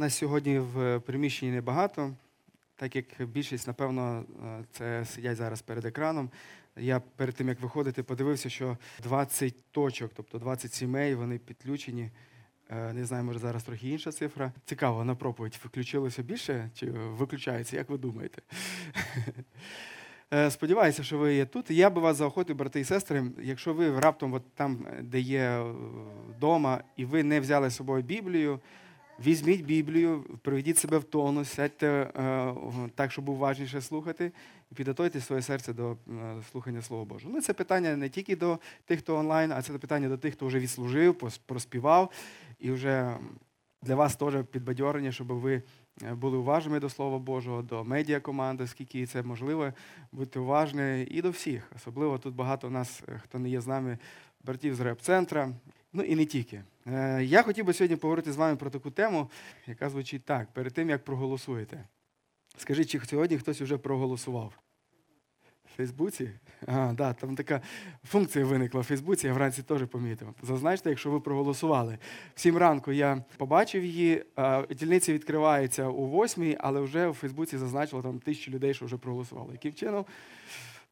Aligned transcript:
Нас 0.00 0.14
сьогодні 0.14 0.58
в 0.58 0.98
приміщенні 0.98 1.52
небагато, 1.52 2.12
так 2.76 2.96
як 2.96 3.06
більшість, 3.18 3.66
напевно, 3.66 4.24
е, 4.44 4.64
це 4.72 5.04
сидять 5.04 5.36
зараз 5.36 5.62
перед 5.62 5.84
екраном. 5.84 6.30
Я 6.76 7.00
перед 7.00 7.34
тим, 7.34 7.48
як 7.48 7.60
виходити, 7.60 8.02
подивився, 8.02 8.50
що 8.50 8.76
20 9.02 9.54
точок, 9.70 10.10
тобто 10.14 10.38
20 10.38 10.72
сімей, 10.72 11.14
вони 11.14 11.38
підключені. 11.38 12.10
Е, 12.70 12.92
Не 12.92 13.04
знаю, 13.04 13.24
може 13.24 13.38
зараз 13.38 13.64
трохи 13.64 13.88
інша 13.88 14.12
цифра. 14.12 14.52
Цікаво, 14.64 15.04
на 15.04 15.14
проповідь 15.14 15.58
включилося 15.64 16.22
більше 16.22 16.70
чи 16.74 16.90
виключається, 16.90 17.76
як 17.76 17.90
ви 17.90 17.98
думаєте? 17.98 18.42
Е, 20.32 20.50
Сподіваюся, 20.50 21.02
що 21.02 21.18
ви 21.18 21.34
є 21.34 21.46
тут. 21.46 21.70
Я 21.70 21.90
би 21.90 22.00
вас 22.00 22.16
заохотив, 22.16 22.56
брати 22.56 22.80
і 22.80 22.84
сестри, 22.84 23.24
якщо 23.42 23.74
ви 23.74 24.00
раптом 24.00 24.32
от 24.32 24.42
там, 24.54 24.86
де 25.02 25.20
є 25.20 25.64
вдома, 26.28 26.84
і 26.96 27.04
ви 27.04 27.22
не 27.22 27.40
взяли 27.40 27.70
з 27.70 27.76
собою 27.76 28.02
Біблію, 28.02 28.60
візьміть 29.26 29.64
Біблію, 29.64 30.24
приведіть 30.42 30.78
себе 30.78 30.98
в 30.98 31.04
тонус, 31.04 31.48
сядьте 31.48 31.86
е, 31.86 32.54
так, 32.94 33.12
щоб 33.12 33.28
уважніше 33.28 33.80
слухати, 33.80 34.32
і 34.72 34.74
підготуйте 34.74 35.20
своє 35.20 35.42
серце 35.42 35.72
до 35.72 35.92
е, 35.92 35.96
слухання 36.50 36.82
Слова 36.82 37.04
Божого. 37.04 37.34
Ну, 37.34 37.40
це 37.40 37.52
питання 37.52 37.96
не 37.96 38.08
тільки 38.08 38.36
до 38.36 38.58
тих, 38.84 38.98
хто 38.98 39.16
онлайн, 39.16 39.52
а 39.52 39.62
це 39.62 39.72
питання 39.72 40.08
до 40.08 40.18
тих, 40.18 40.34
хто 40.34 40.46
вже 40.46 40.58
відслужив, 40.58 41.14
проспівав, 41.46 42.10
і 42.58 42.70
вже 42.70 43.16
для 43.82 43.94
вас 43.94 44.16
теж 44.16 44.34
підбадьорення, 44.50 45.12
щоб 45.12 45.26
ви 45.26 45.62
е, 46.02 46.14
були 46.14 46.38
уважними 46.38 46.80
до 46.80 46.88
Слова 46.88 47.18
Божого, 47.18 47.62
до 47.62 47.84
медіакоманди, 47.84 48.66
скільки 48.66 49.06
це 49.06 49.22
можливо, 49.22 49.72
будьте 50.12 50.40
уважні 50.40 51.02
і 51.02 51.22
до 51.22 51.30
всіх. 51.30 51.72
Особливо 51.76 52.18
тут 52.18 52.34
багато 52.34 52.70
нас, 52.70 53.02
хто 53.22 53.38
не 53.38 53.48
є 53.48 53.60
з 53.60 53.66
нами, 53.66 53.98
братів 54.44 54.74
з 54.74 54.80
реп-центра. 54.80 55.52
Ну 55.92 56.02
і 56.02 56.16
не 56.16 56.24
тільки. 56.24 56.62
Е, 56.86 57.24
Я 57.24 57.42
хотів 57.42 57.64
би 57.64 57.72
сьогодні 57.72 57.96
поговорити 57.96 58.32
з 58.32 58.36
вами 58.36 58.56
про 58.56 58.70
таку 58.70 58.90
тему, 58.90 59.30
яка 59.66 59.90
звучить 59.90 60.24
так: 60.24 60.52
перед 60.52 60.72
тим, 60.72 60.90
як 60.90 61.04
проголосуєте. 61.04 61.84
Скажіть, 62.56 62.90
чи 62.90 63.00
сьогодні 63.00 63.38
хтось 63.38 63.60
вже 63.60 63.78
проголосував? 63.78 64.52
В 65.64 65.76
Фейсбуці? 65.76 66.30
А, 66.66 66.92
да, 66.92 67.12
там 67.12 67.36
така 67.36 67.60
функція 68.04 68.44
виникла 68.44 68.80
в 68.80 68.84
Фейсбуці, 68.84 69.26
я 69.26 69.32
вранці 69.32 69.62
теж 69.62 69.86
помітив. 69.86 70.28
Зазначте, 70.42 70.90
якщо 70.90 71.10
ви 71.10 71.20
проголосували. 71.20 71.98
В 72.34 72.40
сім 72.40 72.56
ранку 72.56 72.92
я 72.92 73.24
побачив 73.36 73.84
її, 73.84 74.24
дільниця 74.70 75.12
відкривається 75.12 75.88
у 75.88 76.06
восьмій, 76.06 76.56
але 76.60 76.80
вже 76.80 77.08
в 77.08 77.14
Фейсбуці 77.14 77.58
зазначило 77.58 78.02
там 78.02 78.18
тисячу 78.18 78.50
людей, 78.50 78.74
що 78.74 78.84
вже 78.84 78.96
проголосували. 78.96 79.52
Яким 79.52 79.72
чином? 79.72 80.04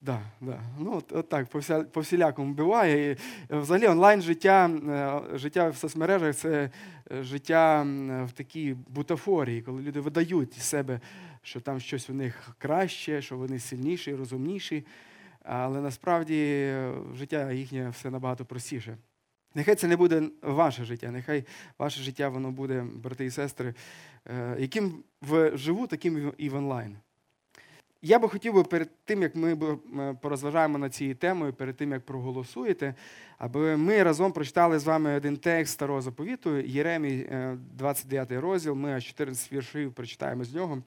Да, 0.01 0.21
да. 0.41 0.61
Ну, 0.79 0.97
от, 0.97 1.13
от 1.13 1.29
так, 1.29 1.49
по, 1.93 2.01
всілякому 2.01 2.55
буває. 2.55 3.11
І, 3.11 3.17
е, 3.51 3.59
взагалі 3.59 3.87
онлайн 3.87 4.23
життя, 4.23 4.69
е, 4.69 5.39
життя 5.39 5.69
в 5.69 5.77
соцмережах 5.77 6.37
це 6.37 6.71
е, 7.13 7.23
життя 7.23 7.83
в 8.29 8.33
такій 8.33 8.77
бутафорії, 8.89 9.63
коли 9.63 9.83
люди 9.83 10.01
видають 10.01 10.57
із 10.57 10.63
себе, 10.63 11.01
що 11.43 11.61
там 11.61 11.81
щось 11.81 12.11
у 12.11 12.15
них 12.15 12.49
краще, 12.59 13.23
що 13.23 13.37
вони 13.37 13.59
сильніші, 13.59 14.15
розумніші. 14.15 14.87
Але 15.43 15.81
насправді 15.81 16.73
життя 17.15 17.53
їхнє 17.53 17.89
все 17.89 18.11
набагато 18.11 18.45
простіше. 18.45 18.97
Нехай 19.55 19.75
це 19.75 19.89
не 19.89 19.97
буде 19.97 20.23
ваше 20.43 20.85
життя, 20.85 21.11
нехай 21.11 21.45
ваше 21.79 22.01
життя 22.01 22.29
воно 22.29 22.51
буде, 22.51 22.85
брати 22.95 23.25
і 23.25 23.31
сестри, 23.31 23.75
яким 24.59 25.05
вживу, 25.23 25.87
таким 25.87 26.33
і 26.39 26.49
в 26.49 26.55
онлайн. 26.55 26.97
Я 28.03 28.19
би 28.19 28.29
хотів 28.29 28.55
би 28.55 28.65
перед 28.65 28.91
тим, 29.05 29.23
як 29.23 29.37
ми 29.37 29.77
порозважаємо 30.23 30.79
над 30.79 30.95
цією 30.95 31.15
темою, 31.17 31.53
перед 31.53 31.77
тим, 31.77 31.93
як 31.93 32.07
проголосуєте, 32.07 32.95
аби 33.39 33.77
ми 33.77 34.03
разом 34.03 34.33
прочитали 34.33 34.79
з 34.79 34.85
вами 34.85 35.17
один 35.17 35.37
текст 35.37 35.73
старого 35.73 36.01
заповіту, 36.01 36.57
Єремій, 36.57 37.27
е, 37.31 37.59
29 37.75 38.33
розділ, 38.33 38.75
ми 38.75 38.93
аж 38.93 39.07
14 39.07 39.53
віршів 39.53 39.93
прочитаємо 39.93 40.45
з 40.45 40.55
нього. 40.55 40.83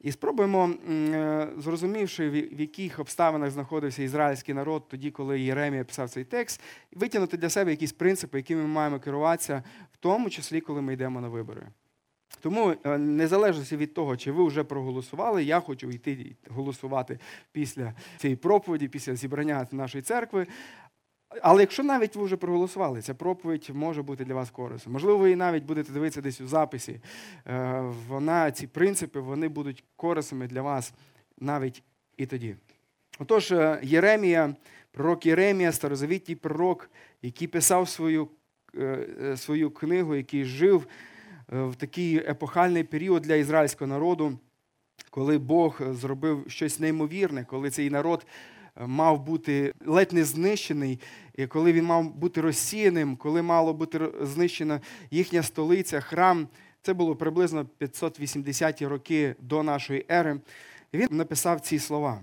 І 0.00 0.12
спробуємо, 0.12 0.70
е, 0.90 1.48
зрозумівши, 1.58 2.30
в 2.30 2.60
яких 2.60 2.98
обставинах 2.98 3.50
знаходився 3.50 4.02
ізраїльський 4.02 4.54
народ 4.54 4.88
тоді, 4.88 5.10
коли 5.10 5.40
Єремія 5.40 5.84
писав 5.84 6.10
цей 6.10 6.24
текст, 6.24 6.60
витягнути 6.92 7.36
для 7.36 7.48
себе 7.50 7.70
якісь 7.70 7.92
принципи, 7.92 8.38
якими 8.38 8.62
ми 8.62 8.68
маємо 8.68 9.00
керуватися, 9.00 9.62
в 9.92 9.96
тому 9.96 10.30
числі, 10.30 10.60
коли 10.60 10.82
ми 10.82 10.92
йдемо 10.92 11.20
на 11.20 11.28
вибори. 11.28 11.66
Тому 12.40 12.74
е, 12.84 12.98
незалежно 12.98 13.76
від 13.76 13.94
того, 13.94 14.16
чи 14.16 14.32
ви 14.32 14.44
вже 14.44 14.64
проголосували, 14.64 15.44
я 15.44 15.60
хочу 15.60 15.90
йти 15.90 16.36
голосувати 16.50 17.18
після 17.52 17.94
цієї 18.16 18.36
проповіді, 18.36 18.88
після 18.88 19.16
зібрання 19.16 19.66
нашої 19.72 20.02
церкви. 20.02 20.46
Але 21.42 21.62
якщо 21.62 21.82
навіть 21.82 22.16
ви 22.16 22.24
вже 22.24 22.36
проголосували, 22.36 23.02
ця 23.02 23.14
проповідь 23.14 23.70
може 23.74 24.02
бути 24.02 24.24
для 24.24 24.34
вас 24.34 24.50
корисною. 24.50 24.92
Можливо, 24.92 25.18
ви 25.18 25.30
і 25.30 25.36
навіть 25.36 25.64
будете 25.64 25.92
дивитися 25.92 26.20
десь 26.20 26.40
у 26.40 26.46
записі. 26.46 27.00
Е, 27.46 27.92
Вона, 28.08 28.50
ці 28.50 28.66
принципи 28.66 29.20
вони 29.20 29.48
будуть 29.48 29.84
корисними 29.96 30.46
для 30.46 30.62
вас 30.62 30.92
навіть 31.38 31.82
і 32.16 32.26
тоді. 32.26 32.56
Отож, 33.18 33.52
е, 33.52 33.80
Єремія, 33.82 34.54
пророк 34.90 35.26
Єремія, 35.26 35.72
старозавітній 35.72 36.34
пророк, 36.34 36.90
який 37.22 37.48
писав 37.48 37.88
свою, 37.88 38.28
свою 39.36 39.70
книгу, 39.70 40.14
який 40.14 40.44
жив 40.44 40.86
в 41.48 41.74
такий 41.74 42.16
епохальний 42.16 42.84
період 42.84 43.22
для 43.22 43.34
ізраїльського 43.34 43.88
народу, 43.88 44.38
коли 45.10 45.38
Бог 45.38 45.80
зробив 45.92 46.44
щось 46.48 46.80
неймовірне, 46.80 47.44
коли 47.44 47.70
цей 47.70 47.90
народ 47.90 48.26
е, 48.76 48.86
мав 48.86 49.24
бути 49.24 49.74
ледь 49.86 50.12
не 50.12 50.24
знищений, 50.24 51.00
і 51.34 51.46
коли 51.46 51.72
він 51.72 51.84
мав 51.84 52.14
бути 52.14 52.40
розсіяним, 52.40 53.16
коли 53.16 53.42
мало 53.42 53.74
бути 53.74 54.00
знищена 54.22 54.80
їхня 55.10 55.42
столиця, 55.42 56.00
храм. 56.00 56.48
Це 56.82 56.94
було 56.94 57.16
приблизно 57.16 57.66
580-ті 57.80 58.86
роки 58.86 59.34
до 59.40 59.62
нашої 59.62 60.06
ери. 60.10 60.40
Він 60.94 61.08
написав 61.10 61.60
ці 61.60 61.78
слова. 61.78 62.20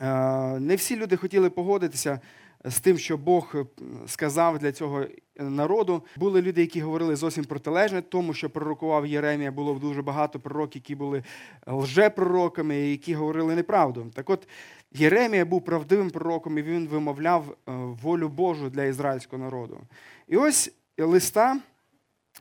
Е, 0.00 0.60
Не 0.60 0.76
всі 0.76 0.96
люди 0.96 1.16
хотіли 1.16 1.50
погодитися 1.50 2.20
з 2.64 2.80
тим, 2.80 2.98
що 2.98 3.16
Бог 3.16 3.52
е, 3.54 3.64
сказав 4.06 4.58
для 4.58 4.72
цього 4.72 5.04
народу. 5.38 6.02
Були 6.16 6.42
люди, 6.42 6.60
які 6.60 6.80
говорили 6.80 7.16
зовсім 7.16 7.44
протилежне 7.44 8.02
тому, 8.02 8.34
що 8.34 8.50
пророкував 8.50 9.06
Єремія. 9.06 9.52
Було 9.52 9.74
дуже 9.74 10.02
багато 10.02 10.40
пророків, 10.40 10.82
які 10.82 10.94
були 10.94 11.22
лжепророками, 11.66 12.76
які 12.76 13.14
говорили 13.14 13.54
неправду. 13.54 14.06
Так 14.14 14.30
от 14.30 14.48
Єремія 14.92 15.44
був 15.44 15.64
правдивим 15.64 16.10
пророком, 16.10 16.58
і 16.58 16.62
він 16.62 16.88
вимовляв 16.88 17.50
е, 17.50 17.72
волю 18.02 18.28
Божу 18.28 18.70
для 18.70 18.84
ізраїльського 18.84 19.42
народу. 19.42 19.80
І 20.28 20.36
ось 20.36 20.72
листа, 20.98 21.60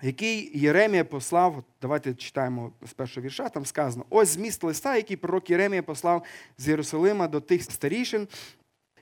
який 0.01 0.59
Єремія 0.59 1.05
послав, 1.05 1.63
давайте 1.81 2.13
читаємо 2.13 2.71
з 2.85 2.93
першого 2.93 3.25
вірша, 3.25 3.49
там 3.49 3.65
сказано: 3.65 4.05
ось 4.09 4.29
зміст 4.29 4.63
листа, 4.63 4.95
який 4.95 5.17
пророк 5.17 5.49
Єремія 5.49 5.83
послав 5.83 6.23
з 6.57 6.67
Єрусалима 6.67 7.27
до 7.27 7.41
тих 7.41 7.63
старішин, 7.63 8.27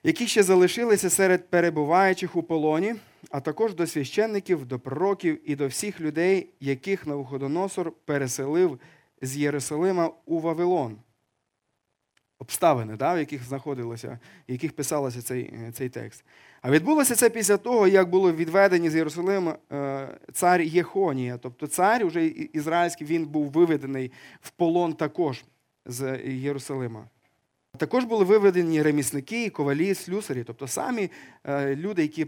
які 0.04 0.28
ще 0.28 0.44
залишилися 0.44 1.10
серед 1.10 1.50
перебуваючих 1.50 2.36
у 2.36 2.44
полоні, 2.44 2.96
а 3.30 3.40
також 3.40 3.76
до 3.76 3.88
священників, 3.88 4.66
до 4.66 4.80
пророків 4.80 5.50
і 5.52 5.56
до 5.56 5.68
всіх 5.68 6.02
людей, 6.02 6.50
яких 6.60 7.08
Навуходоносор 7.08 7.92
переселив 8.06 8.80
з 9.22 9.38
Єрусалима 9.38 10.12
у 10.26 10.40
Вавилон. 10.40 10.98
Обставини, 12.40 12.96
да, 12.96 13.14
в 13.14 13.18
яких 13.18 13.44
знаходилося, 13.44 14.20
в 14.50 14.52
яких 14.52 14.76
писалося 14.76 15.22
цей, 15.22 15.54
цей 15.74 15.90
текст. 15.90 16.24
А 16.62 16.72
відбулося 16.72 17.16
це 17.16 17.30
після 17.30 17.58
того, 17.58 17.88
як 17.88 18.10
було 18.10 18.32
відведені 18.32 18.90
з 18.90 18.96
Єрусалима 18.96 19.58
е, 19.72 20.08
цар 20.34 20.62
Єхонія. 20.62 21.38
Тобто 21.38 21.68
цар 21.68 22.06
уже 22.06 22.26
ізраїльський 22.28 23.08
він 23.08 23.26
був 23.26 23.52
виведений 23.52 24.12
в 24.42 24.50
полон 24.50 24.94
також 24.94 25.44
з 25.86 26.20
Єрусалима. 26.26 27.08
Також 27.82 28.04
були 28.04 28.26
виведені 28.26 28.82
ремісники, 28.82 29.50
ковалі, 29.50 29.94
слюсарі, 29.96 30.44
тобто 30.44 30.68
самі 30.68 31.10
е, 31.44 31.76
люди, 31.76 32.02
які, 32.02 32.24
е, 32.24 32.28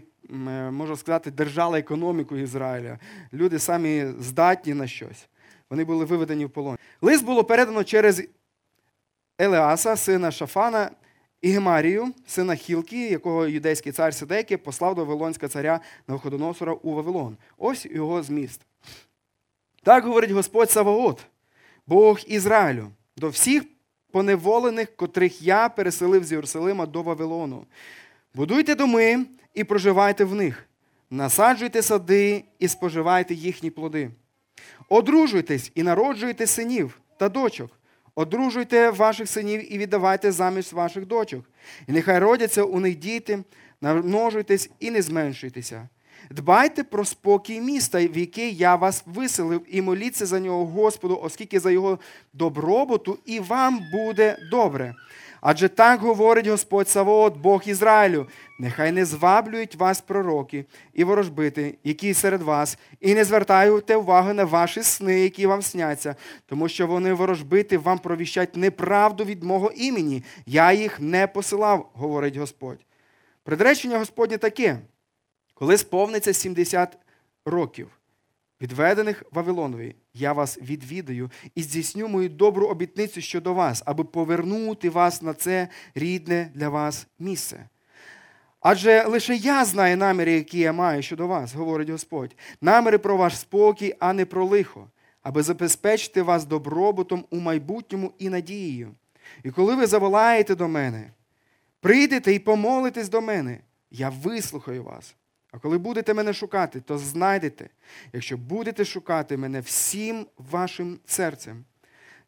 можна 0.70 0.96
сказати, 0.96 1.30
держали 1.30 1.78
економіку 1.78 2.36
Ізраїля, 2.36 2.98
люди 3.32 3.58
самі 3.58 4.06
здатні 4.18 4.74
на 4.74 4.86
щось. 4.86 5.28
Вони 5.70 5.84
були 5.84 6.04
виведені 6.04 6.44
в 6.44 6.50
полон. 6.50 6.76
Лист 7.02 7.24
було 7.24 7.44
передано 7.44 7.84
через 7.84 8.22
Елеаса, 9.38 9.96
сина 9.96 10.30
Шафана, 10.30 10.90
і 11.42 11.50
Гемарію, 11.50 12.12
сина 12.26 12.54
Хілки, 12.54 13.10
якого 13.10 13.46
юдейський 13.46 13.92
цар 13.92 14.14
Сидеки 14.14 14.56
послав 14.56 14.94
до 14.94 15.04
Вавилонського 15.04 15.48
царя 15.48 15.80
Навходоносора 16.08 16.72
у 16.72 16.94
Вавилон. 16.94 17.36
Ось 17.58 17.86
його 17.86 18.22
зміст. 18.22 18.60
Так 19.82 20.04
говорить 20.04 20.30
Господь 20.30 20.70
Саваот, 20.70 21.26
Бог 21.86 22.20
Ізраїлю, 22.26 22.88
до 23.16 23.28
всіх 23.28 23.62
поневолених, 24.14 24.96
котрих 24.96 25.42
я 25.42 25.68
переселив 25.68 26.24
з 26.24 26.32
Єрусалима 26.32 26.86
до 26.86 27.02
Вавилону. 27.02 27.66
Будуйте 28.34 28.74
доми 28.74 29.26
і 29.54 29.64
проживайте 29.64 30.24
в 30.24 30.34
них, 30.34 30.66
насаджуйте 31.10 31.82
сади 31.82 32.44
і 32.58 32.68
споживайте 32.68 33.34
їхні 33.34 33.70
плоди. 33.70 34.10
Одружуйтесь 34.88 35.72
і 35.74 35.82
народжуйте 35.82 36.46
синів 36.46 37.00
та 37.16 37.28
дочок. 37.28 37.70
Одружуйте 38.14 38.90
ваших 38.90 39.28
синів 39.28 39.74
і 39.74 39.78
віддавайте 39.78 40.32
заміж 40.32 40.72
ваших 40.72 41.06
дочок. 41.06 41.44
І 41.88 41.92
нехай 41.92 42.18
родяться 42.18 42.62
у 42.62 42.80
них 42.80 42.96
діти, 42.96 43.44
намножуйтесь 43.80 44.70
і 44.80 44.90
не 44.90 45.02
зменшуйтеся. 45.02 45.88
Дбайте 46.30 46.84
про 46.84 47.04
спокій 47.04 47.60
міста, 47.60 47.98
в 47.98 48.18
яке 48.18 48.48
я 48.48 48.76
вас 48.76 49.02
виселив, 49.06 49.62
і 49.68 49.82
моліться 49.82 50.26
за 50.26 50.40
нього 50.40 50.66
Господу, 50.66 51.20
оскільки 51.22 51.60
за 51.60 51.70
його 51.70 51.98
добробуту 52.32 53.18
і 53.24 53.40
вам 53.40 53.80
буде 53.92 54.38
добре. 54.50 54.94
Адже 55.46 55.68
так 55.68 56.00
говорить 56.00 56.46
Господь 56.46 56.88
Савоот, 56.88 57.36
Бог 57.36 57.62
Ізраїлю, 57.66 58.28
нехай 58.58 58.92
не 58.92 59.04
зваблюють 59.04 59.74
вас 59.74 60.00
пророки 60.00 60.64
і 60.94 61.04
ворожбити, 61.04 61.78
які 61.84 62.14
серед 62.14 62.42
вас, 62.42 62.78
і 63.00 63.14
не 63.14 63.24
звертайте 63.24 63.96
уваги 63.96 64.32
на 64.32 64.44
ваші 64.44 64.82
сни, 64.82 65.20
які 65.20 65.46
вам 65.46 65.62
сняться, 65.62 66.16
тому 66.46 66.68
що 66.68 66.86
вони 66.86 67.12
ворожбити 67.12 67.78
вам 67.78 67.98
провіщать 67.98 68.56
неправду 68.56 69.24
від 69.24 69.42
мого 69.42 69.72
імені. 69.76 70.24
Я 70.46 70.72
їх 70.72 71.00
не 71.00 71.26
посилав, 71.26 71.90
говорить 71.94 72.36
Господь. 72.36 72.78
Предречення 73.42 73.98
Господнє 73.98 74.38
таке, 74.38 74.78
коли 75.54 75.78
сповниться 75.78 76.32
70 76.32 76.98
років 77.44 77.90
відведених 78.60 79.22
Вавилонові, 79.32 79.94
я 80.14 80.32
вас 80.32 80.58
відвідаю 80.62 81.30
і 81.54 81.62
здійсню 81.62 82.08
мою 82.08 82.28
добру 82.28 82.66
обітницю 82.66 83.20
щодо 83.20 83.54
вас, 83.54 83.82
аби 83.86 84.04
повернути 84.04 84.90
вас 84.90 85.22
на 85.22 85.34
це 85.34 85.68
рідне 85.94 86.50
для 86.54 86.68
вас 86.68 87.06
місце. 87.18 87.68
Адже 88.60 89.04
лише 89.04 89.34
я 89.34 89.64
знаю 89.64 89.96
наміри, 89.96 90.32
які 90.32 90.58
я 90.58 90.72
маю 90.72 91.02
щодо 91.02 91.26
вас, 91.26 91.54
говорить 91.54 91.90
Господь, 91.90 92.36
наміри 92.60 92.98
про 92.98 93.16
ваш 93.16 93.38
спокій, 93.38 93.94
а 93.98 94.12
не 94.12 94.24
про 94.24 94.46
лихо, 94.46 94.90
аби 95.22 95.42
забезпечити 95.42 96.22
вас 96.22 96.44
добробутом 96.44 97.24
у 97.30 97.40
майбутньому 97.40 98.12
і 98.18 98.28
надією. 98.28 98.94
І 99.42 99.50
коли 99.50 99.76
ви 99.76 99.86
заволаєте 99.86 100.54
до 100.54 100.68
мене, 100.68 101.10
прийдете 101.80 102.32
і 102.32 102.38
помолитесь 102.38 103.08
до 103.08 103.20
мене, 103.20 103.58
я 103.90 104.08
вислухаю 104.08 104.82
вас. 104.82 105.14
А 105.54 105.58
коли 105.58 105.78
будете 105.78 106.14
мене 106.14 106.32
шукати, 106.32 106.80
то 106.80 106.98
знайдете, 106.98 107.68
якщо 108.12 108.36
будете 108.36 108.84
шукати 108.84 109.36
мене 109.36 109.60
всім 109.60 110.26
вашим 110.38 110.98
серцем. 111.06 111.64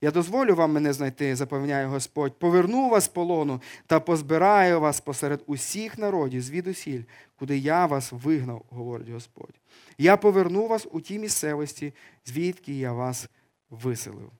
Я 0.00 0.10
дозволю 0.10 0.54
вам 0.54 0.72
мене 0.72 0.92
знайти, 0.92 1.36
запевняє 1.36 1.86
Господь, 1.86 2.38
поверну 2.38 2.88
вас 2.88 3.08
полону 3.08 3.62
та 3.86 4.00
позбираю 4.00 4.80
вас 4.80 5.00
посеред 5.00 5.42
усіх 5.46 5.98
народів 5.98 6.42
звідусіль, 6.42 7.02
куди 7.38 7.58
я 7.58 7.86
вас 7.86 8.12
вигнав, 8.12 8.64
говорить 8.70 9.08
Господь. 9.08 9.60
Я 9.98 10.16
поверну 10.16 10.66
вас 10.66 10.86
у 10.92 11.00
ті 11.00 11.18
місцевості, 11.18 11.94
звідки 12.24 12.78
я 12.78 12.92
вас 12.92 13.28
виселив. 13.70 14.30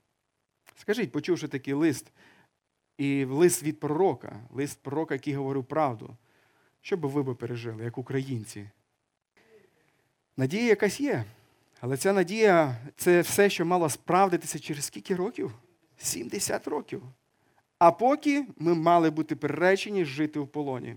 Скажіть, 0.77 1.13
почувши 1.13 1.49
такий 1.49 1.75
лист, 1.75 2.13
і 2.99 3.25
лист 3.25 3.63
від 3.63 3.81
пророка, 3.81 4.41
лист 4.51 4.79
пророка, 4.83 5.15
який 5.15 5.35
говорив 5.35 5.65
правду, 5.65 6.17
що 6.87 6.97
би 6.97 7.09
ви 7.09 7.23
би 7.23 7.35
пережили, 7.35 7.85
як 7.85 7.99
українці? 7.99 8.69
Надія 10.37 10.65
якась 10.65 11.01
є. 11.01 11.25
Але 11.81 11.97
ця 11.97 12.13
надія 12.13 12.77
це 12.97 13.21
все, 13.21 13.51
що 13.51 13.67
мало 13.67 13.89
справдитися 13.89 14.59
через 14.59 14.85
скільки 14.85 15.15
років? 15.15 15.53
70 15.97 16.69
років. 16.69 17.03
А 17.79 17.93
поки 17.93 18.47
ми 18.59 18.75
мали 18.75 19.11
бути 19.11 19.37
переречені 19.37 20.05
жити 20.05 20.41
в 20.41 20.49
полоні. 20.49 20.97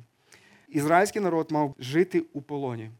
Ізраїльський 0.68 1.22
народ 1.22 1.52
мав 1.52 1.76
жити 1.80 2.24
у 2.34 2.42
полоні. 2.42 2.92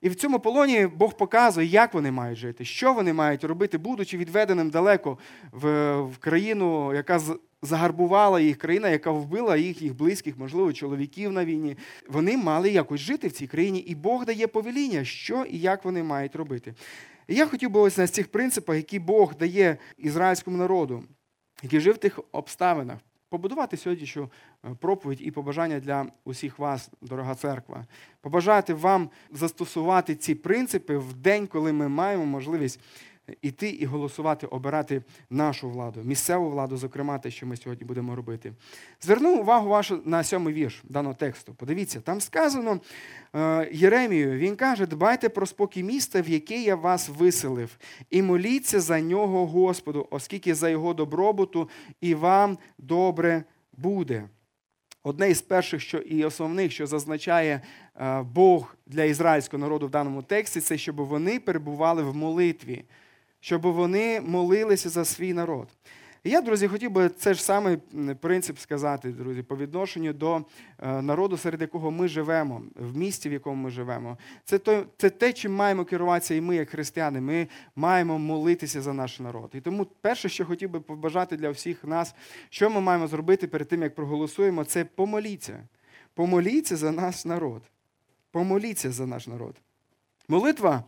І 0.00 0.08
в 0.08 0.14
цьому 0.14 0.40
полоні 0.40 0.86
Бог 0.86 1.16
показує, 1.16 1.66
як 1.66 1.94
вони 1.94 2.10
мають 2.10 2.38
жити, 2.38 2.64
що 2.64 2.92
вони 2.92 3.12
мають 3.12 3.44
робити, 3.44 3.78
будучи 3.78 4.16
відведеним 4.16 4.70
далеко 4.70 5.18
в, 5.52 5.96
в 6.02 6.18
країну, 6.18 6.94
яка 6.94 7.20
загарбувала 7.62 8.40
їх, 8.40 8.58
країна, 8.58 8.88
яка 8.88 9.10
вбила 9.10 9.56
їх, 9.56 9.82
їх 9.82 9.96
близьких, 9.96 10.38
можливо, 10.38 10.72
чоловіків 10.72 11.32
на 11.32 11.44
війні. 11.44 11.76
Вони 12.08 12.36
мали 12.36 12.70
якось 12.70 13.00
жити 13.00 13.28
в 13.28 13.32
цій 13.32 13.46
країні, 13.46 13.78
і 13.78 13.94
Бог 13.94 14.24
дає 14.24 14.46
повеління, 14.46 15.04
що 15.04 15.44
і 15.44 15.58
як 15.58 15.84
вони 15.84 16.02
мають 16.02 16.36
робити. 16.36 16.74
І 17.28 17.34
я 17.34 17.46
хотів 17.46 17.70
би 17.70 17.80
ось 17.80 17.98
на 17.98 18.06
цих 18.06 18.28
принципах, 18.28 18.76
які 18.76 18.98
Бог 18.98 19.34
дає 19.34 19.76
ізраїльському 19.98 20.56
народу, 20.56 21.04
який 21.62 21.80
жив 21.80 21.94
в 21.94 21.98
тих 21.98 22.20
обставинах, 22.32 22.98
побудувати 23.28 23.76
сьогоднішню 23.76 24.30
е, 24.64 24.68
проповідь 24.80 25.18
і 25.22 25.30
побажання 25.30 25.80
для 25.80 26.06
усіх 26.24 26.58
вас, 26.58 26.90
дорога 27.02 27.34
церква. 27.34 27.86
Побажати 28.20 28.74
вам 28.74 29.10
застосувати 29.32 30.14
ці 30.14 30.34
принципи 30.34 30.96
в 30.96 31.14
день, 31.14 31.46
коли 31.46 31.72
ми 31.72 31.88
маємо 31.88 32.26
можливість 32.26 32.80
іти 33.42 33.68
і 33.68 33.84
голосувати, 33.84 34.46
обирати 34.46 35.02
нашу 35.30 35.70
владу, 35.70 36.00
місцеву 36.04 36.50
владу, 36.50 36.76
зокрема, 36.76 37.18
те, 37.18 37.30
що 37.30 37.46
ми 37.46 37.56
сьогодні 37.56 37.86
будемо 37.86 38.16
робити. 38.16 38.52
Зверну 39.00 39.40
увагу 39.40 39.68
вашу 39.68 40.02
на 40.04 40.24
сьомий 40.24 40.54
вірш 40.54 40.82
даного 40.84 41.14
тексту. 41.14 41.54
Подивіться, 41.54 42.00
там 42.00 42.20
сказано 42.20 42.80
е, 43.34 43.68
Єремію, 43.72 44.38
він 44.38 44.56
каже: 44.56 44.86
дбайте 44.86 45.28
про 45.28 45.46
спокій 45.46 45.82
міста, 45.82 46.22
в 46.22 46.28
яке 46.28 46.62
я 46.62 46.74
вас 46.74 47.08
виселив, 47.08 47.78
і 48.10 48.22
моліться 48.22 48.80
за 48.80 49.00
нього 49.00 49.46
Господу, 49.46 50.06
оскільки 50.10 50.54
за 50.54 50.68
його 50.68 50.94
добробуту 50.94 51.68
і 52.00 52.14
вам 52.14 52.58
добре 52.78 53.44
буде. 53.72 54.28
Одне 55.02 55.30
із 55.30 55.42
перших, 55.42 55.80
що 55.80 55.98
і 55.98 56.24
основних, 56.24 56.72
що 56.72 56.86
зазначає 56.86 57.60
е, 57.96 58.22
Бог 58.22 58.76
для 58.86 59.04
ізраїльського 59.04 59.60
народу 59.60 59.86
в 59.86 59.90
даному 59.90 60.22
тексті, 60.22 60.60
це 60.60 60.78
щоб 60.78 60.96
вони 60.96 61.40
перебували 61.40 62.02
в 62.02 62.16
молитві 62.16 62.84
щоб 63.40 63.62
вони 63.62 64.20
молилися 64.20 64.88
за 64.88 65.04
свій 65.04 65.32
народ. 65.32 65.68
І 66.24 66.30
я, 66.30 66.40
друзі, 66.40 66.68
хотів 66.68 66.90
би 66.90 67.08
цей 67.08 67.34
ж 67.34 67.42
самий 67.42 67.76
принцип 68.20 68.58
сказати, 68.58 69.10
друзі, 69.10 69.42
по 69.42 69.56
відношенню 69.56 70.12
до 70.12 70.44
е, 70.78 71.02
народу, 71.02 71.36
серед 71.36 71.60
якого 71.60 71.90
ми 71.90 72.08
живемо, 72.08 72.62
в 72.74 72.96
місті, 72.96 73.28
в 73.28 73.32
якому 73.32 73.62
ми 73.62 73.70
живемо. 73.70 74.18
Це 74.44 74.58
то, 74.58 74.86
це 74.96 75.10
те, 75.10 75.32
чим 75.32 75.54
маємо 75.54 75.84
керуватися 75.84 76.34
і 76.34 76.40
ми, 76.40 76.56
як 76.56 76.70
християни. 76.70 77.20
Ми 77.20 77.48
маємо 77.76 78.18
молитися 78.18 78.82
за 78.82 78.92
наш 78.92 79.20
народ. 79.20 79.50
І 79.54 79.60
тому 79.60 79.84
перше, 79.84 80.28
що 80.28 80.46
хотів 80.46 80.70
би 80.70 80.80
побажати 80.80 81.36
для 81.36 81.50
всіх 81.50 81.84
нас, 81.84 82.14
що 82.50 82.70
ми 82.70 82.80
маємо 82.80 83.06
зробити 83.06 83.46
перед 83.46 83.68
тим, 83.68 83.82
як 83.82 83.94
проголосуємо, 83.94 84.64
це 84.64 84.84
помоліться. 84.84 85.68
Помоліться 86.14 86.76
за 86.76 86.92
наш 86.92 87.24
народ. 87.24 87.62
Помоліться 88.30 88.90
за 88.90 89.06
наш 89.06 89.26
народ. 89.26 89.54
Молитва 90.28 90.84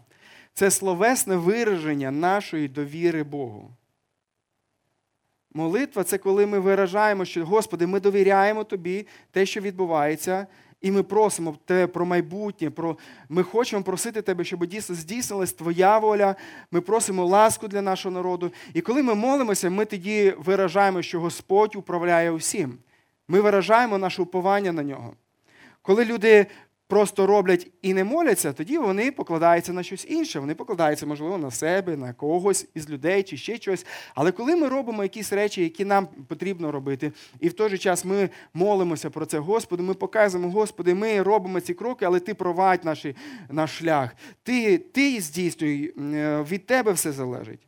це 0.61 0.71
словесне 0.71 1.37
вираження 1.37 2.11
нашої 2.11 2.69
довіри 2.69 3.23
Богу. 3.23 3.71
Молитва 5.55 6.05
це 6.05 6.19
коли 6.19 6.47
ми 6.47 6.59
виражаємо, 6.59 7.25
що, 7.25 7.47
Господи, 7.47 7.87
ми 7.87 8.01
довіряємо 8.01 8.65
Тобі 8.65 9.07
те, 9.31 9.47
що 9.47 9.61
відбувається, 9.61 10.47
і 10.81 10.91
ми 10.91 11.03
просимо 11.03 11.57
Тебе 11.65 11.87
про 11.87 12.07
майбутнє. 12.07 12.71
Про... 12.71 12.97
Ми 13.29 13.43
хочемо 13.43 13.83
просити 13.83 14.23
Тебе, 14.23 14.45
щоб 14.45 14.67
дійсно 14.67 14.95
здійснилась 14.95 15.53
Твоя 15.53 15.99
воля. 15.99 16.37
Ми 16.71 16.81
просимо 16.81 17.27
ласку 17.27 17.69
для 17.69 17.83
нашого 17.83 18.15
народу. 18.15 18.53
І 18.75 18.81
коли 18.81 19.03
ми 19.03 19.15
молимося, 19.15 19.71
ми 19.71 19.85
тоді 19.85 20.35
виражаємо, 20.39 21.03
що 21.03 21.21
Господь 21.21 21.77
управляє 21.77 22.31
усім. 22.31 22.79
Ми 23.29 23.41
виражаємо 23.41 23.99
наше 23.99 24.23
уповання 24.23 24.73
на 24.73 24.83
нього. 24.83 25.15
Коли 25.83 26.05
люди 26.05 26.47
просто 26.91 27.27
роблять 27.27 27.71
і 27.83 27.95
не 27.95 28.05
моляться, 28.05 28.53
тоді 28.53 28.79
вони 28.79 29.13
покладаються 29.13 29.73
на 29.73 29.83
щось 29.83 30.07
інше. 30.09 30.41
Вони 30.41 30.55
покладаються, 30.55 31.07
можливо, 31.07 31.39
на 31.39 31.51
себе, 31.51 31.97
на 31.97 32.13
когось 32.13 32.67
із 32.75 32.91
людей 32.91 33.23
чи 33.23 33.37
ще 33.37 33.57
щось. 33.57 33.87
Але 34.15 34.33
коли 34.33 34.57
ми 34.57 34.69
робимо 34.69 35.03
якісь 35.03 35.33
речі, 35.33 35.63
які 35.63 35.85
нам 35.85 36.09
потрібно 36.29 36.73
робити, 36.73 37.13
і 37.41 37.49
в 37.49 37.53
той 37.53 37.71
же 37.71 37.79
час 37.79 38.05
ми 38.05 38.31
молимося 38.55 39.11
про 39.11 39.27
це, 39.27 39.39
Господи, 39.39 39.83
ми 39.83 39.95
показуємо, 39.95 40.51
Господи, 40.51 40.95
ми 40.95 41.23
робимо 41.23 41.61
ці 41.61 41.75
кроки, 41.75 42.05
але 42.05 42.21
Ти 42.21 42.35
провадь 42.35 42.85
наш, 42.85 43.07
наш 43.51 43.79
шлях. 43.79 44.11
Ти, 44.43 44.79
Ти 44.79 45.21
здійснюй, 45.21 45.95
е, 46.15 46.43
від 46.51 46.67
Тебе 46.67 46.93
все 46.93 47.13
залежить. 47.13 47.61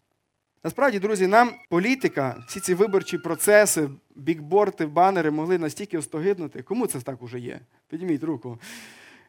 Насправді, 0.64 0.98
друзі, 0.98 1.26
нам 1.26 1.50
політика, 1.70 2.44
всі 2.48 2.60
ці 2.60 2.74
виборчі 2.74 3.18
процеси, 3.18 3.88
бікборти, 4.14 4.86
банери 4.86 5.30
могли 5.30 5.58
настільки 5.58 5.98
остогиднути. 5.98 6.62
Кому 6.62 6.86
це 6.86 7.00
так 7.00 7.22
уже 7.22 7.38
є? 7.38 7.60
Підніміть 7.88 8.24
руку. 8.24 8.58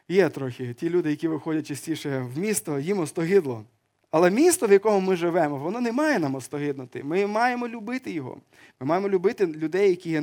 Є 0.08 0.28
трохи. 0.28 0.74
Ті 0.74 0.90
люди, 0.90 1.10
які 1.10 1.28
виходять 1.28 1.66
частіше 1.66 2.18
в 2.34 2.38
місто, 2.38 2.78
їм 2.78 2.98
остогидло. 2.98 3.64
Але 4.10 4.30
місто, 4.30 4.66
в 4.66 4.72
якому 4.72 5.00
ми 5.00 5.16
живемо, 5.16 5.58
воно 5.58 5.80
не 5.80 5.92
має 5.92 6.18
нам 6.18 6.34
остогиднути. 6.34 7.04
Ми 7.04 7.26
маємо 7.26 7.68
любити 7.68 8.10
його. 8.10 8.40
Ми 8.80 8.86
маємо 8.86 9.08
любити 9.08 9.46
людей, 9.46 9.90
які 9.90 10.10
є 10.10 10.22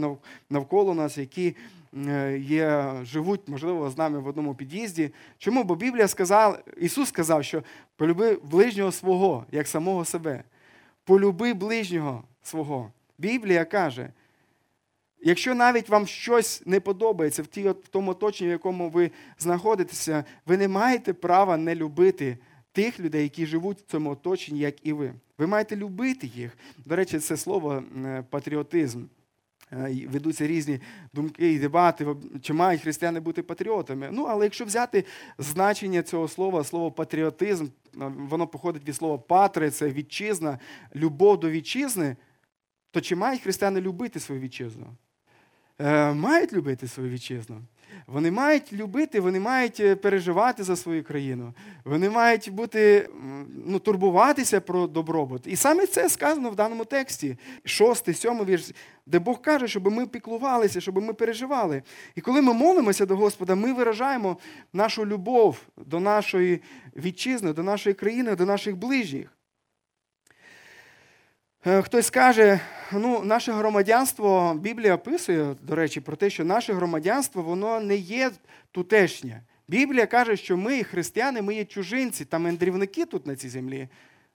навколо 0.50 0.94
нас, 0.94 1.18
які 1.18 1.56
е, 2.08 2.38
є, 2.38 2.94
живуть, 3.04 3.42
можливо, 3.48 3.90
з 3.90 3.98
нами 3.98 4.20
в 4.20 4.28
одному 4.28 4.56
під'їзді. 4.56 5.12
Чому? 5.38 5.64
Бо 5.64 5.76
Біблія 5.76 6.08
сказала, 6.08 6.60
Ісус 6.78 7.10
сказав, 7.10 7.44
що 7.44 7.64
полюби 7.96 8.38
ближнього 8.44 8.92
свого, 8.92 9.46
як 9.52 9.68
самого 9.68 10.06
себе. 10.06 10.44
Полюби 11.04 11.54
ближнього 11.54 12.24
свого. 12.44 12.92
Біблія 13.18 13.66
каже, 13.66 14.10
Якщо 15.24 15.56
навіть 15.56 15.90
вам 15.90 16.08
щось 16.08 16.64
не 16.66 16.80
подобається 16.80 17.44
в 17.44 17.74
тому 17.74 18.12
оточенні, 18.12 18.50
в 18.50 18.52
якому 18.52 18.90
ви 18.90 19.12
знаходитеся, 19.38 20.24
ви 20.46 20.58
не 20.58 20.68
маєте 20.68 21.14
права 21.14 21.58
не 21.58 21.76
любити 21.76 22.38
тих 22.72 23.00
людей, 23.00 23.24
які 23.24 23.46
живуть 23.46 23.80
в 23.80 23.86
цьому 23.92 24.10
оточенні, 24.10 24.60
як 24.60 24.86
і 24.86 24.94
ви. 24.94 25.14
Ви 25.38 25.48
маєте 25.48 25.76
любити 25.76 26.28
їх. 26.36 26.58
До 26.86 26.96
речі, 26.96 27.20
це 27.20 27.38
слово 27.38 27.84
патріотизм. 28.30 29.04
Е, 29.74 30.08
ведуться 30.08 30.48
різні 30.48 30.80
думки 31.14 31.54
і 31.54 31.60
дебати, 31.60 32.08
чи 32.42 32.54
мають 32.54 32.82
християни 32.82 33.20
бути 33.20 33.44
патріотами. 33.44 34.10
Ну, 34.12 34.24
але 34.24 34.46
якщо 34.46 34.66
взяти 34.66 35.06
значення 35.38 36.04
цього 36.04 36.28
слова, 36.28 36.64
слово 36.64 36.92
патріотизм, 36.92 37.66
е, 37.66 37.70
воно 38.18 38.48
походить 38.48 38.88
від 38.88 38.96
слова 38.96 39.18
патри, 39.18 39.70
це 39.70 39.90
вітчизна, 39.90 40.60
любов 40.96 41.40
до 41.40 41.50
вітчизни, 41.50 42.16
то 42.92 43.02
чи 43.02 43.16
мають 43.16 43.42
християни 43.42 43.82
любити 43.82 44.20
свою 44.20 44.42
вітчизну? 44.42 44.88
Е, 45.84 46.14
мають 46.14 46.54
любити 46.54 46.88
свою 46.88 47.10
вітчизну. 47.10 47.62
Вони 48.08 48.32
мають 48.32 48.74
любити, 48.74 49.20
вони 49.20 49.40
мають 49.40 49.80
е, 49.80 49.96
переживати 49.96 50.64
за 50.64 50.76
свою 50.76 51.04
країну, 51.04 51.54
вони 51.86 52.10
мають 52.10 52.50
бути, 52.52 53.10
ну, 53.66 53.80
турбуватися 53.80 54.62
про 54.62 54.88
добробут. 54.88 55.42
І 55.46 55.56
саме 55.56 55.88
це 55.88 56.10
сказано 56.10 56.50
в 56.50 56.56
даному 56.56 56.86
тексті, 56.86 57.38
шостий, 57.64 58.14
сьомий 58.14 58.46
вірш, 58.46 58.72
де 59.06 59.20
Бог 59.20 59.42
каже, 59.42 59.68
щоб 59.68 59.92
ми 59.92 60.08
піклувалися, 60.08 60.82
щоб 60.82 61.04
ми 61.04 61.14
переживали. 61.14 61.84
І 62.16 62.22
коли 62.22 62.42
ми 62.42 62.54
молимося 62.54 63.06
до 63.06 63.16
Господа, 63.16 63.56
ми 63.56 63.74
виражаємо 63.74 64.38
нашу 64.74 65.06
любов 65.06 65.58
до 65.78 66.00
нашої 66.00 66.62
вітчизни, 66.98 67.54
до 67.54 67.64
нашої 67.64 67.96
країни, 67.96 68.36
до 68.36 68.46
наших 68.46 68.78
ближніх. 68.78 69.41
Е, 71.66 71.82
хтось 71.82 72.10
каже, 72.10 72.60
ну, 72.92 73.22
наше 73.24 73.52
громадянство, 73.52 74.54
Біблія 74.54 74.96
описує, 74.96 75.56
до 75.62 75.76
речі, 75.76 76.02
про 76.02 76.16
те, 76.16 76.30
що 76.30 76.46
наше 76.46 76.74
громадянство 76.74 77.42
воно 77.42 77.80
не 77.80 77.96
є 77.96 78.32
тутешнє. 78.72 79.42
Біблія 79.68 80.06
каже, 80.06 80.38
що 80.38 80.58
ми, 80.58 80.84
християни, 80.84 81.42
ми 81.42 81.56
є 81.56 81.66
чужинці 81.66 82.26
та 82.26 82.40
мандрівники 82.40 83.06
тут 83.06 83.28
на 83.28 83.36
цій 83.36 83.50
землі. 83.50 83.88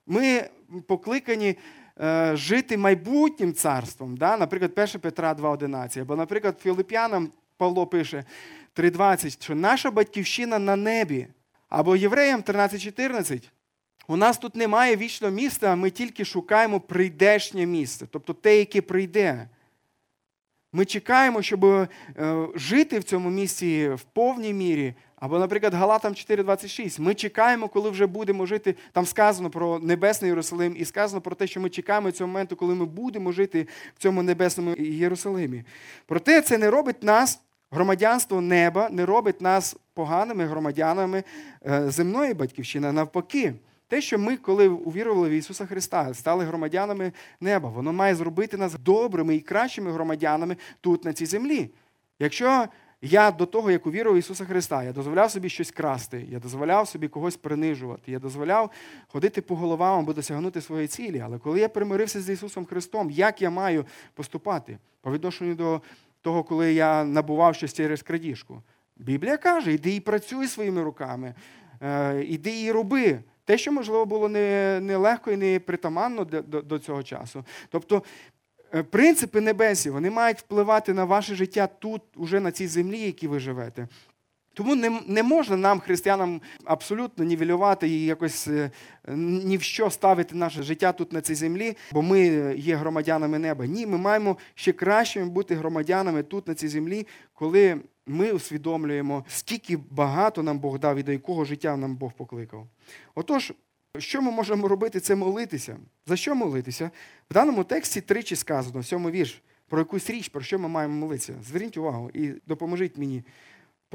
Ми 0.06 0.48
покликані 0.86 1.58
е, 2.00 2.36
жити 2.36 2.76
майбутнім 2.76 3.54
царством. 3.54 4.16
Да? 4.16 4.36
Наприклад, 4.36 4.72
1 4.76 5.00
Петра 5.00 5.32
2,11. 5.34 6.00
Або, 6.00 6.16
наприклад, 6.16 6.60
Філип'янам 6.62 7.30
Павло 7.56 7.86
пише 7.86 8.24
3,20, 8.76 9.42
що 9.42 9.54
наша 9.54 9.90
батьківщина 9.90 10.58
на 10.58 10.76
небі. 10.76 11.26
Або 11.68 11.96
євреям 11.96 12.40
13,14. 12.40 13.42
У 14.08 14.16
нас 14.16 14.38
тут 14.38 14.56
немає 14.56 14.96
вічного 14.96 15.34
міста, 15.34 15.76
ми 15.76 15.90
тільки 15.90 16.24
шукаємо 16.24 16.80
прийдешнє 16.80 17.66
місце, 17.66 18.06
тобто 18.10 18.32
те, 18.32 18.58
яке 18.58 18.82
прийде. 18.82 19.48
Ми 20.72 20.84
чекаємо, 20.84 21.42
щоб 21.42 21.64
е, 21.64 21.88
жити 22.54 22.98
в 22.98 23.04
цьому 23.04 23.30
місці 23.30 23.88
в 23.88 24.02
повній 24.02 24.54
мірі. 24.54 24.94
Або, 25.16 25.38
наприклад, 25.38 25.74
Галатам 25.74 26.12
4,26. 26.12 27.00
Ми 27.00 27.14
чекаємо, 27.14 27.68
коли 27.68 27.90
вже 27.90 28.06
будемо 28.06 28.46
жити. 28.46 28.74
Там 28.92 29.06
сказано 29.06 29.50
про 29.50 29.78
Небесний 29.78 30.28
Єрусалим, 30.28 30.74
і 30.78 30.84
сказано 30.84 31.20
про 31.20 31.34
те, 31.34 31.46
що 31.46 31.60
ми 31.60 31.70
чекаємо 31.70 32.10
цього 32.10 32.28
моменту, 32.28 32.56
коли 32.56 32.74
ми 32.74 32.84
будемо 32.84 33.32
жити 33.32 33.66
в 33.94 33.98
цьому 33.98 34.22
небесному 34.22 34.74
Єрусалимі. 34.78 35.64
Проте 36.06 36.42
це 36.42 36.58
не 36.58 36.70
робить 36.70 37.02
нас, 37.02 37.40
громадянство 37.70 38.40
неба, 38.40 38.88
не 38.90 39.06
робить 39.06 39.40
нас 39.40 39.76
поганими 39.94 40.44
громадянами 40.44 41.24
е, 41.66 41.90
земної 41.90 42.34
батьківщини. 42.34 42.92
Навпаки. 42.92 43.54
Те, 43.88 44.00
що 44.00 44.18
ми, 44.18 44.36
коли 44.36 44.68
увірували 44.68 45.28
в 45.28 45.32
Ісуса 45.32 45.66
Христа, 45.66 46.14
стали 46.14 46.44
громадянами 46.44 47.12
неба, 47.40 47.68
воно 47.68 47.92
має 47.92 48.14
зробити 48.14 48.56
нас 48.56 48.74
добрими 48.74 49.36
і 49.36 49.40
кращими 49.40 49.92
громадянами 49.92 50.56
тут, 50.80 51.04
на 51.04 51.12
цій 51.12 51.26
землі. 51.26 51.70
Якщо 52.18 52.66
я 53.02 53.30
до 53.30 53.46
того, 53.46 53.70
як 53.70 53.86
увірував 53.86 54.16
в 54.16 54.18
Ісуса 54.18 54.44
Христа, 54.44 54.82
я 54.82 54.92
дозволяв 54.92 55.30
собі 55.30 55.48
щось 55.48 55.70
красти, 55.70 56.26
я 56.30 56.38
дозволяв 56.38 56.88
собі 56.88 57.08
когось 57.08 57.36
принижувати, 57.36 58.12
я 58.12 58.18
дозволяв 58.18 58.70
ходити 59.08 59.42
по 59.42 59.56
головам 59.56 59.98
або 59.98 60.12
досягнути 60.12 60.60
своєї 60.60 60.88
цілі. 60.88 61.20
Але 61.20 61.38
коли 61.38 61.60
я 61.60 61.68
примирився 61.68 62.20
з 62.20 62.30
Ісусом 62.30 62.64
Христом, 62.64 63.10
як 63.10 63.42
я 63.42 63.50
маю 63.50 63.86
поступати 64.14 64.78
по 65.00 65.12
відношенню 65.12 65.54
до 65.54 65.80
того, 66.20 66.44
коли 66.44 66.72
я 66.72 67.04
набував 67.04 67.54
щось 67.54 67.74
через 67.74 68.02
крадіжку? 68.02 68.62
Біблія 68.96 69.36
каже: 69.36 69.72
іди 69.72 69.94
і 69.94 70.00
працюй 70.00 70.48
своїми 70.48 70.82
руками, 70.82 71.34
е, 71.82 72.24
іди 72.24 72.62
і 72.62 72.72
роби. 72.72 73.20
Те, 73.46 73.58
що, 73.58 73.72
можливо, 73.72 74.06
було 74.06 74.28
нелегко 74.28 75.30
не 75.30 75.34
і 75.34 75.52
не 75.52 75.60
притаманно 75.60 76.24
до, 76.24 76.42
до, 76.42 76.62
до 76.62 76.78
цього 76.78 77.02
часу. 77.02 77.44
Тобто 77.68 78.02
е, 78.74 78.82
принципи 78.82 79.40
небесі 79.40 79.90
вони 79.90 80.10
мають 80.10 80.38
впливати 80.38 80.92
на 80.92 81.04
ваше 81.04 81.34
життя 81.34 81.66
тут, 81.66 82.02
уже 82.16 82.40
на 82.40 82.52
цій 82.52 82.66
землі, 82.66 83.00
які 83.00 83.28
ви 83.28 83.40
живете. 83.40 83.88
Тому 84.56 84.74
не 84.74 85.00
не 85.06 85.22
можна 85.22 85.56
нам, 85.56 85.80
християнам, 85.80 86.40
абсолютно 86.64 87.24
нівелювати 87.24 87.88
і 87.88 88.04
якось 88.04 88.48
е, 88.48 88.70
ні 89.18 89.56
в 89.56 89.62
що 89.62 89.90
ставити 89.90 90.34
наше 90.34 90.62
життя 90.62 90.92
тут 90.92 91.12
на 91.12 91.20
цій 91.20 91.34
землі, 91.34 91.76
бо 91.92 92.02
ми 92.02 92.20
є 92.56 92.76
громадянами 92.76 93.38
неба. 93.38 93.66
Ні, 93.66 93.86
ми 93.86 93.98
маємо 93.98 94.36
ще 94.54 94.72
кращими 94.72 95.26
бути 95.26 95.54
громадянами 95.54 96.22
тут, 96.22 96.48
на 96.48 96.54
цій 96.54 96.68
землі, 96.68 97.06
коли 97.34 97.80
ми 98.06 98.32
усвідомлюємо, 98.32 99.24
скільки 99.28 99.78
багато 99.90 100.42
нам 100.42 100.58
Бог 100.58 100.78
дав 100.78 100.96
і 100.96 101.02
до 101.02 101.12
якого 101.12 101.44
життя 101.44 101.76
нам 101.76 101.96
Бог 101.96 102.12
покликав. 102.12 102.66
Отож, 103.14 103.52
що 103.98 104.22
ми 104.22 104.30
можемо 104.30 104.68
робити, 104.68 105.00
це 105.00 105.14
молитися. 105.14 105.76
За 106.06 106.16
що 106.16 106.34
молитися? 106.34 106.90
В 107.30 107.34
даному 107.34 107.64
тексті 107.64 108.00
тричі 108.00 108.36
сказано, 108.36 108.80
в 108.80 108.84
цьому 108.84 109.10
вірш, 109.10 109.42
про 109.68 109.78
якусь 109.78 110.10
річ, 110.10 110.28
про 110.28 110.42
що 110.42 110.58
ми 110.58 110.68
маємо 110.68 110.94
молитися. 110.94 111.34
Зверніть 111.44 111.76
увагу 111.76 112.10
і 112.14 112.32
допоможіть 112.46 112.98
мені, 112.98 113.22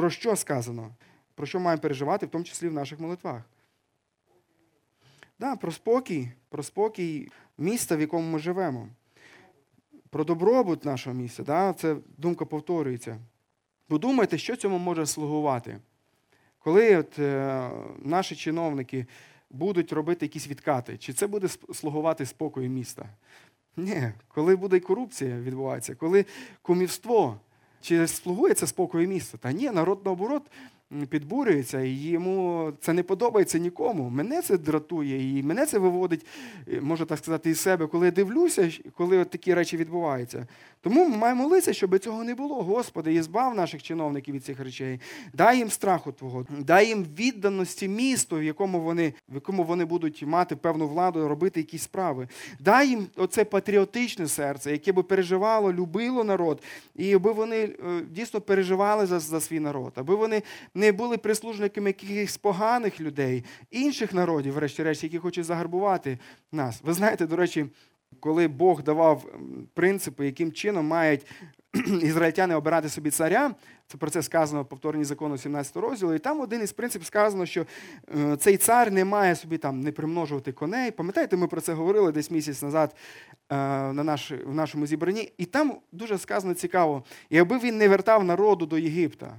про 0.01 0.09
що 0.09 0.35
сказано, 0.35 0.95
про 1.35 1.45
що 1.45 1.59
маємо 1.59 1.81
переживати, 1.81 2.25
в 2.25 2.29
тому 2.29 2.43
числі 2.43 2.69
в 2.69 2.73
наших 2.73 2.99
молитвах. 2.99 3.41
Да, 5.39 5.55
Про 5.55 5.71
спокій, 5.71 6.31
про 6.49 6.63
спокій 6.63 7.31
міста, 7.57 7.95
в 7.95 8.01
якому 8.01 8.31
ми 8.31 8.39
живемо. 8.39 8.87
Про 10.09 10.23
добробут 10.23 10.85
нашого 10.85 11.15
місця. 11.15 11.43
Да? 11.43 11.73
Це 11.73 11.95
думка 12.17 12.45
повторюється. 12.45 13.19
Подумайте, 13.87 14.37
що 14.37 14.55
цьому 14.55 14.77
може 14.77 15.05
слугувати. 15.05 15.79
Коли 16.59 16.97
от, 16.97 17.19
е, 17.19 17.69
наші 17.99 18.35
чиновники 18.35 19.05
будуть 19.49 19.93
робити 19.93 20.25
якісь 20.25 20.47
відкати, 20.47 20.97
чи 20.97 21.13
це 21.13 21.27
буде 21.27 21.47
слугувати 21.73 22.25
спокою 22.25 22.69
міста? 22.69 23.09
Ні, 23.77 24.11
коли 24.27 24.55
буде 24.55 24.79
корупція 24.79 25.39
відбуватися, 25.39 25.95
коли 25.95 26.25
кумівство, 26.61 27.39
чи 27.81 28.07
слугує 28.07 28.53
це 28.53 28.67
спокою 28.67 29.07
місце? 29.07 29.37
Та 29.37 29.51
ні, 29.51 29.71
народ 29.71 30.01
наоборот 30.05 30.43
підбурюється, 31.09 31.81
і 31.81 31.93
йому 31.93 32.71
це 32.81 32.93
не 32.93 33.03
подобається 33.03 33.57
нікому. 33.57 34.09
Мене 34.09 34.41
це 34.41 34.57
дратує, 34.57 35.39
і 35.39 35.43
мене 35.43 35.65
це 35.65 35.79
виводить, 35.79 36.25
е, 36.67 36.81
можна 36.81 37.05
так 37.05 37.17
сказати, 37.17 37.49
із 37.49 37.59
себе, 37.59 37.87
коли 37.87 38.05
я 38.05 38.11
дивлюся, 38.11 38.71
коли 38.97 39.17
от 39.17 39.29
такі 39.29 39.53
речі 39.53 39.77
відбуваються. 39.77 40.47
Тому 40.81 41.09
ми 41.09 41.17
маємо 41.17 41.43
молитися, 41.43 41.73
щоб 41.73 41.99
цього 41.99 42.23
не 42.23 42.35
було. 42.35 42.63
Господи, 42.63 43.13
і 43.13 43.21
збав 43.21 43.55
наших 43.55 43.83
чиновників 43.83 44.35
від 44.35 44.45
цих 44.45 44.59
речей. 44.59 44.99
Дай 45.33 45.57
їм 45.57 45.69
страху 45.69 46.11
Твого, 46.11 46.45
дай 46.59 46.87
їм 46.87 47.05
відданості 47.17 47.87
місту, 47.87 48.35
в 48.35 48.43
якому 48.43 48.81
вони 48.81 49.13
в 49.29 49.35
якому 49.35 49.63
вони 49.63 49.85
будуть 49.85 50.23
мати 50.23 50.55
певну 50.55 50.87
владу, 50.87 51.27
робити 51.27 51.59
якісь 51.59 51.83
справи. 51.83 52.27
Дай 52.59 52.89
їм 52.89 53.07
оце 53.15 53.45
патріотичне 53.45 54.27
серце, 54.27 54.71
яке 54.71 54.91
би 54.91 55.03
переживало, 55.03 55.73
любило 55.73 56.23
народ, 56.23 56.61
і 56.95 57.13
аби 57.13 57.31
вони 57.31 57.57
е, 57.57 57.73
дійсно 58.11 58.41
переживали 58.41 59.05
за, 59.05 59.19
за 59.19 59.41
свій 59.41 59.59
народ, 59.59 59.91
аби 59.95 60.15
вони 60.15 60.41
не 60.81 60.91
були 60.91 61.17
прислужниками 61.17 61.89
якихось 61.89 62.37
поганих 62.37 63.01
людей, 63.01 63.43
інших 63.71 64.13
народів, 64.13 64.53
врешті-решт, 64.53 65.03
які 65.03 65.17
хочуть 65.17 65.45
загарбувати 65.45 66.17
нас. 66.51 66.81
Ви 66.83 66.93
знаєте, 66.93 67.27
до 67.27 67.35
речі, 67.35 67.65
коли 68.19 68.47
Бог 68.47 68.83
давав 68.83 69.25
принципи, 69.73 70.25
яким 70.25 70.51
чином 70.51 70.87
мають 70.87 71.25
ізраїльтяни 72.01 72.55
обирати 72.55 72.89
собі 72.89 73.09
царя, 73.09 73.55
це 73.87 73.97
про 73.97 74.09
це 74.09 74.21
сказано 74.21 74.63
в 74.63 74.69
повторенні 74.69 75.03
закону 75.03 75.37
17 75.37 75.77
розділу, 75.77 76.13
і 76.13 76.19
там 76.19 76.41
один 76.41 76.61
із 76.61 76.71
принципів 76.71 77.07
сказано, 77.07 77.45
що 77.45 77.65
е, 78.15 78.37
цей 78.37 78.57
цар 78.57 78.91
не 78.91 79.05
має 79.05 79.35
собі 79.35 79.57
там 79.57 79.81
не 79.81 79.91
примножувати 79.91 80.51
коней. 80.51 80.91
Пам'ятаєте, 80.91 81.37
ми 81.37 81.47
про 81.47 81.61
це 81.61 81.73
говорили 81.73 82.11
десь 82.11 82.31
місяць 82.31 82.61
назад 82.61 82.95
е, 83.49 83.55
на 83.93 84.03
наш, 84.03 84.31
в 84.31 84.55
нашому 84.55 84.85
зібранні, 84.87 85.33
і 85.37 85.45
там 85.45 85.77
дуже 85.91 86.17
сказано 86.17 86.53
цікаво, 86.53 87.03
і 87.29 87.37
аби 87.37 87.59
він 87.59 87.77
не 87.77 87.89
вертав 87.89 88.23
народу 88.23 88.65
до 88.65 88.77
Єгипта 88.77 89.37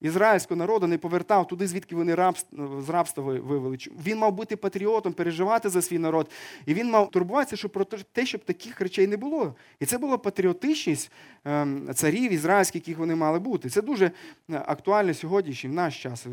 ізраїльського 0.00 0.58
народу 0.58 0.86
не 0.86 0.98
повертав 0.98 1.48
туди, 1.48 1.66
звідки 1.66 1.96
вони 1.96 2.14
рабство, 2.14 2.82
з 2.82 2.88
рабства 2.88 3.24
вивели. 3.24 3.78
Він 4.04 4.18
мав 4.18 4.32
бути 4.32 4.56
патріотом, 4.56 5.12
переживати 5.12 5.68
за 5.68 5.82
свій 5.82 5.98
народ. 5.98 6.30
І 6.66 6.74
він 6.74 6.90
мав 6.90 7.10
турбуватися 7.10 7.56
щоб 7.56 7.70
про 7.70 7.84
те, 7.84 8.26
щоб 8.26 8.44
таких 8.44 8.80
речей 8.80 9.06
не 9.06 9.16
було. 9.16 9.54
І 9.80 9.86
це 9.86 9.98
була 9.98 10.18
патріотичність 10.18 11.12
ем, 11.44 11.88
царів 11.94 12.32
ізраїльських, 12.32 12.88
яких 12.88 12.98
вони 12.98 13.14
мали 13.14 13.38
бути. 13.38 13.70
Це 13.70 13.82
дуже 13.82 14.06
е, 14.06 14.62
актуально 14.66 15.14
сьогодні, 15.14 15.52
в 15.64 15.72
наш 15.72 16.02
час, 16.02 16.26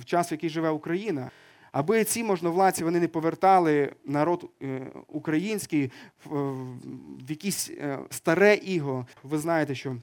в 0.00 0.04
час, 0.04 0.30
в 0.30 0.32
який 0.32 0.50
живе 0.50 0.70
Україна. 0.70 1.30
Аби 1.72 2.04
ці 2.04 2.24
можновладці 2.24 2.84
вони 2.84 3.00
не 3.00 3.08
повертали 3.08 3.92
народ 4.04 4.50
е, 4.62 4.86
український 5.08 5.90
в 6.24 7.30
якісь 7.30 7.70
е, 7.70 7.98
старе 8.10 8.54
іго. 8.54 9.06
Ви 9.22 9.38
знаєте, 9.38 9.74
що 9.74 9.96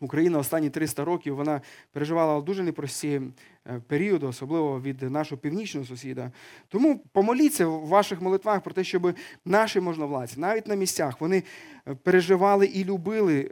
Україна 0.00 0.38
останні 0.38 0.70
300 0.70 1.04
років 1.04 1.36
вона 1.36 1.60
переживала 1.92 2.40
дуже 2.40 2.62
непрості 2.62 3.20
е, 3.66 3.80
періоди, 3.86 4.26
особливо 4.26 4.80
від 4.80 5.02
нашого 5.02 5.40
північного 5.40 5.86
сусіда. 5.86 6.30
Тому 6.68 6.98
помоліться 7.12 7.66
в 7.66 7.86
ваших 7.86 8.20
молитвах 8.20 8.60
про 8.60 8.72
те, 8.72 8.84
щоб 8.84 9.14
наші 9.44 9.80
можновладці, 9.80 10.40
навіть 10.40 10.66
на 10.66 10.74
місцях, 10.74 11.20
вони 11.20 11.42
е, 11.88 11.94
переживали 11.94 12.66
і 12.66 12.84
любили 12.84 13.50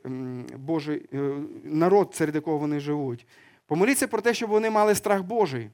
Божий 0.57 1.07
е, 1.13 1.33
народ, 1.65 2.15
серед 2.15 2.35
якого 2.35 2.59
вони 2.59 2.81
живуть. 2.81 3.27
Помоліться 3.67 4.09
про 4.09 4.21
те, 4.21 4.35
щоб 4.35 4.51
вони 4.51 4.71
мали 4.71 4.95
страх 4.95 5.23
Божий. 5.23 5.71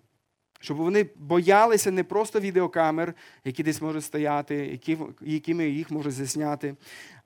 Щоб 0.62 0.76
вони 0.76 1.06
боялися 1.16 1.90
не 1.90 2.04
просто 2.04 2.40
відеокамер, 2.40 3.14
які 3.44 3.62
десь 3.62 3.82
можуть 3.82 4.04
стояти, 4.04 4.54
які, 4.54 4.98
якими 5.20 5.68
їх 5.68 5.90
можуть 5.90 6.12
засняти, 6.12 6.74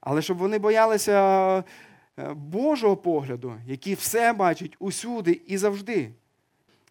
але 0.00 0.22
щоб 0.22 0.38
вони 0.38 0.58
боялися 0.58 1.64
Божого 2.34 2.96
погляду, 2.96 3.54
який 3.66 3.94
все 3.94 4.32
бачить 4.32 4.76
усюди 4.78 5.40
і 5.46 5.58
завжди. 5.58 6.10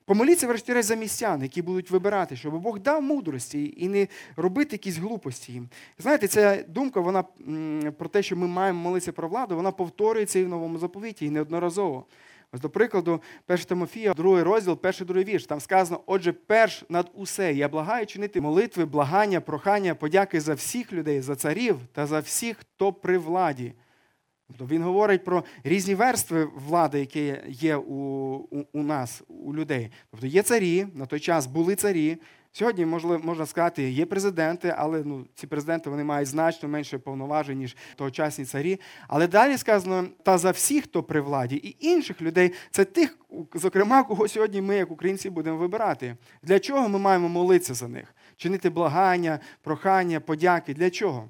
Помоліться, 0.06 0.48
врешті-решт, 0.48 0.88
за 0.88 0.96
містян, 0.96 1.42
які 1.42 1.62
будуть 1.62 1.92
вибирати, 1.92 2.36
щоб 2.36 2.62
Бог 2.62 2.80
дав 2.80 3.02
мудрості 3.02 3.74
і 3.78 3.88
не 3.88 4.08
робити 4.36 4.70
якісь 4.72 4.98
глупості 4.98 5.52
їм. 5.52 5.70
Знаєте, 5.98 6.28
ця 6.28 6.64
думка 6.68 7.00
вона 7.00 7.24
про 7.98 8.10
те, 8.10 8.24
що 8.24 8.36
ми 8.36 8.48
маємо 8.48 8.80
молитися 8.80 9.12
про 9.12 9.28
владу, 9.28 9.56
вона 9.56 9.72
повторюється 9.72 10.40
і 10.40 10.44
в 10.44 10.50
новому 10.50 10.78
заповіті, 10.78 11.26
і 11.26 11.30
неодноразово. 11.30 12.06
Ось, 12.52 12.62
до 12.62 12.70
прикладу, 12.70 13.22
1 13.48 13.66
Тимофія, 13.66 14.14
другий 14.14 14.44
розділ, 14.44 14.78
перший 14.78 15.08
другий 15.08 15.24
вірш. 15.24 15.46
Там 15.46 15.60
сказано, 15.60 16.00
отже, 16.06 16.34
перш 16.34 16.84
над 16.90 17.12
усе 17.14 17.54
я 17.54 17.70
благаю 17.70 18.06
чинити 18.06 18.42
молитви, 18.42 18.86
благання, 18.86 19.42
прохання, 19.42 19.96
подяки 19.96 20.42
за 20.42 20.54
всіх 20.54 20.94
людей, 20.94 21.22
за 21.22 21.36
царів 21.36 21.80
та 21.92 22.08
за 22.08 22.20
всіх, 22.20 22.58
хто 22.58 22.94
при 22.94 23.18
владі. 23.18 23.74
Тобто 24.48 24.66
Він 24.76 24.84
говорить 24.84 25.24
про 25.24 25.44
різні 25.64 25.96
верстви 25.96 26.46
влади, 26.56 27.00
які 27.00 27.36
є 27.48 27.76
у, 27.76 27.94
у, 28.36 28.64
у 28.74 28.84
нас, 28.84 29.24
у 29.28 29.56
людей. 29.56 29.92
Тобто 30.12 30.28
є 30.28 30.42
царі, 30.42 30.88
на 30.94 31.06
той 31.06 31.20
час 31.20 31.48
були 31.48 31.76
царі. 31.76 32.18
Сьогодні 32.56 32.86
можливо, 32.86 33.24
можна 33.24 33.46
сказати, 33.46 33.90
є 33.92 34.06
президенти, 34.06 34.76
але 34.78 35.04
ну, 35.06 35.26
ці 35.36 35.48
президенти 35.48 35.90
вони 35.90 36.04
мають 36.04 36.30
значно 36.30 36.70
менше 36.70 36.98
повноважень, 36.98 37.58
ніж 37.58 37.78
тогочасні 37.96 38.46
царі. 38.46 38.80
Але 39.08 39.28
далі 39.28 39.58
сказано, 39.58 40.08
та 40.24 40.38
за 40.38 40.52
всіх, 40.52 40.84
хто 40.84 41.04
при 41.04 41.22
владі, 41.22 41.56
і 41.56 41.88
інших 41.88 42.22
людей, 42.22 42.52
це 42.72 42.86
тих, 42.86 43.18
зокрема, 43.54 44.04
кого 44.04 44.28
сьогодні 44.28 44.62
ми, 44.62 44.76
як 44.76 44.92
українці, 44.92 45.30
будемо 45.30 45.58
вибирати. 45.58 46.18
Для 46.44 46.60
чого 46.60 46.90
ми 46.90 47.00
маємо 47.00 47.30
молитися 47.30 47.74
за 47.74 47.88
них? 47.88 48.16
Чинити 48.38 48.70
благання, 48.70 49.40
прохання, 49.62 50.20
подяки. 50.20 50.74
Для 50.74 50.90
чого? 50.90 51.30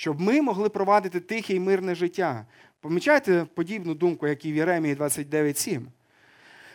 Щоб 0.00 0.20
ми 0.20 0.42
могли 0.42 0.68
провадити 0.68 1.20
тихе 1.20 1.54
і 1.54 1.60
мирне 1.60 1.94
життя. 1.94 2.46
Помічайте 2.80 3.46
подібну 3.54 3.94
думку, 3.94 4.26
як 4.26 4.44
і 4.44 4.52
в 4.52 4.56
Єремії 4.56 4.94
29.7. 4.94 5.82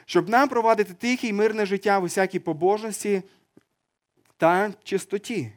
Щоб 0.05 0.29
нам 0.29 0.49
провадити 0.49 0.93
тихе 0.93 1.27
і 1.27 1.33
мирне 1.33 1.65
життя 1.65 1.99
в 1.99 2.03
усякій 2.03 2.39
побожності 2.39 3.23
та 4.37 4.73
чистоті. 4.83 5.51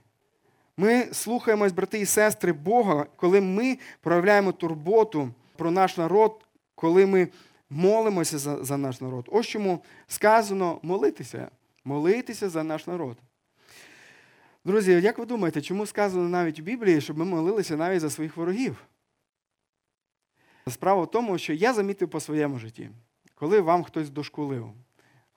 Ми 0.77 1.09
слухаємось, 1.13 1.73
брати 1.73 2.01
і 2.01 2.07
сестри, 2.07 2.53
Бога, 2.53 3.07
коли 3.17 3.41
ми 3.41 3.79
проявляємо 4.01 4.53
турботу 4.53 5.31
про 5.57 5.71
наш 5.71 5.97
народ, 5.97 6.45
коли 6.75 7.07
ми 7.07 7.29
молимося 7.71 8.39
за, 8.39 8.65
за 8.65 8.77
наш 8.77 9.01
народ. 9.01 9.29
Ось 9.33 9.47
чому 9.47 9.83
сказано 10.07 10.79
молитися, 10.83 11.49
молитися 11.85 12.49
за 12.49 12.63
наш 12.63 12.87
народ. 12.87 13.17
Друзі, 14.65 14.93
як 14.93 15.19
ви 15.19 15.27
думаєте, 15.27 15.63
чому 15.63 15.87
сказано 15.87 16.29
навіть 16.29 16.59
у 16.59 16.63
Біблії, 16.63 17.01
щоб 17.01 17.19
ми 17.19 17.25
молилися 17.25 17.77
навіть 17.77 18.01
за 18.01 18.11
своїх 18.11 18.37
ворогів? 18.37 18.77
Справа 20.69 21.03
в 21.03 21.11
тому, 21.11 21.39
що 21.39 21.53
я 21.53 21.73
замітив 21.73 22.11
по 22.11 22.21
своєму 22.21 22.59
житті, 22.59 22.91
коли 23.35 23.61
вам 23.61 23.85
хтось 23.85 24.11
дошкулив, 24.11 24.73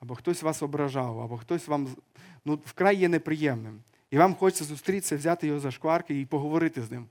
або 0.00 0.14
хтось 0.14 0.42
вас 0.42 0.62
ображав, 0.62 1.20
або 1.20 1.36
хтось 1.36 1.68
вам 1.68 1.88
ну, 2.44 2.58
вкрай 2.66 2.96
є 2.96 3.08
неприємним, 3.08 3.82
і 4.10 4.18
вам 4.18 4.34
хочеться 4.34 4.64
зустрітися, 4.64 5.16
взяти 5.16 5.46
його 5.46 5.60
за 5.60 5.70
шкварки 5.70 6.20
і 6.20 6.26
поговорити 6.26 6.82
з 6.82 6.90
ним. 6.90 7.06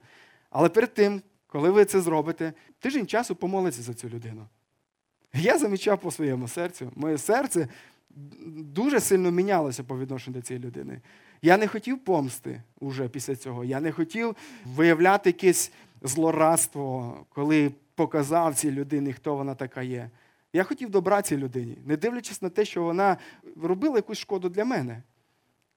Але 0.49 0.69
перед 0.69 0.93
тим, 0.93 1.21
коли 1.47 1.69
ви 1.69 1.85
це 1.85 2.01
зробите, 2.01 2.53
тиждень 2.79 3.07
часу 3.07 3.35
помолиться 3.35 3.81
за 3.81 3.93
цю 3.93 4.09
людину. 4.09 4.47
Я 5.33 5.57
замічав 5.57 5.99
по 5.99 6.11
своєму 6.11 6.47
серцю, 6.47 6.91
моє 6.95 7.17
серце 7.17 7.67
дуже 8.45 8.99
сильно 8.99 9.31
мінялося 9.31 9.83
по 9.83 9.99
відношенню 9.99 10.35
до 10.35 10.41
цієї 10.41 10.65
людини. 10.65 11.01
Я 11.41 11.57
не 11.57 11.67
хотів 11.67 11.99
помсти 11.99 12.61
уже 12.79 13.09
після 13.09 13.35
цього. 13.35 13.63
Я 13.63 13.79
не 13.79 13.91
хотів 13.91 14.35
виявляти 14.65 15.29
якесь 15.29 15.71
злорадство, 16.01 17.17
коли 17.29 17.71
показав 17.95 18.55
цій 18.55 18.71
людині, 18.71 19.13
хто 19.13 19.35
вона 19.35 19.55
така 19.55 19.81
є. 19.81 20.09
Я 20.53 20.63
хотів 20.63 20.89
добра 20.89 21.21
цій 21.21 21.37
людині, 21.37 21.77
не 21.85 21.97
дивлячись 21.97 22.41
на 22.41 22.49
те, 22.49 22.65
що 22.65 22.83
вона 22.83 23.17
робила 23.61 23.95
якусь 23.95 24.17
шкоду 24.17 24.49
для 24.49 24.65
мене. 24.65 25.03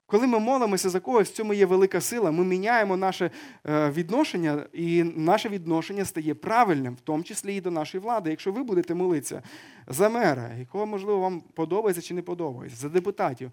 Коли 0.07 0.27
ми 0.27 0.38
молимося 0.38 0.90
за 0.90 1.00
когось, 1.00 1.31
в 1.31 1.33
цьому 1.33 1.55
є 1.55 1.66
велика 1.66 2.00
сила, 2.00 2.31
ми 2.31 2.44
міняємо 2.44 2.96
наше 2.96 3.31
е, 3.66 3.90
відношення, 3.90 4.66
і 4.72 5.03
наше 5.03 5.48
відношення 5.48 6.05
стає 6.05 6.35
правильним, 6.35 6.94
в 6.94 7.00
тому 7.00 7.22
числі 7.22 7.57
і 7.57 7.61
до 7.61 7.70
нашої 7.70 8.03
влади. 8.03 8.31
Якщо 8.31 8.53
ви 8.53 8.62
будете 8.62 8.94
молитися 8.94 9.42
за 9.87 10.09
мера, 10.09 10.50
якого, 10.59 10.87
можливо, 10.87 11.20
вам 11.20 11.40
подобається 11.40 12.03
чи 12.03 12.14
не 12.14 12.22
подобається, 12.22 12.79
за 12.79 12.88
депутатів, 12.88 13.53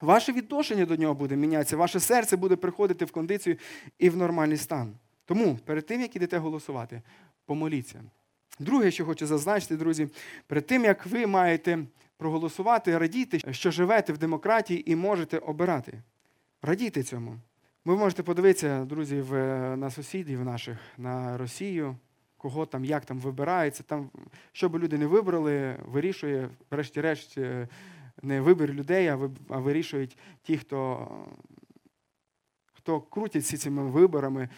Ваше 0.00 0.32
відношення 0.32 0.86
до 0.86 0.96
нього 0.96 1.14
буде 1.14 1.36
мінятися, 1.36 1.76
ваше 1.76 2.00
серце 2.00 2.36
буде 2.36 2.56
приходити 2.56 3.04
в 3.04 3.12
кондицію 3.12 3.56
і 3.98 4.10
в 4.10 4.16
нормальний 4.16 4.56
стан. 4.56 4.94
Тому 5.24 5.58
перед 5.64 5.86
тим, 5.86 6.00
як 6.00 6.16
ідете 6.16 6.38
голосувати, 6.38 7.02
помоліться. 7.46 8.02
Друге, 8.58 8.90
що 8.90 9.04
хочу 9.04 9.26
зазначити, 9.26 9.76
друзі, 9.76 10.08
перед 10.46 10.66
тим, 10.66 10.84
як 10.84 11.06
ви 11.06 11.26
маєте 11.26 11.78
проголосувати, 12.16 12.98
радійте, 12.98 13.52
що 13.52 13.70
живете 13.70 14.12
в 14.12 14.18
демократії 14.18 14.92
і 14.92 14.96
можете 14.96 15.38
обирати. 15.38 16.02
Радійте 16.62 17.02
цьому. 17.02 17.36
Ви 17.84 17.96
можете 17.96 18.22
подивитися, 18.22 18.84
друзі, 18.84 19.24
на 19.76 19.90
сусідів 19.90 20.44
наших, 20.44 20.78
на 20.98 21.38
Росію, 21.38 21.96
кого 22.36 22.66
там, 22.66 22.84
як 22.84 23.04
там 23.04 23.18
вибирається. 23.18 23.82
Там, 23.82 24.10
Що 24.52 24.68
би 24.68 24.78
люди 24.78 24.98
не 24.98 25.06
вибрали, 25.06 25.76
вирішує, 25.84 26.48
врешті-решт, 26.70 27.38
е, 27.38 27.68
не 28.22 28.40
вибір 28.40 28.72
людей, 28.72 29.08
а 29.48 29.58
вирішують 29.58 30.18
ті, 30.42 30.56
хто 30.56 31.08
хто 32.72 33.00
крутять 33.00 33.42
всі 33.42 33.56
цими 33.56 33.82
виборами 33.82 34.48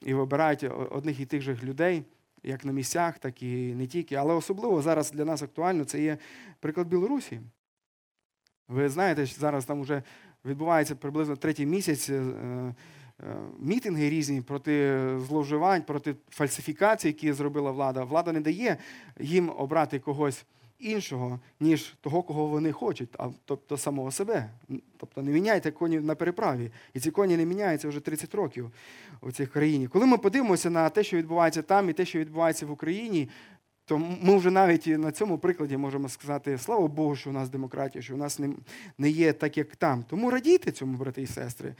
і 0.00 0.14
вибирають 0.14 0.64
одних 0.90 1.20
і 1.20 1.26
тих 1.26 1.42
же 1.42 1.58
людей, 1.62 2.02
як 2.42 2.64
на 2.64 2.72
місцях, 2.72 3.18
так 3.18 3.42
і 3.42 3.74
не 3.74 3.86
тільки. 3.86 4.14
Але 4.14 4.34
особливо 4.34 4.82
зараз 4.82 5.12
для 5.12 5.24
нас 5.24 5.42
актуально 5.42 5.84
це 5.84 6.02
є 6.02 6.18
приклад 6.60 6.88
Білорусі. 6.88 7.40
Ви 8.68 8.88
знаєте, 8.88 9.26
що 9.26 9.40
зараз 9.40 9.64
там 9.64 9.82
вже 9.82 10.02
відбувається 10.44 10.96
приблизно 10.96 11.36
третій 11.36 11.66
місяць. 11.66 12.10
Е, 12.10 12.14
е, 12.14 12.74
мітинги 13.58 14.10
різні 14.10 14.42
проти 14.42 15.00
зловживань, 15.18 15.82
проти 15.82 16.14
фальсифікацій, 16.30 17.08
які 17.08 17.32
зробила 17.32 17.70
влада. 17.70 18.04
Влада 18.04 18.32
не 18.32 18.40
дає 18.40 18.76
їм 19.20 19.52
обрати 19.56 19.98
когось 19.98 20.44
іншого, 20.78 21.40
ніж 21.60 21.94
того, 22.00 22.22
кого 22.22 22.46
вони 22.46 22.72
хочуть, 22.72 23.08
а 23.18 23.28
тобто 23.44 23.76
самого 23.76 24.10
себе. 24.10 24.50
Тобто 24.96 25.22
не 25.22 25.30
міняйте 25.30 25.70
коні 25.70 26.00
на 26.00 26.14
переправі. 26.14 26.70
І 26.94 27.00
ці 27.00 27.10
коні 27.10 27.36
не 27.36 27.46
міняються 27.46 27.88
вже 27.88 28.00
30 28.00 28.34
років 28.34 28.70
у 29.20 29.32
цій 29.32 29.46
країні. 29.46 29.88
Коли 29.88 30.06
ми 30.06 30.18
подивимося 30.18 30.70
на 30.70 30.88
те, 30.88 31.04
що 31.04 31.16
відбувається 31.16 31.62
там, 31.62 31.90
і 31.90 31.92
те, 31.92 32.04
що 32.04 32.18
відбувається 32.18 32.66
в 32.66 32.70
Україні, 32.70 33.28
то 33.84 33.98
ми 33.98 34.36
вже 34.36 34.50
навіть 34.50 34.86
на 34.86 35.12
цьому 35.12 35.38
прикладі 35.38 35.76
можемо 35.76 36.08
сказати, 36.08 36.58
слава 36.58 36.88
Богу, 36.88 37.16
що 37.16 37.30
у 37.30 37.32
нас 37.32 37.48
демократія, 37.48 38.02
що 38.02 38.14
у 38.14 38.16
нас 38.16 38.40
не 38.98 39.10
є 39.10 39.32
так, 39.32 39.58
як 39.58 39.76
там. 39.76 40.04
Тому 40.08 40.30
радійте 40.30 40.72
цьому, 40.72 40.98
брати 40.98 41.22
і 41.22 41.26
сестри. 41.26 41.74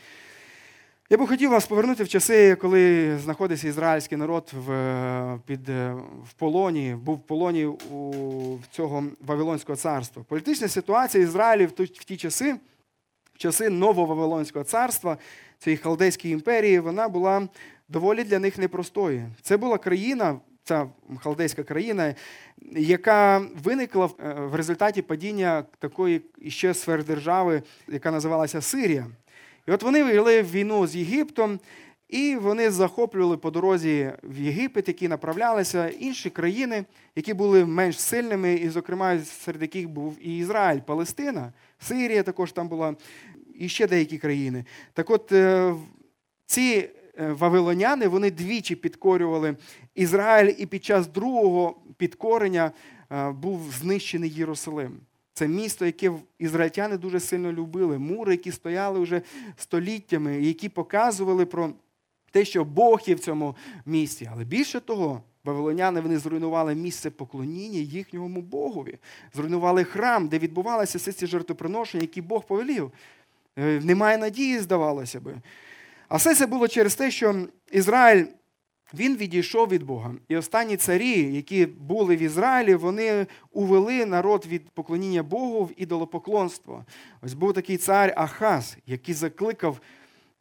Я 1.10 1.16
би 1.16 1.26
хотів 1.26 1.50
вас 1.50 1.66
повернути 1.66 2.04
в 2.04 2.08
часи, 2.08 2.54
коли 2.54 3.18
знаходився 3.18 3.68
ізраїльський 3.68 4.18
народ 4.18 4.52
в 4.66 5.38
під, 5.46 5.68
в 6.24 6.32
полоні, 6.36 6.96
був 7.02 7.16
в 7.16 7.20
полоні 7.20 7.66
у 7.66 8.58
цього 8.70 9.04
Вавилонського 9.26 9.76
царства. 9.76 10.24
Політична 10.28 10.68
ситуація 10.68 11.24
Ізраїлі 11.24 11.66
в 11.66 11.72
ті 11.88 12.16
часи, 12.16 12.56
в 13.34 13.38
часи 13.38 13.70
нового 13.70 14.14
Вавилонського 14.14 14.64
царства, 14.64 15.18
цієї 15.58 15.78
халдейської 15.78 16.34
імперії, 16.34 16.80
вона 16.80 17.08
була 17.08 17.48
доволі 17.88 18.24
для 18.24 18.38
них 18.38 18.58
непростою. 18.58 19.26
Це 19.42 19.56
була 19.56 19.78
країна, 19.78 20.40
ця 20.64 20.86
халдейська 21.22 21.62
країна, 21.62 22.14
яка 22.72 23.42
виникла 23.62 24.06
в 24.38 24.54
результаті 24.54 25.02
падіння 25.02 25.64
такої 25.78 26.22
ще 26.48 26.74
сфердержави, 26.74 27.62
яка 27.88 28.10
називалася 28.10 28.60
Сирія. 28.60 29.06
І 29.68 29.72
от 29.72 29.82
вони 29.82 30.04
вели 30.04 30.42
війну 30.42 30.86
з 30.86 30.96
Єгиптом, 30.96 31.60
і 32.08 32.36
вони 32.36 32.70
захоплювали 32.70 33.36
по 33.36 33.50
дорозі 33.50 34.12
в 34.22 34.40
Єгипет, 34.40 34.88
які 34.88 35.08
направлялися 35.08 35.88
інші 35.88 36.30
країни, 36.30 36.84
які 37.16 37.34
були 37.34 37.64
менш 37.64 38.00
сильними, 38.00 38.54
і, 38.54 38.68
зокрема, 38.68 39.18
серед 39.18 39.62
яких 39.62 39.88
був 39.88 40.16
і 40.20 40.38
Ізраїль, 40.38 40.80
Палестина, 40.80 41.52
Сирія 41.78 42.22
також 42.22 42.52
там 42.52 42.68
була, 42.68 42.96
і 43.54 43.68
ще 43.68 43.86
деякі 43.86 44.18
країни. 44.18 44.64
Так 44.92 45.10
от 45.10 45.32
е, 45.32 45.74
ці 46.46 46.88
е, 47.18 47.32
вавилоняни 47.32 48.08
вони 48.08 48.30
двічі 48.30 48.76
підкорювали 48.76 49.56
Ізраїль, 49.94 50.54
і 50.58 50.66
під 50.66 50.84
час 50.84 51.06
другого 51.06 51.76
підкорення 51.96 52.72
е, 53.10 53.30
був 53.30 53.72
знищений 53.72 54.30
Єрусалим. 54.30 55.00
Це 55.38 55.48
місто, 55.48 55.86
яке 55.86 56.12
ізраїльтяни 56.38 56.96
дуже 56.96 57.20
сильно 57.20 57.52
любили. 57.52 57.98
Мури, 57.98 58.32
які 58.32 58.52
стояли 58.52 59.00
вже 59.00 59.22
століттями, 59.56 60.40
які 60.40 60.68
показували 60.68 61.46
про 61.46 61.72
те, 62.30 62.44
що 62.44 62.64
Бог 62.64 63.00
є 63.06 63.14
в 63.14 63.18
цьому 63.18 63.56
місті. 63.86 64.30
Але 64.32 64.44
більше 64.44 64.80
того, 64.80 65.22
Вавилоняни 65.44 66.00
вони 66.00 66.18
зруйнували 66.18 66.74
місце 66.74 67.10
поклоніння 67.10 67.78
їхньому 67.78 68.42
Богові, 68.42 68.98
зруйнували 69.34 69.84
храм, 69.84 70.28
де 70.28 70.38
відбувалися 70.38 70.98
всі 70.98 71.12
ці 71.12 71.26
жертвоприношення, 71.26 72.02
які 72.02 72.22
Бог 72.22 72.46
повелів. 72.46 72.92
Е, 73.58 73.80
немає 73.84 74.18
надії, 74.18 74.58
здавалося 74.58 75.20
би. 75.20 75.34
А 76.08 76.16
все 76.16 76.34
це 76.34 76.46
було 76.46 76.68
через 76.68 76.94
те, 76.94 77.10
що 77.10 77.46
Ізраїль 77.72 78.24
він 78.96 79.16
відійшов 79.16 79.68
від 79.68 79.82
Бога. 79.82 80.14
І 80.28 80.36
останні 80.36 80.76
царі, 80.76 81.34
які 81.34 81.66
були 81.66 82.16
в 82.16 82.22
Ізраїлі, 82.22 82.74
вони 82.74 83.26
увели 83.52 84.06
народ 84.06 84.46
від 84.46 84.70
поклоніння 84.70 85.22
Богу 85.22 85.64
в 85.64 85.70
ідолопоклонство. 85.76 86.84
Ось 87.22 87.34
був 87.34 87.52
такий 87.52 87.76
цар 87.76 88.14
Ахаз, 88.16 88.76
який 88.86 89.14
закликав, 89.14 89.80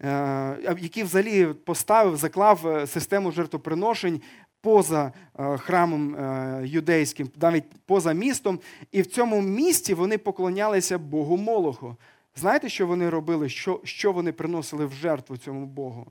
е, 0.02 0.76
який 0.80 1.04
взагалі 1.04 1.46
поставив, 1.46 2.18
заклав 2.18 2.68
е, 2.68 2.88
систему 2.88 3.32
жертвоприношень 3.32 4.22
поза 4.62 5.12
е, 5.40 5.58
храмом 5.58 6.18
юдейським, 6.64 7.30
навіть 7.42 7.66
поза 7.86 8.14
містом. 8.14 8.60
І 8.92 9.02
в 9.02 9.06
цьому 9.06 9.42
місті 9.42 9.94
вони 9.94 10.18
поклонялися 10.18 10.98
Богу 10.98 11.38
Молоху. 11.38 11.96
Знаєте, 12.36 12.70
що 12.70 12.88
вони 12.88 13.10
робили? 13.10 13.50
Що, 13.50 13.80
Що 13.84 14.12
вони 14.12 14.32
приносили 14.32 14.86
в 14.86 14.92
жертву 14.92 15.38
цьому 15.38 15.66
Богу? 15.66 16.08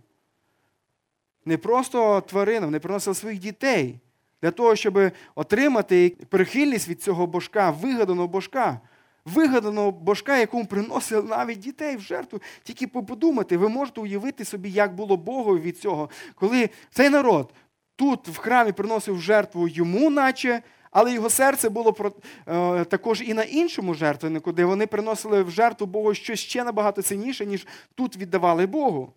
Не 1.44 1.56
просто 1.56 2.20
тваринам, 2.20 2.70
не 2.70 2.80
приносили 2.80 3.14
своїх 3.14 3.40
дітей 3.40 4.00
для 4.42 4.50
того, 4.50 4.76
щоб 4.76 4.98
отримати 5.34 6.16
прихильність 6.28 6.88
від 6.88 7.02
цього 7.02 7.26
божка, 7.26 7.70
вигаданого 7.70 8.28
божка, 8.28 8.80
вигаданого 9.24 9.90
божка, 9.90 10.38
якому 10.38 10.66
приносили 10.66 11.22
навіть 11.22 11.58
дітей 11.58 11.96
в 11.96 12.00
жертву. 12.00 12.40
Тільки 12.62 12.86
подумати, 12.86 13.56
ви 13.56 13.68
можете 13.68 14.00
уявити 14.00 14.44
собі, 14.44 14.70
як 14.70 14.94
було 14.94 15.16
Богу 15.16 15.58
від 15.58 15.78
цього, 15.78 16.10
коли 16.34 16.70
цей 16.90 17.08
народ 17.08 17.52
тут 17.96 18.28
в 18.28 18.38
храмі 18.38 18.72
приносив 18.72 19.20
жертву 19.20 19.68
йому, 19.68 20.10
наче. 20.10 20.62
Але 20.90 21.12
його 21.12 21.30
серце 21.30 21.68
було 21.68 22.12
е, 22.46 22.84
також 22.84 23.22
і 23.22 23.34
на 23.34 23.42
іншому 23.42 23.94
жертвеннику, 23.94 24.52
де 24.52 24.64
вони 24.64 24.86
приносили 24.86 25.42
в 25.42 25.50
жертву 25.50 25.86
Богу 25.86 26.14
щось 26.14 26.40
ще 26.40 26.64
набагато 26.64 27.02
цінніше, 27.02 27.46
ніж 27.46 27.66
тут 27.94 28.16
віддавали 28.16 28.66
Богу. 28.66 29.12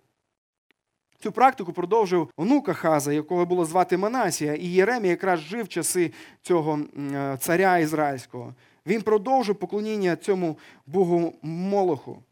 Цю 1.24 1.32
практику 1.32 1.74
продовжив 1.74 2.30
онука 2.38 2.74
Хаза, 2.74 3.14
якого 3.14 3.46
було 3.46 3.66
звати 3.66 3.98
Манасія, 3.98 4.56
і 4.56 4.66
Єремія 4.66 5.12
якраз 5.12 5.40
жив 5.40 5.66
в 5.66 5.68
часи 5.68 6.12
цього 6.42 6.80
е, 7.14 7.38
царя 7.40 7.78
ізраїльського. 7.78 8.54
Він 8.88 9.02
продовжив 9.02 9.56
поклоніння 9.56 10.16
цьому 10.16 10.58
Богу 10.86 11.34
Молоху. 11.42 12.24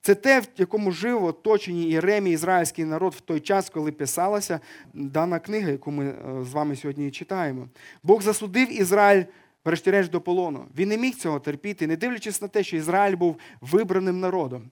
Це 0.00 0.14
те, 0.14 0.40
в 0.40 0.46
якому 0.56 0.90
жив 0.90 1.24
оточені 1.24 1.82
Єремій, 1.82 2.30
ізраїльський 2.30 2.84
народ 2.84 3.14
в 3.14 3.20
той 3.20 3.40
час, 3.40 3.70
коли 3.70 3.92
писалася 3.92 4.60
дана 4.94 5.38
книга, 5.38 5.70
яку 5.70 5.90
ми 5.90 6.04
е, 6.04 6.44
з 6.44 6.52
вами 6.52 6.76
сьогодні 6.76 7.10
читаємо. 7.10 7.68
Бог 8.02 8.22
засудив 8.22 8.80
Ізраїль, 8.80 9.24
врешті-решт, 9.64 10.10
до 10.10 10.20
полону. 10.20 10.64
Він 10.76 10.88
не 10.88 10.96
міг 10.96 11.14
цього 11.14 11.40
терпіти, 11.40 11.86
не 11.86 11.96
дивлячись 11.96 12.42
на 12.42 12.48
те, 12.48 12.62
що 12.62 12.76
Ізраїль 12.76 13.16
був 13.16 13.36
вибраним 13.60 14.20
народом. 14.20 14.70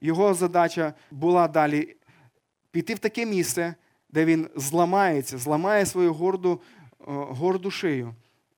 Його 0.00 0.34
задача 0.34 0.94
була 1.10 1.48
далі 1.48 1.96
піти 2.70 2.94
в 2.94 2.98
таке 2.98 3.26
місце, 3.26 3.74
де 4.10 4.24
він 4.24 4.48
зламається, 4.56 5.38
зламає 5.38 5.86
свою 5.86 6.12
горду, 6.12 6.60
горду 7.06 7.70
шию 7.70 8.14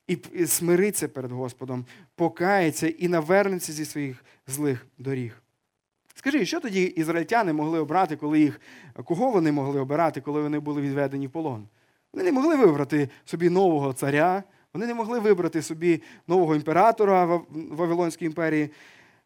і 0.07 0.47
смириться 0.47 1.09
перед 1.09 1.33
Господом, 1.33 1.87
покається 2.15 2.89
і 2.89 3.09
навернеться 3.09 3.73
зі 3.73 3.85
своїх 3.85 4.25
злих 4.47 4.87
доріг. 4.99 5.43
Скажи, 6.15 6.47
що 6.47 6.61
тоді 6.61 6.83
ізраїльтяни 6.83 7.53
могли 7.53 7.79
обрати, 7.79 8.17
коли 8.17 8.41
їх, 8.41 8.61
кого 9.05 9.31
вони 9.31 9.53
могли 9.53 9.81
обирати, 9.81 10.21
коли 10.21 10.43
вони 10.43 10.59
були 10.59 10.81
відведені 10.81 11.27
в 11.27 11.31
полон? 11.31 11.69
Вони 12.13 12.25
не 12.25 12.33
могли 12.33 12.57
вибрати 12.57 13.09
собі 13.25 13.51
нового 13.51 13.93
царя, 13.93 14.43
вони 14.75 14.87
не 14.87 14.95
могли 14.95 15.19
вибрати 15.19 15.63
собі 15.63 16.03
нового 16.27 16.55
імператора 16.55 17.25
в 17.25 17.47
Вавилонській 17.51 18.25
імперії. 18.25 18.71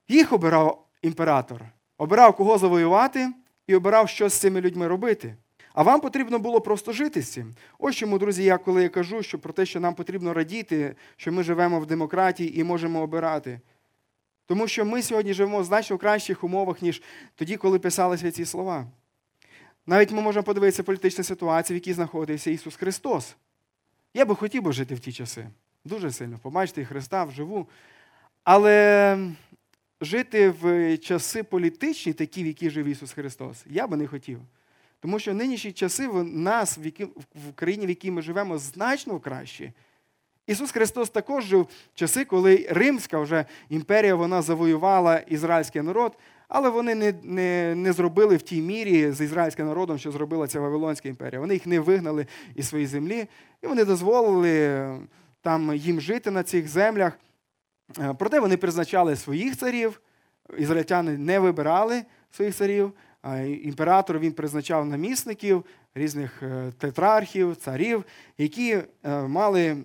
Їх 0.09 0.33
обирав 0.33 0.87
імператор, 1.03 1.65
обирав 1.99 2.37
кого 2.37 2.59
завоювати 2.59 3.33
і 3.67 3.75
обирав, 3.75 4.09
що 4.09 4.29
з 4.29 4.35
цими 4.35 4.61
людьми 4.61 4.89
робити. 4.89 5.37
А 5.75 5.83
вам 5.83 6.01
потрібно 6.01 6.39
було 6.39 6.61
просто 6.61 6.93
жити 6.93 7.23
з 7.23 7.33
цим. 7.33 7.55
Ось 7.79 7.97
чому, 7.97 8.19
друзі, 8.19 8.45
я 8.45 8.59
коли 8.59 8.83
я 8.83 8.89
кажу, 8.89 9.23
що 9.23 9.39
про 9.39 9.53
те, 9.53 9.67
що 9.67 9.81
нам 9.81 9.95
потрібно 9.95 10.35
радіти, 10.35 10.97
що 11.17 11.33
ми 11.33 11.43
живемо 11.43 11.81
в 11.81 11.87
демократії 11.87 12.61
і 12.61 12.65
можемо 12.65 13.03
обирати. 13.03 13.61
Тому 14.47 14.69
що 14.69 14.85
ми 14.85 15.03
сьогодні 15.03 15.35
живемо 15.35 15.61
в 15.61 15.65
значно 15.65 15.99
кращих 15.99 16.45
умовах, 16.45 16.83
ніж 16.83 17.03
тоді, 17.35 17.57
коли 17.57 17.79
писалися 17.79 18.31
ці 18.31 18.45
слова. 18.45 18.87
Навіть 19.87 20.13
ми 20.13 20.23
можемо 20.23 20.43
подивитися 20.43 20.83
політичну 20.83 21.25
ситуацію, 21.25 21.75
в 21.75 21.79
якій 21.79 21.93
знаходився 21.93 22.51
Ісус 22.51 22.77
Христос. 22.77 23.37
Я 24.15 24.25
би 24.25 24.35
хотів 24.35 24.63
би 24.63 24.73
жити 24.73 24.95
в 24.95 25.01
ті 25.01 25.13
часи. 25.13 25.49
Дуже 25.85 26.13
сильно 26.13 26.39
побачити 26.39 26.85
Христа 26.85 27.25
вживу. 27.25 27.69
Але 28.45 29.19
жити 30.01 30.51
в 30.51 30.99
часи 30.99 31.43
політичні, 31.43 32.13
такі, 32.13 32.43
в 32.43 32.47
які 32.47 32.71
жив 32.71 32.87
Ісус 32.87 33.13
Христос, 33.13 33.65
я 33.67 33.87
би 33.87 33.97
не 33.97 34.07
хотів. 34.07 34.41
Тому 35.01 35.19
що 35.19 35.35
нинішні 35.35 35.73
часи 35.73 36.09
в 36.09 36.25
нас, 36.25 36.79
в, 36.79 36.85
які, 36.85 37.05
в 37.05 37.53
країні, 37.55 37.87
в 37.87 37.89
якій 37.89 38.11
ми 38.11 38.23
живемо, 38.23 38.59
значно 38.59 39.21
краще. 39.21 39.73
Ісус 40.47 40.71
Христос 40.71 41.11
також 41.11 41.45
жив 41.45 41.61
в 41.63 41.69
часи, 41.95 42.25
коли 42.25 42.67
Римська 42.71 43.21
вже 43.21 43.45
імперія 43.69 44.15
вона 44.15 44.43
завоювала 44.43 45.19
ізраїльський 45.19 45.83
народ, 45.83 46.19
але 46.49 46.71
вони 46.71 46.95
не 46.95 47.15
не, 47.23 47.75
не 47.75 47.93
зробили 47.93 48.37
в 48.37 48.43
тій 48.43 48.63
мірі 48.63 49.13
з 49.13 49.21
ізраїльським 49.21 49.67
народом, 49.67 49.99
що 49.99 50.13
зробила 50.13 50.47
ця 50.47 50.61
Вавилонська 50.61 51.09
імперія. 51.09 51.41
Вони 51.41 51.55
їх 51.55 51.67
не 51.67 51.81
вигнали 51.81 52.27
із 52.55 52.69
своєї 52.69 52.87
землі, 52.87 53.27
і 53.63 53.67
вони 53.67 53.85
дозволили 53.85 54.87
там 55.43 55.75
їм 55.75 56.01
жити 56.01 56.31
на 56.31 56.43
цих 56.43 56.69
землях. 56.69 57.19
Е, 57.99 58.15
проте 58.19 58.41
вони 58.41 58.57
призначали 58.57 59.17
своїх 59.17 59.57
царів, 59.57 60.01
ізраїльтяни 60.59 61.19
не 61.19 61.39
вибирали 61.39 62.05
своїх 62.31 62.55
царів. 62.55 62.93
Імператор 63.63 64.19
він 64.19 64.33
призначав 64.33 64.87
намісників, 64.87 65.65
різних 65.95 66.43
е, 66.43 66.73
тетрархів, 66.79 67.57
царів, 67.57 68.05
які 68.39 68.73
е, 68.73 68.85
мали 69.23 69.77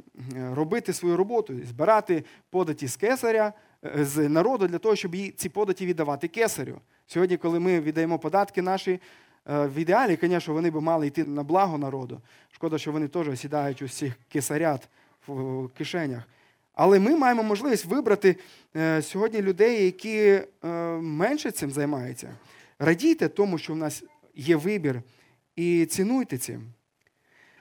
робити 0.52 0.94
свою 0.94 1.18
роботу, 1.18 1.54
збирати 1.70 2.24
податі 2.50 2.88
з 2.88 2.96
кесаря, 2.96 3.54
з 3.96 4.30
народу 4.30 4.68
для 4.68 4.78
того, 4.78 4.96
щоб 4.96 5.16
ці 5.36 5.50
податі 5.50 5.86
віддавати 5.86 6.28
кесарю. 6.28 6.82
Сьогодні, 7.08 7.38
коли 7.38 7.60
ми 7.60 7.80
віддаємо 7.80 8.20
податки 8.20 8.62
наші, 8.62 9.00
в 9.46 9.78
ідеалі, 9.78 10.18
звісно, 10.22 10.54
вони 10.54 10.70
б 10.72 10.82
мали 10.82 11.08
йти 11.08 11.24
на 11.24 11.44
благо 11.44 11.78
народу. 11.78 12.22
Шкода, 12.52 12.78
що 12.78 12.92
вони 12.92 13.08
теж 13.08 13.40
сідають 13.40 13.82
у 13.82 13.88
цих 13.88 14.14
кесарят 14.30 14.90
в 15.28 15.68
кишенях. 15.78 16.24
Але 16.74 17.00
ми 17.00 17.16
маємо 17.16 17.44
можливість 17.44 17.86
вибрати 17.86 18.36
е, 18.76 19.02
сьогодні 19.02 19.42
людей, 19.42 19.86
які 19.86 20.18
е, 20.20 20.46
менше 21.02 21.52
цим 21.52 21.72
займаються. 21.72 22.36
Радійте 22.80 23.28
тому, 23.28 23.58
що 23.58 23.74
в 23.74 23.78
нас 23.78 24.04
є 24.36 24.56
вибір, 24.56 25.02
і 25.56 25.86
цінуйте 25.86 26.38
цим. 26.38 26.74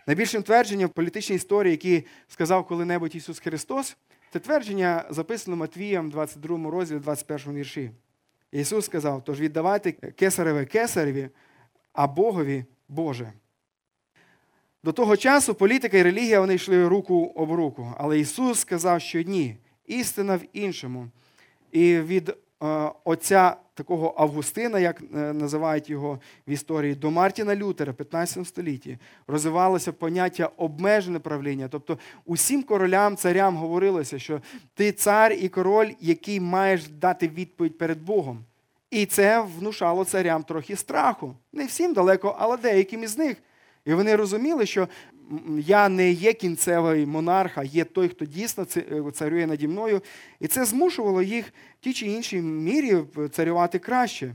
Найбільшим 0.07 0.43
твердженням 0.43 0.89
в 0.89 0.93
політичній 0.93 1.37
історії, 1.37 1.73
яке 1.83 2.09
сказав 2.29 2.67
коли-небудь 2.67 3.17
Ісус 3.17 3.39
Христос, 3.39 3.97
це 4.33 4.39
твердження 4.39 5.05
записано 5.11 5.57
Матвієм, 5.57 6.11
22 6.11 6.71
розділі, 6.71 6.99
21 6.99 7.55
вірші. 7.55 7.91
Ісус 8.53 8.85
сказав: 8.85 9.25
тож 9.25 9.41
віддавайте 9.41 9.93
кесареве 9.93 10.65
кесареві, 10.65 11.29
а 11.93 12.07
Богові 12.07 12.65
Боже. 12.89 13.33
До 14.85 14.93
того 14.93 15.17
часу 15.17 15.55
політика 15.55 15.99
і 15.99 16.03
релігія 16.03 16.41
вони 16.41 16.55
йшли 16.55 16.89
руку 16.89 17.33
об 17.37 17.53
руку. 17.53 17.95
Але 17.99 18.19
Ісус 18.19 18.59
сказав, 18.59 19.01
що 19.01 19.23
ні, 19.23 19.57
істина 19.87 20.37
в 20.37 20.41
іншому. 20.53 21.09
І 21.73 21.99
від 21.99 22.29
е, 22.29 22.35
отця 23.05 23.57
такого 23.75 24.15
Августина, 24.17 24.79
як 24.79 25.03
е, 25.03 25.33
називають 25.33 25.91
його 25.91 26.21
в 26.47 26.51
історії, 26.51 26.95
до 26.95 27.11
Мартіна 27.11 27.57
Лютера 27.57 27.93
в 27.93 27.95
15 27.95 28.47
столітті 28.47 28.99
розвивалося 29.27 29.93
поняття 29.93 30.51
обмежене 30.57 31.19
правління. 31.19 31.69
Тобто 31.69 31.99
усім 32.27 32.63
королям, 32.63 33.17
царям 33.17 33.57
говорилося, 33.57 34.19
що 34.19 34.41
ти 34.75 34.93
цар 34.93 35.33
і 35.33 35.49
король, 35.49 35.91
який 36.01 36.41
маєш 36.41 36.89
дати 36.89 37.29
відповідь 37.29 37.79
перед 37.79 38.03
Богом. 38.03 38.45
І 38.91 39.07
це 39.07 39.41
внушало 39.59 40.05
царям 40.05 40.43
трохи 40.43 40.77
страху. 40.77 41.37
Не 41.53 41.67
всім 41.67 41.93
далеко, 41.93 42.37
але 42.39 42.57
деяким 42.57 43.03
із 43.03 43.19
них. 43.19 43.37
І 43.85 43.95
вони 43.95 44.17
розуміли, 44.17 44.67
що 44.67 44.89
я 45.59 45.89
не 45.89 46.11
є 46.11 46.33
кінцевий 46.33 47.07
монарх, 47.07 47.59
а 47.59 47.65
є 47.65 47.85
той, 47.85 48.09
хто 48.09 48.25
дійсно 48.25 48.67
е, 48.77 49.03
царює 49.13 49.47
наді 49.47 49.69
мною. 49.69 50.03
І 50.41 50.47
це 50.47 50.65
змушувало 50.65 51.23
їх 51.23 51.47
в 51.81 51.85
тій 51.85 51.93
чи 51.93 52.07
іншій 52.07 52.41
мірі 52.41 52.99
царювати 53.33 53.79
краще. 53.79 54.35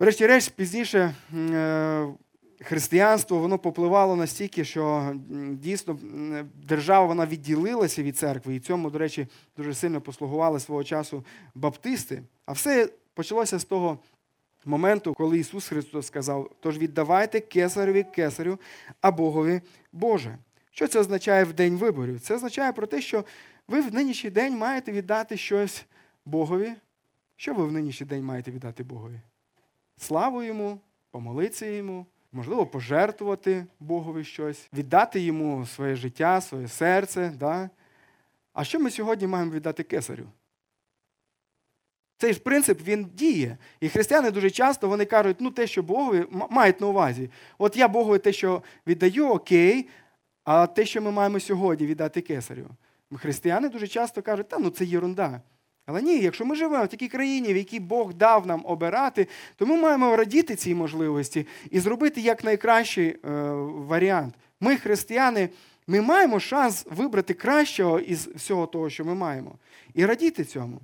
Врешті-решт, 0.00 0.50
пізніше 0.50 1.14
е, 1.34 2.06
християнство 2.60 3.38
воно 3.38 3.58
попливало 3.58 4.16
настільки, 4.16 4.64
що 4.64 5.14
дійсно 5.52 5.98
держава 6.66 7.06
вона 7.06 7.26
відділилася 7.26 8.02
від 8.02 8.16
церкви, 8.16 8.54
і 8.54 8.60
цьому, 8.60 8.90
до 8.90 8.98
речі, 8.98 9.26
дуже 9.56 9.74
сильно 9.74 10.00
послугували 10.00 10.60
свого 10.60 10.84
часу 10.84 11.24
баптисти. 11.54 12.22
А 12.46 12.52
все 12.52 12.88
почалося 13.14 13.58
з 13.58 13.64
того 13.64 13.98
моменту, 14.64 15.14
коли 15.14 15.38
Ісус 15.38 15.68
Христос 15.68 16.06
сказав: 16.06 16.50
тож 16.60 16.78
віддавайте 16.78 17.40
кесареві 17.40 18.02
кесарю, 18.02 18.58
а 19.00 19.10
Богові 19.10 19.60
Боже. 19.92 20.38
Що 20.70 20.88
це 20.88 21.00
означає 21.00 21.44
в 21.44 21.52
день 21.52 21.76
виборів? 21.76 22.20
Це 22.20 22.34
означає 22.34 22.72
про 22.72 22.86
те, 22.86 23.00
що 23.00 23.24
ви 23.68 23.80
в 23.80 23.94
нинішній 23.94 24.30
день 24.30 24.58
маєте 24.58 24.92
віддати 24.92 25.36
щось 25.36 25.84
Богові. 26.24 26.72
Що 27.36 27.54
ви 27.54 27.66
в 27.66 27.72
нинішній 27.72 28.06
день 28.06 28.24
маєте 28.24 28.50
віддати 28.50 28.82
Богові? 28.82 29.20
Славу 29.96 30.42
йому, 30.42 30.80
помолитися 31.10 31.66
йому, 31.66 32.06
можливо, 32.32 32.66
пожертвувати 32.66 33.66
Богові 33.80 34.24
щось, 34.24 34.68
віддати 34.72 35.20
йому 35.20 35.66
своє 35.66 35.96
життя, 35.96 36.40
своє 36.40 36.68
серце. 36.68 37.32
Да? 37.38 37.70
А 38.52 38.64
що 38.64 38.80
ми 38.80 38.90
сьогодні 38.90 39.26
маємо 39.26 39.52
віддати 39.52 39.82
кесарю? 39.82 40.26
Цей 42.20 42.32
ж 42.32 42.40
принцип 42.40 42.80
він 42.86 43.06
діє. 43.14 43.56
І 43.80 43.88
християни 43.88 44.30
дуже 44.30 44.50
часто 44.50 44.88
вони 44.88 45.04
кажуть, 45.04 45.36
ну 45.40 45.50
те, 45.50 45.66
що 45.66 45.82
Богові 45.82 46.26
мають 46.50 46.80
на 46.80 46.86
увазі. 46.86 47.30
От 47.58 47.76
я 47.76 47.88
Богові 47.88 48.18
те, 48.18 48.32
що 48.32 48.62
віддаю, 48.86 49.28
окей, 49.28 49.88
а 50.44 50.66
те, 50.66 50.86
що 50.86 51.02
ми 51.02 51.10
маємо 51.10 51.40
сьогодні 51.40 51.86
віддати 51.86 52.20
кесарю. 52.20 52.66
Християни 53.14 53.68
дуже 53.68 53.88
часто 53.88 54.22
кажуть, 54.22 54.48
та 54.48 54.58
ну 54.58 54.70
це 54.70 54.84
єрунда. 54.84 55.40
Але 55.86 56.02
ні, 56.02 56.18
якщо 56.18 56.44
ми 56.44 56.56
живемо 56.56 56.84
в 56.84 56.88
такій 56.88 57.08
країні, 57.08 57.54
в 57.54 57.56
якій 57.56 57.80
Бог 57.80 58.14
дав 58.14 58.46
нам 58.46 58.62
обирати, 58.64 59.28
то 59.56 59.66
ми 59.66 59.76
маємо 59.76 60.16
радіти 60.16 60.56
цій 60.56 60.74
можливості 60.74 61.46
і 61.70 61.80
зробити 61.80 62.20
якнайкращий 62.20 63.08
е, 63.08 63.16
варіант. 63.64 64.34
Ми, 64.60 64.76
християни, 64.76 65.48
ми 65.86 66.00
маємо 66.00 66.40
шанс 66.40 66.86
вибрати 66.90 67.34
кращого 67.34 68.00
із 68.00 68.26
всього 68.26 68.66
того, 68.66 68.90
що 68.90 69.04
ми 69.04 69.14
маємо, 69.14 69.54
і 69.94 70.06
радіти 70.06 70.44
цьому. 70.44 70.80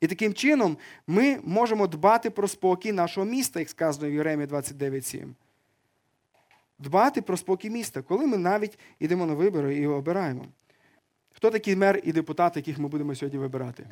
І 0.00 0.06
таким 0.06 0.34
чином 0.34 0.76
ми 1.06 1.38
можемо 1.44 1.86
дбати 1.86 2.30
про 2.30 2.48
спокій 2.48 2.92
нашого 2.92 3.26
міста, 3.26 3.60
як 3.60 3.70
сказано 3.70 4.10
в 4.10 4.12
Єремі 4.12 4.44
29.7. 4.44 5.28
Дбати 6.78 7.22
про 7.22 7.36
спокій 7.36 7.70
міста, 7.70 8.02
коли 8.02 8.26
ми 8.26 8.38
навіть 8.38 8.78
йдемо 8.98 9.26
на 9.26 9.34
вибори 9.34 9.76
і 9.76 9.86
обираємо. 9.86 10.46
Хто 11.32 11.50
такий 11.50 11.76
мер 11.76 12.00
і 12.04 12.12
депутат, 12.12 12.56
яких 12.56 12.78
ми 12.78 12.88
будемо 12.88 13.14
сьогодні 13.14 13.38
вибирати? 13.38 13.86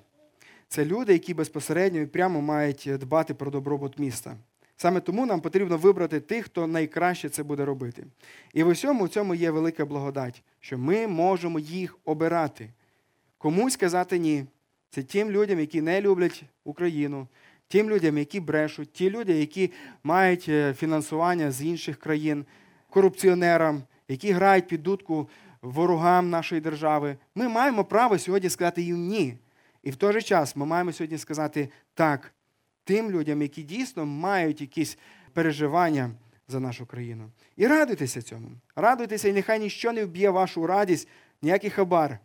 Це 0.68 0.84
люди, 0.84 1.12
які 1.12 1.34
безпосередньо 1.34 2.00
і 2.00 2.06
прямо 2.06 2.40
мають 2.40 2.90
дбати 2.98 3.34
про 3.34 3.50
добробут 3.50 3.98
міста. 3.98 4.36
Саме 4.76 5.00
тому 5.00 5.26
нам 5.26 5.40
потрібно 5.40 5.76
вибрати 5.76 6.20
тих, 6.20 6.44
хто 6.44 6.66
найкраще 6.66 7.28
це 7.28 7.42
буде 7.42 7.64
робити. 7.64 8.04
І 8.54 8.62
в 8.62 8.68
усьому 8.68 9.08
цьому 9.08 9.34
є 9.34 9.50
велика 9.50 9.84
благодать, 9.84 10.42
що 10.60 10.78
ми 10.78 11.06
можемо 11.06 11.58
їх 11.58 11.98
обирати. 12.04 12.70
Комусь 13.38 13.72
сказати 13.72 14.18
ні. 14.18 14.46
Це 14.90 15.02
тим 15.02 15.30
людям, 15.30 15.60
які 15.60 15.80
не 15.80 16.00
люблять 16.00 16.44
Україну, 16.64 17.28
тим 17.68 17.90
людям, 17.90 18.18
які 18.18 18.40
брешуть, 18.40 18.92
ті 18.92 19.10
люди, 19.10 19.32
які 19.32 19.72
мають 20.02 20.46
е, 20.48 20.74
фінансування 20.74 21.50
з 21.50 21.62
інших 21.62 21.96
країн, 21.96 22.44
корупціонерам, 22.90 23.82
які 24.08 24.32
грають 24.32 24.68
під 24.68 24.82
дудку 24.82 25.28
ворогам 25.62 26.30
нашої 26.30 26.60
держави. 26.60 27.16
Ми 27.34 27.48
маємо 27.48 27.84
право 27.84 28.18
сьогодні 28.18 28.50
сказати 28.50 28.82
їм 28.82 29.08
ні. 29.08 29.34
І 29.82 29.90
в 29.90 29.96
той 29.96 30.12
же 30.12 30.22
час 30.22 30.56
ми 30.56 30.66
маємо 30.66 30.92
сьогодні 30.92 31.18
сказати 31.18 31.68
так 31.94 32.34
тим 32.84 33.10
людям, 33.10 33.42
які 33.42 33.62
дійсно 33.62 34.06
мають 34.06 34.60
якісь 34.60 34.98
переживання 35.32 36.10
за 36.48 36.60
нашу 36.60 36.86
країну. 36.86 37.30
І 37.56 37.66
радуйтеся 37.66 38.22
цьому. 38.22 38.50
Радуйтеся, 38.76 39.28
і 39.28 39.32
нехай 39.32 39.60
ніщо 39.60 39.92
не 39.92 40.04
вб'є 40.04 40.30
вашу 40.30 40.66
радість, 40.66 41.08
ніякий 41.42 41.70
хабар. 41.70 42.18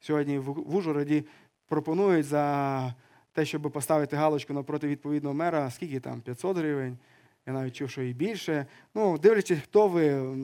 Сьогодні 0.00 0.38
в 0.38 0.76
Ужгороді 0.76 1.24
пропонують 1.72 2.26
за 2.26 2.94
те, 3.32 3.44
щоб 3.44 3.62
поставити 3.62 4.16
галочку 4.16 4.52
напроти 4.52 4.88
відповідного 4.88 5.34
мера, 5.34 5.70
скільки 5.70 6.00
там 6.00 6.20
500 6.20 6.56
гривень. 6.56 6.98
Я 7.46 7.52
навіть 7.52 7.76
чув, 7.76 7.90
що 7.90 8.02
і 8.02 8.12
більше. 8.12 8.66
Ну, 8.94 9.18
дивлячись, 9.18 9.58
хто 9.64 9.88
ви. 9.88 10.34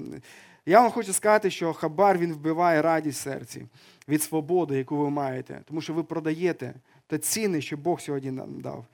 Я 0.66 0.80
вам 0.80 0.90
хочу 0.90 1.12
сказати, 1.12 1.50
що 1.50 1.72
хабар 1.72 2.18
він 2.18 2.32
вбиває 2.32 2.82
радість 2.82 3.20
в 3.20 3.22
серці 3.22 3.66
від 4.08 4.22
свободи, 4.22 4.78
яку 4.78 4.96
ви 4.96 5.10
маєте, 5.10 5.60
тому 5.64 5.80
що 5.80 5.94
ви 5.94 6.02
продаєте 6.02 6.74
те 7.06 7.18
ціни, 7.18 7.60
що 7.60 7.76
Бог 7.76 8.00
сьогодні 8.00 8.30
нам 8.30 8.60
дав. 8.60 8.86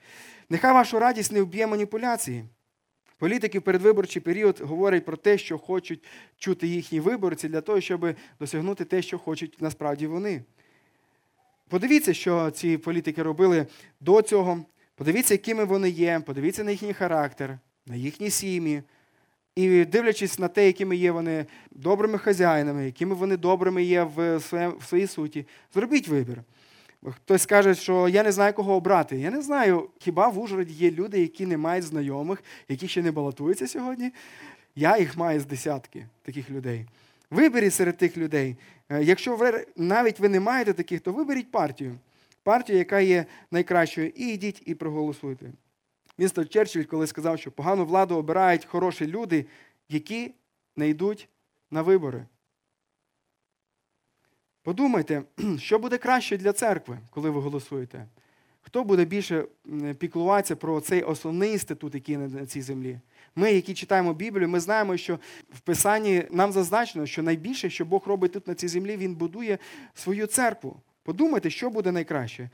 Нехай 0.49 0.73
вашу 0.73 0.99
радість 0.99 1.31
не 1.31 1.41
вб'є 1.41 1.67
маніпуляції. 1.67 2.45
Політики 3.17 3.59
в 3.59 3.61
передвиборчий 3.61 4.21
період 4.21 4.61
говорять 4.61 5.05
про 5.05 5.17
те, 5.17 5.37
що 5.37 5.57
хочуть 5.57 6.03
чути 6.37 6.67
їхні 6.67 6.99
виборці, 6.99 7.47
для 7.47 7.61
того, 7.61 7.81
щоб 7.81 8.15
досягнути 8.39 8.85
те, 8.85 9.01
що 9.01 9.19
хочуть 9.19 9.61
насправді 9.61 10.07
вони. 10.07 10.41
Подивіться, 11.69 12.13
що 12.13 12.51
ці 12.51 12.77
політики 12.77 13.23
робили 13.23 13.67
до 13.99 14.21
цього. 14.21 14.65
Подивіться, 14.95 15.33
якими 15.33 15.63
вони 15.63 15.89
є, 15.89 16.21
подивіться 16.25 16.63
на 16.63 16.71
їхній 16.71 16.93
характер, 16.93 17.59
на 17.85 17.95
їхні 17.95 18.29
сім'ї. 18.29 18.83
І 19.55 19.85
дивлячись 19.85 20.39
на 20.39 20.47
те, 20.47 20.65
якими 20.65 20.95
є 20.95 21.11
вони 21.11 21.45
добрими 21.71 22.17
хазяїнами, 22.17 22.85
якими 22.85 23.15
вони 23.15 23.37
добрими 23.37 23.83
є 23.83 24.03
в 24.03 24.39
своїй 24.85 25.07
суті, 25.07 25.45
зробіть 25.73 26.07
вибір. 26.07 26.43
Хтось 27.11 27.41
скаже, 27.41 27.75
що 27.75 28.09
я 28.09 28.23
не 28.23 28.31
знаю, 28.31 28.53
кого 28.53 28.75
обрати. 28.75 29.17
Я 29.17 29.31
не 29.31 29.41
знаю, 29.41 29.89
хіба 29.99 30.27
в 30.27 30.39
Ужгороді 30.39 30.73
є 30.73 30.91
люди, 30.91 31.21
які 31.21 31.45
не 31.45 31.57
мають 31.57 31.85
знайомих, 31.85 32.43
які 32.69 32.87
ще 32.87 33.01
не 33.01 33.11
балотуються 33.11 33.67
сьогодні. 33.67 34.11
Я 34.75 34.97
їх 34.97 35.17
маю 35.17 35.39
з 35.39 35.45
десятки 35.45 36.05
таких 36.21 36.49
людей. 36.49 36.85
Виберіть 37.35 37.73
серед 37.73 37.97
тих 37.97 38.17
людей. 38.17 38.55
Е, 38.89 39.03
якщо 39.03 39.53
навіть 39.75 40.19
ви 40.19 40.29
не 40.29 40.39
маєте 40.39 40.73
таких, 40.73 41.01
то 41.01 41.11
виберіть 41.11 41.51
партію. 41.51 41.99
Партію, 42.43 42.77
яка 42.77 42.99
є 42.99 43.25
найкращою, 43.51 44.11
і 44.15 44.27
йдіть 44.27 44.63
і 44.65 44.75
проголосуйте. 44.75 45.51
Містер 46.17 46.49
Черчилль, 46.49 46.83
коли 46.83 47.07
сказав, 47.07 47.39
що 47.39 47.51
погану 47.51 47.85
владу 47.85 48.15
обирають 48.15 48.65
хороші 48.65 49.07
люди, 49.07 49.45
які 49.89 50.33
не 50.75 50.89
йдуть 50.89 51.29
на 51.71 51.81
вибори. 51.81 52.25
Подумайте, 54.63 55.23
що 55.57 55.79
буде 55.79 55.97
краще 55.97 56.37
для 56.37 56.53
церкви, 56.53 56.99
коли 57.09 57.29
ви 57.29 57.41
голосуєте? 57.41 58.07
Хто 58.61 58.83
буде 58.83 59.05
більше 59.05 59.45
піклуватися 59.97 60.55
про 60.55 60.81
цей 60.81 61.01
основний 61.01 61.51
інститут, 61.51 61.95
який 61.95 62.17
на 62.17 62.45
цій 62.45 62.61
землі? 62.61 62.99
Ми, 63.35 63.51
які 63.51 63.73
читаємо 63.73 64.13
Біблію, 64.13 64.49
ми 64.49 64.59
знаємо, 64.59 64.97
що 64.97 65.19
в 65.53 65.59
Писанні 65.59 66.23
нам 66.31 66.51
зазначено, 66.51 67.05
що 67.05 67.23
найбільше, 67.23 67.69
що 67.69 67.85
Бог 67.85 68.01
робить 68.05 68.31
тут 68.31 68.47
на 68.47 68.55
цій 68.55 68.67
землі, 68.67 68.97
Він 68.97 69.15
будує 69.15 69.57
свою 69.93 70.27
церкву. 70.27 70.77
Подумайте, 71.03 71.49
що 71.49 71.69
буде 71.69 71.91
найкраще. 71.91 72.49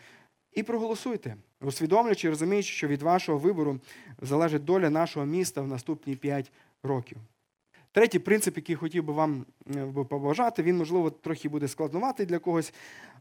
І 0.54 0.64
проголосуйте, 0.64 1.36
усвідомлюючи, 1.62 2.30
розуміючи, 2.30 2.74
що 2.74 2.88
від 2.88 3.02
вашого 3.02 3.38
вибору 3.38 3.80
залежить 4.22 4.66
доля 4.66 4.90
нашого 4.90 5.26
міста 5.26 5.62
в 5.62 5.68
наступні 5.68 6.16
5 6.16 6.52
років. 6.84 7.18
Третій 7.92 8.20
принцип, 8.20 8.58
який 8.58 8.76
хотів 8.76 9.04
би 9.04 9.14
вам 9.14 9.46
е, 9.76 9.86
побажати, 10.10 10.64
він, 10.64 10.78
можливо, 10.78 11.10
трохи 11.10 11.50
буде 11.50 11.68
складнуватий 11.68 12.26
для 12.26 12.40
когось, 12.40 12.74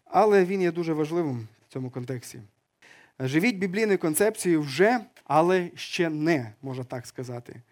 але 0.04 0.44
він 0.44 0.62
є 0.62 0.72
дуже 0.72 0.92
важливим 0.92 1.48
в 1.68 1.72
цьому 1.72 1.90
контексті. 1.90 2.40
Живіть 3.20 3.56
біблійною 3.56 3.98
концепцією 3.98 4.60
вже, 4.60 5.00
але 5.32 5.70
ще 5.74 6.10
не, 6.10 6.52
можна 6.62 6.84
так 6.84 7.06
сказати. 7.06 7.62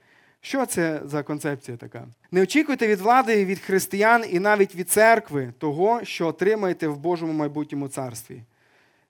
Що 0.41 0.67
це 0.67 1.01
за 1.05 1.23
концепція 1.23 1.77
така? 1.77 2.09
Не 2.31 2.43
очікуйте 2.43 2.89
від 2.89 3.01
влади, 3.01 3.45
від 3.45 3.59
християн 3.59 4.25
і 4.31 4.39
навіть 4.39 4.75
від 4.75 4.91
церкви 4.91 5.53
того, 5.59 6.05
що 6.05 6.27
отримаєте 6.27 6.89
в 6.89 6.99
Божому 6.99 7.33
майбутньому 7.33 7.89
царстві. 7.89 8.43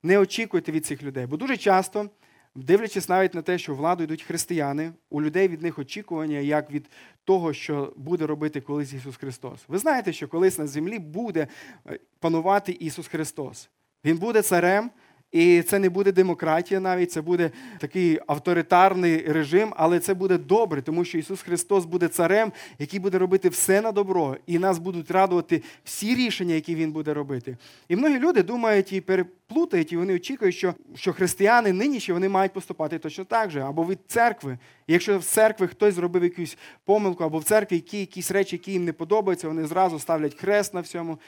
Не 0.02 0.18
очікуйте 0.18 0.72
від 0.72 0.86
цих 0.86 1.02
людей. 1.02 1.26
Бо 1.26 1.36
дуже 1.36 1.56
часто, 1.56 2.10
дивлячись 2.54 3.08
навіть 3.08 3.34
на 3.34 3.42
те, 3.42 3.58
що 3.58 3.74
владу 3.74 4.04
йдуть 4.04 4.22
християни, 4.22 4.92
у 5.10 5.22
людей 5.22 5.48
від 5.48 5.62
них 5.62 5.78
очікування, 5.78 6.38
як 6.38 6.70
від 6.70 6.90
того, 7.24 7.52
що 7.52 7.92
буде 7.96 8.26
робити 8.26 8.60
колись 8.60 8.92
Ісус 8.92 9.16
Христос. 9.16 9.60
Ви 9.68 9.78
знаєте, 9.78 10.12
що 10.12 10.28
колись 10.28 10.58
на 10.58 10.66
землі 10.66 10.98
буде 10.98 11.46
е, 11.86 11.98
панувати 12.20 12.72
Ісус 12.72 13.08
Христос. 13.08 13.68
Він 14.04 14.18
буде 14.18 14.42
царем. 14.42 14.90
І 15.32 15.62
це 15.62 15.78
не 15.78 15.88
буде 15.88 16.12
демократія 16.12 16.80
навіть, 16.80 17.12
це 17.12 17.22
буде 17.22 17.50
такий 17.78 18.18
авторитарний 18.26 19.32
режим, 19.32 19.72
але 19.76 20.00
це 20.00 20.14
буде 20.14 20.38
добре, 20.38 20.82
тому 20.82 21.04
що 21.04 21.18
Ісус 21.18 21.42
Христос 21.42 21.84
буде 21.84 22.08
царем, 22.08 22.52
який 22.78 23.00
буде 23.00 23.18
робити 23.18 23.48
все 23.48 23.80
на 23.80 23.92
добро, 23.92 24.36
і 24.46 24.58
нас 24.58 24.78
будуть 24.78 25.10
радувати 25.10 25.62
всі 25.84 26.14
рішення, 26.14 26.54
які 26.54 26.74
Він 26.74 26.92
буде 26.92 27.14
робити. 27.14 27.56
І 27.88 27.96
многі 27.96 28.18
люди 28.18 28.42
думають 28.42 28.92
і 28.92 29.00
переплутають, 29.00 29.92
і 29.92 29.96
вони 29.96 30.14
очікують, 30.14 30.54
що 30.54 30.74
що 30.94 31.12
християни 31.12 31.72
нинішні 31.72 32.14
вони 32.14 32.28
мають 32.28 32.52
поступати 32.52 32.98
точно 32.98 33.24
так 33.24 33.50
же, 33.50 33.60
або 33.60 33.86
від 33.86 33.98
церкви. 34.06 34.58
І 34.86 34.92
якщо 34.92 35.18
в 35.18 35.24
церкві 35.24 35.66
хтось 35.66 35.94
зробив 35.94 36.24
якусь 36.24 36.58
помилку, 36.84 37.24
або 37.24 37.38
в 37.38 37.44
церкві 37.44 37.76
які, 37.76 38.00
якісь 38.00 38.30
речі, 38.30 38.56
які 38.56 38.72
їм 38.72 38.84
не 38.84 38.92
подобаються, 38.92 39.48
вони 39.48 39.66
зразу 39.66 39.98
ставлять 39.98 40.34
хрест 40.34 40.74
на 40.74 40.80
всьому. 40.80 41.18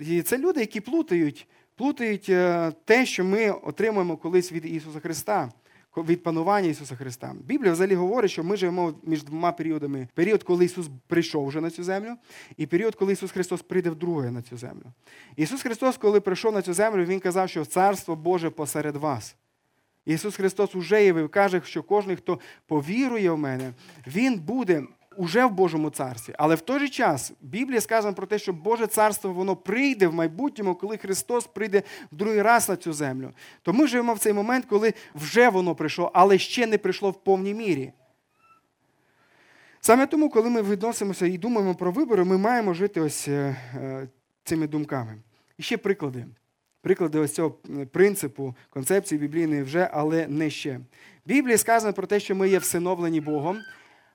І 0.00 0.22
це 0.22 0.38
люди, 0.38 0.60
які 0.60 0.80
плутають 0.80 1.46
плутають 1.76 2.28
е, 2.28 2.72
те, 2.84 3.06
що 3.06 3.24
ми 3.24 3.50
отримуємо 3.50 4.16
колись 4.16 4.52
від 4.52 4.64
Ісуса 4.66 5.00
Христа. 5.00 5.52
від 5.96 6.22
панування 6.22 6.68
Ісуса 6.68 6.96
Христа. 6.96 7.34
Біблія 7.44 7.72
взагалі 7.72 7.94
говорить, 7.94 8.30
що 8.30 8.44
ми 8.44 8.56
живемо 8.56 8.94
між 9.02 9.22
двома 9.24 9.52
періодами: 9.52 10.08
період, 10.14 10.42
коли 10.42 10.64
Ісус 10.64 10.88
прийшов 11.06 11.46
вже 11.46 11.60
на 11.60 11.70
цю 11.70 11.84
землю, 11.84 12.16
і 12.56 12.66
період, 12.66 12.94
коли 12.94 13.12
Ісус 13.12 13.32
Христос 13.32 13.62
прийде 13.62 13.90
вдруге 13.90 14.30
на 14.30 14.42
цю 14.42 14.56
землю. 14.56 14.84
Ісус 15.36 15.62
Христос, 15.62 15.96
коли 15.96 16.20
прийшов 16.20 16.54
на 16.54 16.62
цю 16.62 16.74
землю, 16.74 17.04
Він 17.04 17.20
казав, 17.20 17.48
що 17.48 17.64
Царство 17.64 18.16
Боже 18.16 18.50
посеред 18.50 18.96
вас. 18.96 19.36
Ісус 20.06 20.36
Христос 20.36 20.74
уже 20.74 21.04
явив, 21.04 21.28
каже, 21.28 21.62
що 21.64 21.82
кожен, 21.82 22.16
хто 22.16 22.40
повірує 22.66 23.30
в 23.30 23.38
мене, 23.38 23.72
Він 24.06 24.38
буде 24.38 24.82
уже 25.16 25.46
в 25.46 25.50
Божому 25.50 25.90
царстві. 25.90 26.34
Але 26.38 26.54
в 26.54 26.60
той 26.60 26.80
же 26.80 26.88
час 26.88 27.32
Біблія 27.40 27.80
сказано 27.80 28.14
про 28.14 28.26
те, 28.26 28.38
що 28.38 28.52
Боже 28.52 28.86
царство 28.86 29.32
воно 29.32 29.56
прийде 29.56 30.06
в 30.06 30.14
майбутньому, 30.14 30.74
коли 30.74 30.96
Христос 30.96 31.46
прийде 31.46 31.82
в 32.12 32.16
другий 32.16 32.42
раз 32.42 32.68
на 32.68 32.76
цю 32.76 32.92
землю. 32.92 33.30
То 33.62 33.72
ми 33.72 33.86
живемо 33.86 34.14
в 34.14 34.18
цей 34.18 34.32
момент, 34.32 34.64
коли 34.68 34.94
вже 35.14 35.48
воно 35.48 35.74
прийшло, 35.74 36.10
але 36.14 36.38
ще 36.38 36.66
не 36.66 36.78
прийшло 36.78 37.10
в 37.10 37.24
повній 37.24 37.54
мірі. 37.54 37.92
Саме 39.80 40.06
тому, 40.06 40.30
коли 40.30 40.50
ми 40.50 40.62
відносимося 40.62 41.26
і 41.26 41.38
думаємо 41.38 41.74
про 41.74 41.92
вибори, 41.92 42.24
ми 42.24 42.38
маємо 42.38 42.74
жити 42.74 43.00
ось 43.00 43.28
е, 43.28 43.56
е, 43.74 44.08
цими 44.44 44.66
думками. 44.66 45.16
І 45.58 45.62
ще 45.62 45.76
приклади. 45.76 46.26
Приклади 46.80 47.18
ось 47.18 47.34
цього 47.34 47.50
принципу, 47.92 48.54
концепції 48.70 49.18
біблійної 49.18 49.62
вже, 49.62 49.90
але 49.92 50.26
не 50.28 50.50
ще. 50.50 50.80
В 51.24 51.28
Біблії 51.28 51.58
сказано 51.58 51.92
про 51.92 52.06
те, 52.06 52.20
що 52.20 52.34
ми 52.34 52.48
є 52.48 52.58
всиновлені 52.58 53.20
Богом. 53.20 53.58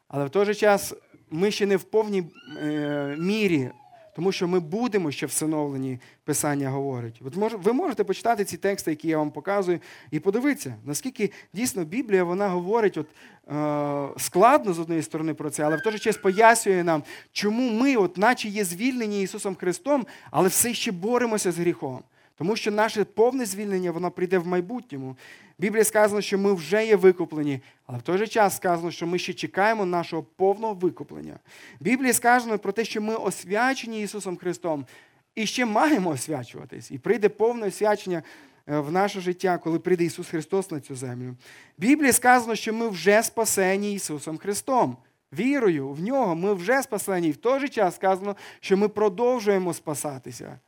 Але 0.09 0.25
в 0.25 0.29
той 0.29 0.45
же 0.45 0.55
час 0.55 0.93
ми 1.31 1.51
ще 1.51 1.65
не 1.65 1.77
в 1.77 1.83
повній 1.83 2.23
е, 2.61 3.15
мірі, 3.19 3.69
тому 4.15 4.31
що 4.31 4.47
ми 4.47 4.59
будемо 4.59 5.11
ще 5.11 5.25
всиновлені, 5.25 5.99
Писання 6.23 6.69
говорить. 6.69 7.21
Ви 7.63 7.73
можете 7.73 8.03
почитати 8.03 8.45
ці 8.45 8.57
тексти, 8.57 8.91
які 8.91 9.07
я 9.07 9.17
вам 9.17 9.31
показую, 9.31 9.79
і 10.11 10.19
подивитися, 10.19 10.75
наскільки 10.85 11.31
дійсно 11.53 11.85
Біблія 11.85 12.23
вона 12.23 12.47
говорить 12.47 12.97
от, 12.97 13.07
е, 13.07 14.19
складно 14.19 14.73
з 14.73 14.79
однієї 14.79 15.03
сторони 15.03 15.33
про 15.33 15.49
це, 15.49 15.63
але 15.63 15.77
в 15.77 15.81
той 15.81 15.91
же 15.91 15.99
час 15.99 16.17
пояснює 16.17 16.83
нам, 16.83 17.03
чому 17.31 17.69
ми, 17.81 17.95
от, 17.95 18.17
наче 18.17 18.49
є 18.49 18.63
звільнені 18.63 19.21
Ісусом 19.21 19.55
Христом, 19.55 20.05
але 20.31 20.47
все 20.47 20.73
ще 20.73 20.91
боремося 20.91 21.51
з 21.51 21.57
гріхом. 21.57 22.03
Тому 22.39 22.55
що 22.55 22.71
наше 22.71 23.03
повне 23.03 23.45
звільнення 23.45 23.91
воно 23.91 24.11
прийде 24.11 24.37
в 24.37 24.47
майбутньому. 24.47 25.17
Біблія 25.57 25.83
сказано, 25.83 26.21
що 26.21 26.37
ми 26.37 26.53
вже 26.53 26.85
є 26.85 26.95
викуплені, 26.95 27.61
але 27.85 27.97
в 27.97 28.01
той 28.01 28.17
же 28.17 28.27
час 28.27 28.55
сказано, 28.55 28.91
що 28.91 29.07
ми 29.07 29.19
ще 29.19 29.33
чекаємо 29.33 29.85
нашого 29.85 30.23
повного 30.23 30.73
викуплення. 30.73 31.39
В 31.79 31.83
Біблії 31.83 32.13
сказано 32.13 32.59
про 32.59 32.71
те, 32.71 32.85
що 32.85 33.01
ми 33.01 33.15
освячені 33.15 34.01
Ісусом 34.01 34.37
Христом 34.37 34.85
і 35.35 35.45
ще 35.45 35.65
маємо 35.65 36.09
освячуватись. 36.09 36.91
І 36.91 36.97
прийде 36.97 37.29
повне 37.29 37.67
освячення 37.67 38.23
е, 38.67 38.79
в 38.79 38.91
наше 38.91 39.21
життя, 39.21 39.57
коли 39.57 39.79
прийде 39.79 40.03
Ісус 40.03 40.27
Христос 40.27 40.71
на 40.71 40.79
цю 40.79 40.95
землю. 40.95 41.35
В 41.77 41.81
Біблії 41.81 42.11
сказано, 42.11 42.55
що 42.55 42.73
ми 42.73 42.89
вже 42.89 43.23
спасені 43.23 43.93
Ісусом 43.93 44.37
Христом. 44.37 44.97
Вірою 45.33 45.89
в 45.89 46.01
нього 46.01 46.35
ми 46.35 46.53
вже 46.53 46.83
спасені. 46.83 47.27
І 47.27 47.31
в 47.31 47.37
той 47.37 47.59
же 47.59 47.69
час 47.69 47.95
сказано, 47.95 48.35
що 48.59 48.77
ми 48.77 48.87
продовжуємо 48.87 49.73
спасатися 49.73 50.59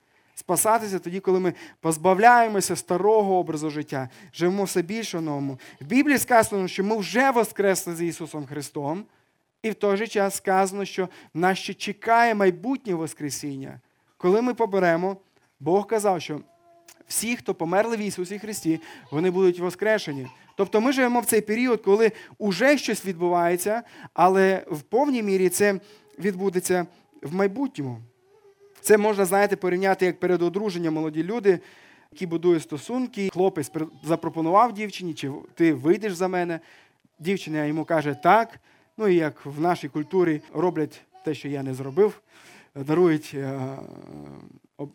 спасатися 0.51 0.99
тоді, 0.99 1.19
коли 1.19 1.39
ми 1.39 1.53
позбавляємося 1.81 2.75
старого 2.75 3.35
образу 3.35 3.69
життя, 3.69 4.09
живемо 4.33 4.63
все 4.63 4.81
більше 4.81 5.21
новому. 5.21 5.59
В 5.81 5.85
Біблії 5.85 6.17
сказано, 6.17 6.67
що 6.67 6.83
ми 6.83 6.97
вже 6.97 7.31
воскресли 7.31 7.95
з 7.95 8.01
Ісусом 8.01 8.45
Христом, 8.45 9.05
і 9.63 9.69
в 9.69 9.75
той 9.75 9.97
же 9.97 10.07
час 10.07 10.35
сказано, 10.35 10.85
що 10.85 11.09
нас 11.33 11.57
ще 11.57 11.73
чекає 11.73 12.35
майбутнє 12.35 12.93
Воскресіння. 12.93 13.79
Коли 14.17 14.41
ми 14.41 14.53
поберемо, 14.53 15.17
Бог 15.59 15.87
казав, 15.87 16.21
що 16.21 16.39
всі, 17.07 17.35
хто 17.35 17.53
померли 17.53 17.97
в 17.97 17.99
Ісусі 17.99 18.39
Христі, 18.39 18.79
вони 19.11 19.31
будуть 19.31 19.59
воскрешені. 19.59 20.27
Тобто 20.57 20.81
ми 20.81 20.91
живемо 20.91 21.19
в 21.19 21.25
цей 21.25 21.41
період, 21.41 21.81
коли 21.81 22.11
вже 22.39 22.77
щось 22.77 23.05
відбувається, 23.05 23.83
але 24.13 24.65
в 24.71 24.81
повній 24.81 25.23
мірі 25.23 25.49
це 25.49 25.79
відбудеться 26.19 26.85
в 27.21 27.35
майбутньому. 27.35 28.01
Це 28.81 28.97
можна, 28.97 29.25
знаєте, 29.25 29.55
порівняти 29.55 30.05
як 30.05 30.19
перед 30.19 30.41
одруженням 30.41 30.93
молоді 30.93 31.23
люди, 31.23 31.59
які 32.11 32.25
будують 32.25 32.63
стосунки. 32.63 33.29
Хлопець 33.33 33.71
запропонував 34.03 34.73
дівчині, 34.73 35.13
чи 35.13 35.31
ти 35.55 35.73
вийдеш 35.73 36.13
за 36.13 36.27
мене. 36.27 36.59
Дівчина 37.19 37.65
йому 37.65 37.85
каже 37.85 38.15
так. 38.23 38.59
Ну 38.97 39.07
і 39.07 39.15
як 39.15 39.45
в 39.45 39.61
нашій 39.61 39.87
культурі 39.87 40.41
роблять 40.53 41.01
те, 41.23 41.33
що 41.33 41.47
я 41.47 41.63
не 41.63 41.73
зробив, 41.73 42.21
дарують 42.75 43.31
е, 43.35 43.59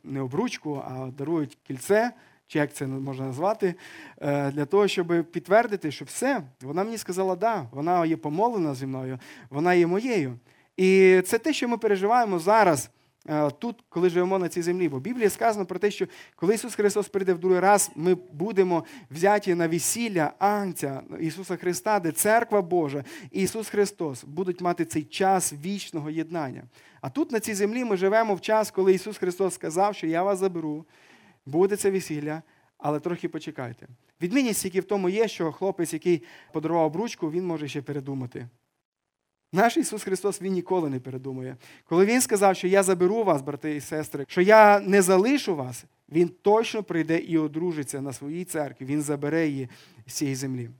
не 0.04 0.20
обручку, 0.20 0.82
а 0.88 1.10
дарують 1.18 1.58
кільце, 1.62 2.12
чи 2.46 2.58
як 2.58 2.72
це 2.72 2.86
можна 2.86 3.26
назвати, 3.26 3.74
е, 4.20 4.50
для 4.50 4.64
того, 4.64 4.88
щоб 4.88 5.24
підтвердити, 5.32 5.90
що 5.90 6.04
все, 6.04 6.42
вона 6.62 6.84
мені 6.84 6.98
сказала, 6.98 7.36
да, 7.36 7.66
вона 7.72 8.06
є 8.06 8.16
помолена 8.16 8.74
зі 8.74 8.86
мною, 8.86 9.18
вона 9.50 9.74
є 9.74 9.86
моєю. 9.86 10.38
І 10.76 11.20
це 11.26 11.38
те, 11.38 11.52
що 11.52 11.68
ми 11.68 11.78
переживаємо 11.78 12.38
зараз. 12.38 12.90
Е, 13.28 13.50
тут, 13.50 13.76
коли 13.88 14.10
живемо 14.10 14.38
на 14.38 14.48
цій 14.48 14.62
землі. 14.62 14.88
Бо 14.88 14.98
в 14.98 15.00
Біблії 15.00 15.28
сказано 15.28 15.66
про 15.66 15.78
те, 15.78 15.90
що 15.90 16.06
коли 16.36 16.54
Ісус 16.54 16.74
Христос 16.74 17.08
прийде 17.08 17.34
в 17.34 17.38
другий 17.38 17.60
раз, 17.60 17.90
ми 17.96 18.14
будемо 18.14 18.84
взяті 19.10 19.54
на 19.54 19.68
весілля 19.68 20.32
Анця 20.38 21.02
Ісуса 21.20 21.56
Христа, 21.56 22.00
де 22.00 22.12
церква 22.12 22.62
Божа 22.62 23.04
і 23.30 23.42
Ісус 23.42 23.68
Христос 23.68 24.24
будуть 24.24 24.60
мати 24.60 24.84
цей 24.84 25.04
час 25.04 25.54
вічного 25.64 26.10
єднання. 26.10 26.62
А 27.00 27.10
тут 27.10 27.32
на 27.32 27.40
цій 27.40 27.54
землі 27.54 27.84
ми 27.84 27.96
живемо 27.96 28.34
в 28.34 28.40
час, 28.40 28.70
коли 28.70 28.94
Ісус 28.94 29.18
Христос 29.18 29.54
сказав, 29.54 29.94
що 29.94 30.06
я 30.06 30.22
вас 30.22 30.38
заберу, 30.38 30.86
буде 31.46 31.76
це 31.76 31.90
весілля, 31.90 32.42
але 32.78 33.00
трохи 33.00 33.28
почекайте. 33.28 33.86
Відмінність 34.22 34.62
тільки 34.62 34.80
в 34.80 34.84
тому 34.84 35.08
є, 35.08 35.28
що 35.28 35.52
хлопець, 35.52 35.92
який 35.92 36.22
подарував 36.52 36.84
обручку, 36.84 37.30
він 37.30 37.46
може 37.46 37.68
ще 37.68 37.82
передумати. 37.82 38.48
Наш 39.56 39.76
Ісус 39.76 40.02
Христос 40.02 40.42
Він 40.42 40.52
ніколи 40.52 40.90
не 40.90 41.00
передумує. 41.00 41.56
Коли 41.84 42.04
Він 42.04 42.20
сказав, 42.20 42.56
що 42.56 42.68
я 42.68 42.82
заберу 42.82 43.24
вас, 43.24 43.42
брати 43.42 43.76
і 43.76 43.80
сестри, 43.80 44.24
що 44.28 44.40
я 44.40 44.80
не 44.80 45.02
залишу 45.02 45.56
вас, 45.56 45.84
Він 46.12 46.30
точно 46.42 46.82
прийде 46.82 47.18
і 47.18 47.38
одружиться 47.38 48.00
на 48.00 48.12
своїй 48.12 48.44
церкві, 48.44 48.84
Він 48.84 49.02
забере 49.02 49.48
її 49.48 49.68
з 50.06 50.12
цієї 50.12 50.36
землі. 50.36 50.70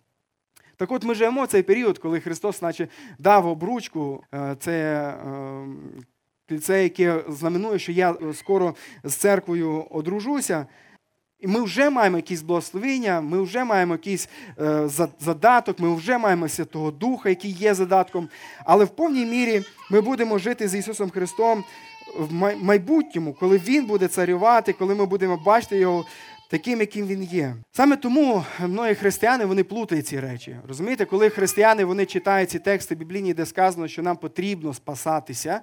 Так 0.77 0.93
от 0.93 1.05
ми 1.05 1.15
живемо 1.15 1.47
цей 1.47 1.63
період, 1.63 1.99
коли 1.99 2.21
Христос, 2.21 2.63
наче 2.63 2.89
дав 3.19 3.47
обручку, 3.47 4.25
е, 4.35 4.57
це 4.61 5.15
кільце, 6.49 6.83
яке 6.83 7.25
знаменує, 7.29 7.79
що 7.79 7.93
я 7.93 8.17
скоро 8.33 8.75
з 9.05 9.15
церквою 9.15 9.87
одружуся. 9.91 10.67
І 11.41 11.47
ми 11.47 11.61
вже 11.61 11.91
маємо 11.91 12.17
якісь 12.17 12.43
благословення, 12.43 13.21
ми 13.21 13.43
вже 13.43 13.65
маємо 13.65 13.95
якийсь 13.95 14.29
е, 14.61 14.89
задаток, 15.21 15.79
ми 15.79 15.95
вже 15.95 16.19
маємо 16.19 16.49
Святого 16.49 16.91
Духа, 16.91 17.29
який 17.29 17.51
є 17.51 17.75
задатком. 17.75 18.29
Але 18.65 18.85
в 18.85 18.89
повній 18.89 19.27
мірі 19.27 19.63
ми 19.91 20.01
будемо 20.01 20.39
жити 20.39 20.69
з 20.69 20.75
Ісусом 20.75 21.11
Христом 21.11 21.65
в 22.19 22.33
майбутньому, 22.57 23.33
коли 23.33 23.59
Він 23.59 23.87
буде 23.87 24.09
царювати, 24.09 24.73
коли 24.73 24.95
ми 24.95 25.07
будемо 25.07 25.37
бачити 25.37 25.79
Його 25.79 26.05
таким, 26.51 26.81
яким 26.81 27.07
Він 27.07 27.23
є. 27.23 27.55
Саме 27.73 27.97
тому 27.97 28.45
многі 28.61 28.95
християни 28.95 29.45
вони 29.45 29.65
плутають 29.65 30.07
ці 30.07 30.21
речі. 30.21 30.57
Розумієте, 30.69 31.05
коли 31.05 31.31
християни 31.31 31.85
вони 31.85 32.07
читають 32.07 32.51
ці 32.51 32.59
тексти 32.59 32.95
біблійні, 32.95 33.35
де 33.35 33.47
сказано, 33.47 33.89
що 33.89 34.03
нам 34.03 34.17
потрібно 34.17 34.75
спасатися. 34.75 35.61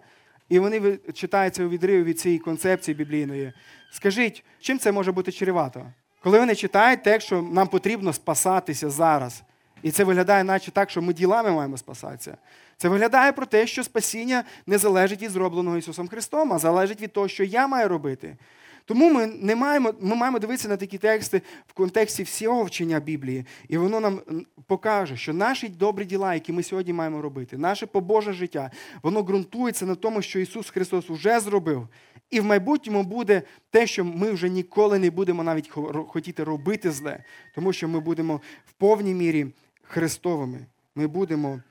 І 0.50 0.60
вони 0.60 0.98
читаються 1.14 1.66
у 1.66 1.70
відриві 1.70 2.04
від 2.04 2.20
цієї 2.20 2.40
концепції 2.40 2.96
біблійної. 2.96 3.54
Скажіть, 3.93 4.43
чим 4.60 4.79
це 4.79 4.91
може 4.91 5.12
бути 5.12 5.32
чревато? 5.32 5.86
Коли 6.23 6.39
вони 6.39 6.56
читають 6.56 7.03
текст, 7.03 7.27
що 7.27 7.41
нам 7.41 7.67
потрібно 7.67 8.13
спасатися 8.13 8.89
зараз. 8.89 9.43
І 9.84 9.91
це 9.91 10.03
виглядає, 10.03 10.43
наче 10.43 10.71
так, 10.71 10.89
що 10.89 11.01
ми 11.01 11.13
ділами 11.13 11.51
маємо 11.51 11.77
спасатися. 11.77 12.38
Це 12.77 12.89
виглядає 12.89 13.32
про 13.32 13.45
те, 13.45 13.67
що 13.67 13.84
спасіння 13.84 14.43
не 14.67 14.77
залежить 14.77 15.21
від 15.21 15.32
зробленого 15.32 15.77
Ісусом 15.77 16.08
Христом, 16.08 16.53
а 16.53 16.60
залежить 16.60 17.01
від 17.01 17.13
того, 17.13 17.27
що 17.27 17.43
я 17.43 17.67
маю 17.67 17.88
робити. 17.88 18.38
Тому 18.86 19.13
ми 19.13 19.27
не 19.27 19.56
маємо 19.56 19.93
ми 20.01 20.15
маємо 20.15 20.39
дивитися 20.39 20.69
на 20.69 20.77
такі 20.77 20.97
тексти 20.97 21.41
в 21.67 21.73
контексті 21.73 22.23
всього 22.23 22.63
вчення 22.63 22.99
Біблії, 22.99 23.45
і 23.67 23.77
воно 23.77 23.99
нам 23.99 24.21
покаже, 24.67 25.17
що 25.17 25.34
наші 25.34 25.67
добрі 25.67 26.06
діла, 26.06 26.34
які 26.34 26.51
ми 26.51 26.63
сьогодні 26.63 26.93
маємо 26.93 27.21
робити, 27.21 27.58
наше 27.58 27.86
побоже 27.86 28.34
життя, 28.34 28.71
воно 29.03 29.23
ґрунтується 29.23 29.86
на 29.86 29.95
тому, 29.95 30.21
що 30.21 30.39
Ісус 30.39 30.69
Христос 30.69 31.10
вже 31.10 31.39
зробив. 31.39 31.88
І 32.34 32.39
в 32.39 32.46
майбутньому 32.46 33.04
буде 33.04 33.41
те, 33.69 33.88
що 33.88 34.06
ми 34.06 34.32
вже 34.32 34.50
ніколи 34.50 35.00
не 35.00 35.10
будемо 35.10 35.43
навіть 35.43 35.69
хотіти 36.08 36.43
робити 36.43 36.91
зле, 36.91 37.24
тому 37.56 37.74
що 37.74 37.88
ми 37.88 38.00
будемо 38.00 38.41
в 38.65 38.74
повній 38.74 39.13
мірі 39.13 39.48
Христовими. 39.82 40.65
Ми 40.96 41.08
будемо 41.08 41.62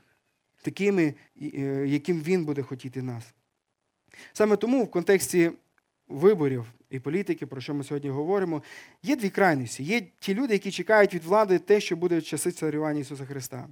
такими, 0.63 1.15
е, 1.43 1.85
яким 1.87 2.21
Він 2.21 2.45
буде 2.45 2.63
хотіти 2.63 3.03
нас. 3.03 3.35
Саме 4.33 4.57
тому 4.57 4.85
в 4.85 4.91
контексті 4.91 5.51
виборів 6.09 6.67
і 6.91 7.01
політики, 7.01 7.47
про 7.47 7.61
що 7.61 7.75
ми 7.75 7.85
сьогодні 7.85 8.11
говоримо, 8.11 8.63
є 9.03 9.17
дві 9.17 9.31
крайності. 9.31 9.85
Є 9.85 10.03
ті 10.19 10.35
люди, 10.35 10.53
які 10.53 10.71
чекають 10.71 11.15
від 11.15 11.25
влади 11.25 11.59
те, 11.59 11.81
що 11.81 11.97
буде 11.97 12.21
часи 12.21 12.53
царювання 12.53 13.01
Ісуса 13.01 13.25
Христа. 13.25 13.69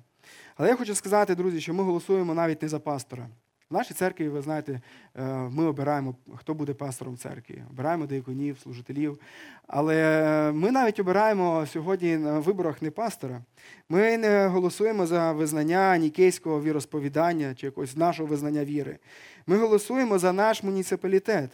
Але 0.56 0.68
я 0.68 0.76
хочу 0.76 0.94
сказати, 0.94 1.34
друзі, 1.34 1.60
що 1.60 1.74
ми 1.74 1.82
голосуємо 1.84 2.34
навіть 2.34 2.62
не 2.62 2.68
за 2.68 2.78
пастора, 2.78 3.28
В 3.70 3.74
нашій 3.74 3.94
церкві, 3.94 4.28
ви 4.28 4.42
знаєте, 4.42 4.80
е, 5.14 5.24
ми 5.32 5.64
обираємо, 5.64 6.14
хто 6.36 6.54
буде 6.54 6.74
пастором 6.74 7.16
церкви, 7.16 7.64
обираємо 7.70 8.06
деяконів, 8.06 8.58
служителів. 8.58 9.20
Але 9.66 10.52
ми 10.54 10.70
навіть 10.70 11.00
обираємо 11.00 11.66
сьогодні 11.66 12.16
на 12.16 12.38
виборах 12.38 12.82
не 12.82 12.90
пастора. 12.90 13.42
Ми 13.88 14.18
не 14.18 14.46
голосуємо 14.46 15.06
за 15.06 15.32
визнання 15.32 15.96
нікейського 15.96 16.62
віросповідання 16.62 17.54
чи 17.54 17.66
якогось 17.66 17.96
нашого 17.96 18.28
визнання 18.28 18.64
віри. 18.64 18.98
Ми 19.46 19.56
голосуємо 19.56 20.18
за 20.18 20.32
наш 20.32 20.62
муніципалітет. 20.62 21.50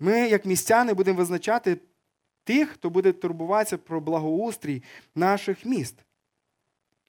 Ми, 0.00 0.28
як 0.28 0.44
містяни, 0.44 0.94
будемо 0.94 1.18
визначати 1.18 1.76
тих, 2.44 2.68
хто 2.68 2.90
буде 2.90 3.12
турбуватися 3.12 3.78
про 3.78 4.00
благоустрій 4.00 4.82
наших 5.14 5.66
міст. 5.66 5.94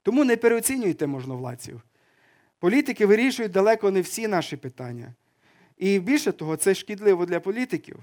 Тому 0.04 0.24
не 0.24 0.38
переоцінюйте 0.38 1.08
можновладців. 1.08 1.82
Політики 2.64 3.06
вирішують 3.06 3.52
далеко 3.52 3.92
не 3.92 4.02
всі 4.02 4.28
наші 4.28 4.58
питання. 4.58 5.14
І 5.78 6.00
більше 6.00 6.32
того, 6.32 6.56
це 6.56 6.76
шкідливо 6.76 7.26
для 7.26 7.40
політиків. 7.40 8.00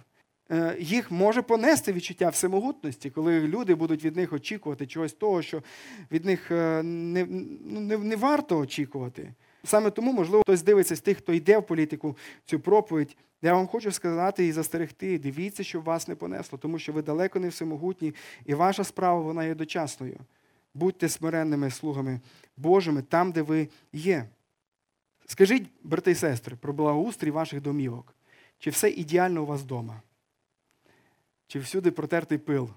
Е, 0.50 0.76
їх 0.80 1.11
може 1.11 1.42
понести 1.42 1.92
відчуття 1.92 2.28
всемогутності, 2.28 3.11
коли 3.11 3.40
люди 3.40 3.74
будуть 3.74 4.04
від 4.04 4.16
них 4.16 4.32
очікувати 4.32 4.86
чогось 4.86 5.12
того, 5.12 5.42
що 5.42 5.62
від 6.11 6.24
них 6.24 6.50
е, 6.50 6.82
не, 6.82 7.26
ну, 7.64 7.80
не, 7.80 7.98
не 7.98 8.16
варто 8.16 8.58
очікувати. 8.58 9.34
Саме 9.64 9.90
тому, 9.90 10.12
можливо, 10.12 10.42
хтось 10.42 10.62
дивиться 10.62 10.96
з 10.96 11.00
тих, 11.00 11.18
хто 11.18 11.32
йде 11.32 11.58
в 11.58 11.66
політику 11.66 12.16
цю 12.44 12.61
проповідь. 12.61 13.16
Я 13.42 13.54
вам 13.54 13.66
хочу 13.66 13.92
сказати 13.92 14.46
і 14.46 14.52
застерегти, 14.52 15.18
дивіться, 15.18 15.64
щоб 15.64 15.82
вас 15.82 16.08
не 16.08 16.14
понесло, 16.14 16.58
тому 16.58 16.78
що 16.78 16.92
ви 16.92 17.02
далеко 17.02 17.40
не 17.40 17.48
всемогутні, 17.48 18.14
і 18.46 18.54
ваша 18.54 18.84
справа 18.84 19.20
вона 19.20 19.44
є 19.44 19.54
дочасною. 19.54 20.16
Будьте 20.74 21.08
смиренними 21.08 21.70
слугами 21.70 22.20
Божими 22.56 23.02
там, 23.02 23.32
де 23.32 23.42
ви 23.42 23.68
є. 23.92 24.26
Скажіть, 25.31 25.70
брати 25.83 26.11
і 26.11 26.14
сестри, 26.14 26.57
про 26.57 26.72
благоустрій 26.72 27.31
ваших 27.31 27.61
домівок. 27.61 28.14
Чи 28.59 28.70
все 28.70 28.91
ідеально 28.91 29.43
у 29.43 29.47
вас 29.47 29.61
вдома? 29.61 30.03
Чи 31.47 31.59
всюди 31.59 31.91
протертий 31.91 32.39
пил? 32.39 32.70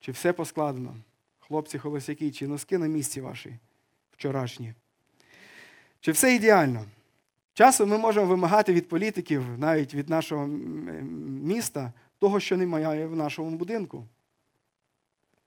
Чи 0.00 0.12
все 0.12 0.32
поскладено? 0.32 0.96
Хлопці 1.38 1.78
холосяки, 1.78 2.30
чи 2.30 2.48
носки 2.48 2.78
на 2.78 2.86
місці 2.86 3.20
ваші 3.20 3.58
вчорашні? 4.12 4.74
Чи 6.00 6.12
все 6.12 6.34
ідеально? 6.34 6.84
Часом 7.54 7.88
ми 7.88 7.98
можемо 7.98 8.26
вимагати 8.26 8.72
від 8.72 8.88
політиків, 8.88 9.58
навіть 9.58 9.94
від 9.94 10.08
нашого 10.08 10.46
міста, 10.46 11.92
того, 12.18 12.40
що 12.40 12.56
немає 12.56 13.06
в 13.06 13.16
нашому 13.16 13.56
будинку. 13.56 14.06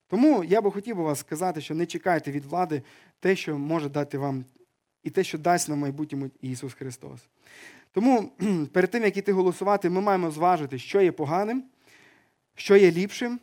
Тому 0.08 0.44
я 0.44 0.62
би 0.62 0.72
хотів 0.72 0.96
би 0.96 1.04
вас 1.04 1.20
сказати, 1.20 1.62
що 1.62 1.76
не 1.76 1.86
чекайте 1.86 2.32
від 2.32 2.46
влади 2.46 2.82
те, 3.20 3.36
що 3.36 3.58
може 3.58 3.90
дати 3.90 4.18
вам, 4.18 4.46
і 5.08 5.10
те, 5.10 5.24
що 5.24 5.38
дасть 5.38 5.70
нам 5.70 5.80
майбутньому 5.80 6.30
Ісус 6.42 6.74
Христос. 6.74 7.20
Тому 7.92 8.32
перед 8.74 8.92
тим, 8.92 9.04
як 9.04 9.18
іти 9.18 9.32
голосувати, 9.32 9.90
ми 9.90 10.02
маємо 10.02 10.32
зважити, 10.32 10.80
що 10.80 11.02
є 11.02 11.12
поганим, 11.12 11.64
що 12.56 12.76
є 12.76 12.92
ліпшим, 12.92 13.40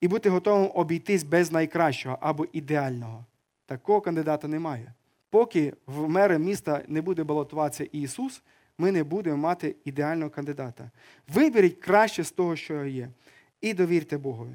і 0.00 0.08
бути 0.08 0.30
готовим 0.30 0.70
обійтись 0.74 1.22
без 1.22 1.52
найкращого 1.52 2.18
або 2.20 2.46
ідеального. 2.52 3.24
Такого 3.66 4.00
кандидата 4.00 4.48
немає. 4.48 4.92
Поки 5.30 5.72
в 5.86 6.08
мери 6.08 6.38
міста 6.38 6.82
не 6.88 7.02
буде 7.02 7.24
балотуватися 7.24 7.84
Ісус, 7.84 8.42
ми 8.78 8.92
не 8.92 9.04
будемо 9.04 9.36
мати 9.36 9.76
ідеального 9.84 10.30
кандидата. 10.30 10.90
Виберіть 11.28 11.80
краще 11.80 12.24
з 12.24 12.30
того, 12.30 12.56
що 12.56 12.84
є, 12.84 13.08
і 13.60 13.74
довірте 13.74 14.18
Богові. 14.18 14.54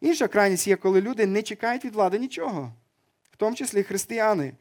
Інша 0.00 0.28
крайність 0.28 0.68
є, 0.68 0.76
коли 0.76 1.00
люди 1.00 1.26
не 1.26 1.42
чекають 1.42 1.84
від 1.84 1.94
влади 1.94 2.18
нічого, 2.18 2.72
в 3.30 3.36
тому 3.36 3.56
числі 3.56 3.82
християни. 3.82 4.52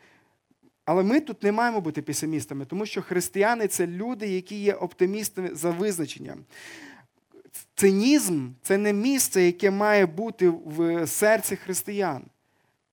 Але 0.88 1.04
ми 1.04 1.20
тут 1.20 1.44
не 1.44 1.52
маємо 1.52 1.82
бути 1.82 2.02
песимістами, 2.02 2.66
тому 2.66 2.86
що 2.86 3.02
християни 3.02 3.68
це 3.68 3.88
люди, 3.88 4.28
які 4.28 4.56
є 4.56 4.74
оптимістами 4.74 5.50
за 5.54 5.70
визначенням. 5.70 6.38
Цинізм 7.76 8.50
це 8.62 8.78
не 8.78 8.94
місце, 8.94 9.42
яке 9.42 9.72
має 9.72 10.06
бути 10.06 10.50
в 10.50 11.08
серці 11.08 11.56
християн. 11.56 12.24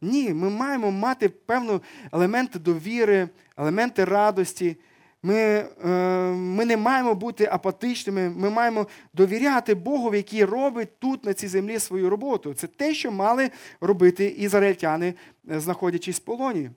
Ні, 0.01 0.34
ми 0.34 0.51
маємо 0.51 0.90
мати 0.90 1.28
певні 1.28 1.80
елементи 2.12 2.59
довіри, 2.59 3.28
елементи 3.57 4.05
радості. 4.05 4.76
Ми 5.22 5.34
е, 5.34 5.88
ми 6.32 6.64
не 6.64 6.76
маємо 6.76 7.14
бути 7.14 7.49
апатичними, 7.53 8.30
ми 8.30 8.51
маємо 8.51 8.86
довіряти 9.12 9.74
Богу, 9.74 10.14
який 10.14 10.45
робить 10.45 10.99
тут, 10.99 11.24
на 11.24 11.34
цій 11.34 11.49
землі, 11.49 11.78
свою 11.78 12.11
роботу. 12.11 12.55
Це 12.55 12.66
те, 12.66 12.95
що 12.95 13.11
мали 13.11 13.51
робити 13.80 14.26
ізраїльтяни, 14.26 15.14
е, 15.51 15.61
знаходячись 15.61 16.16
в 16.16 16.24
полоні. 16.24 16.70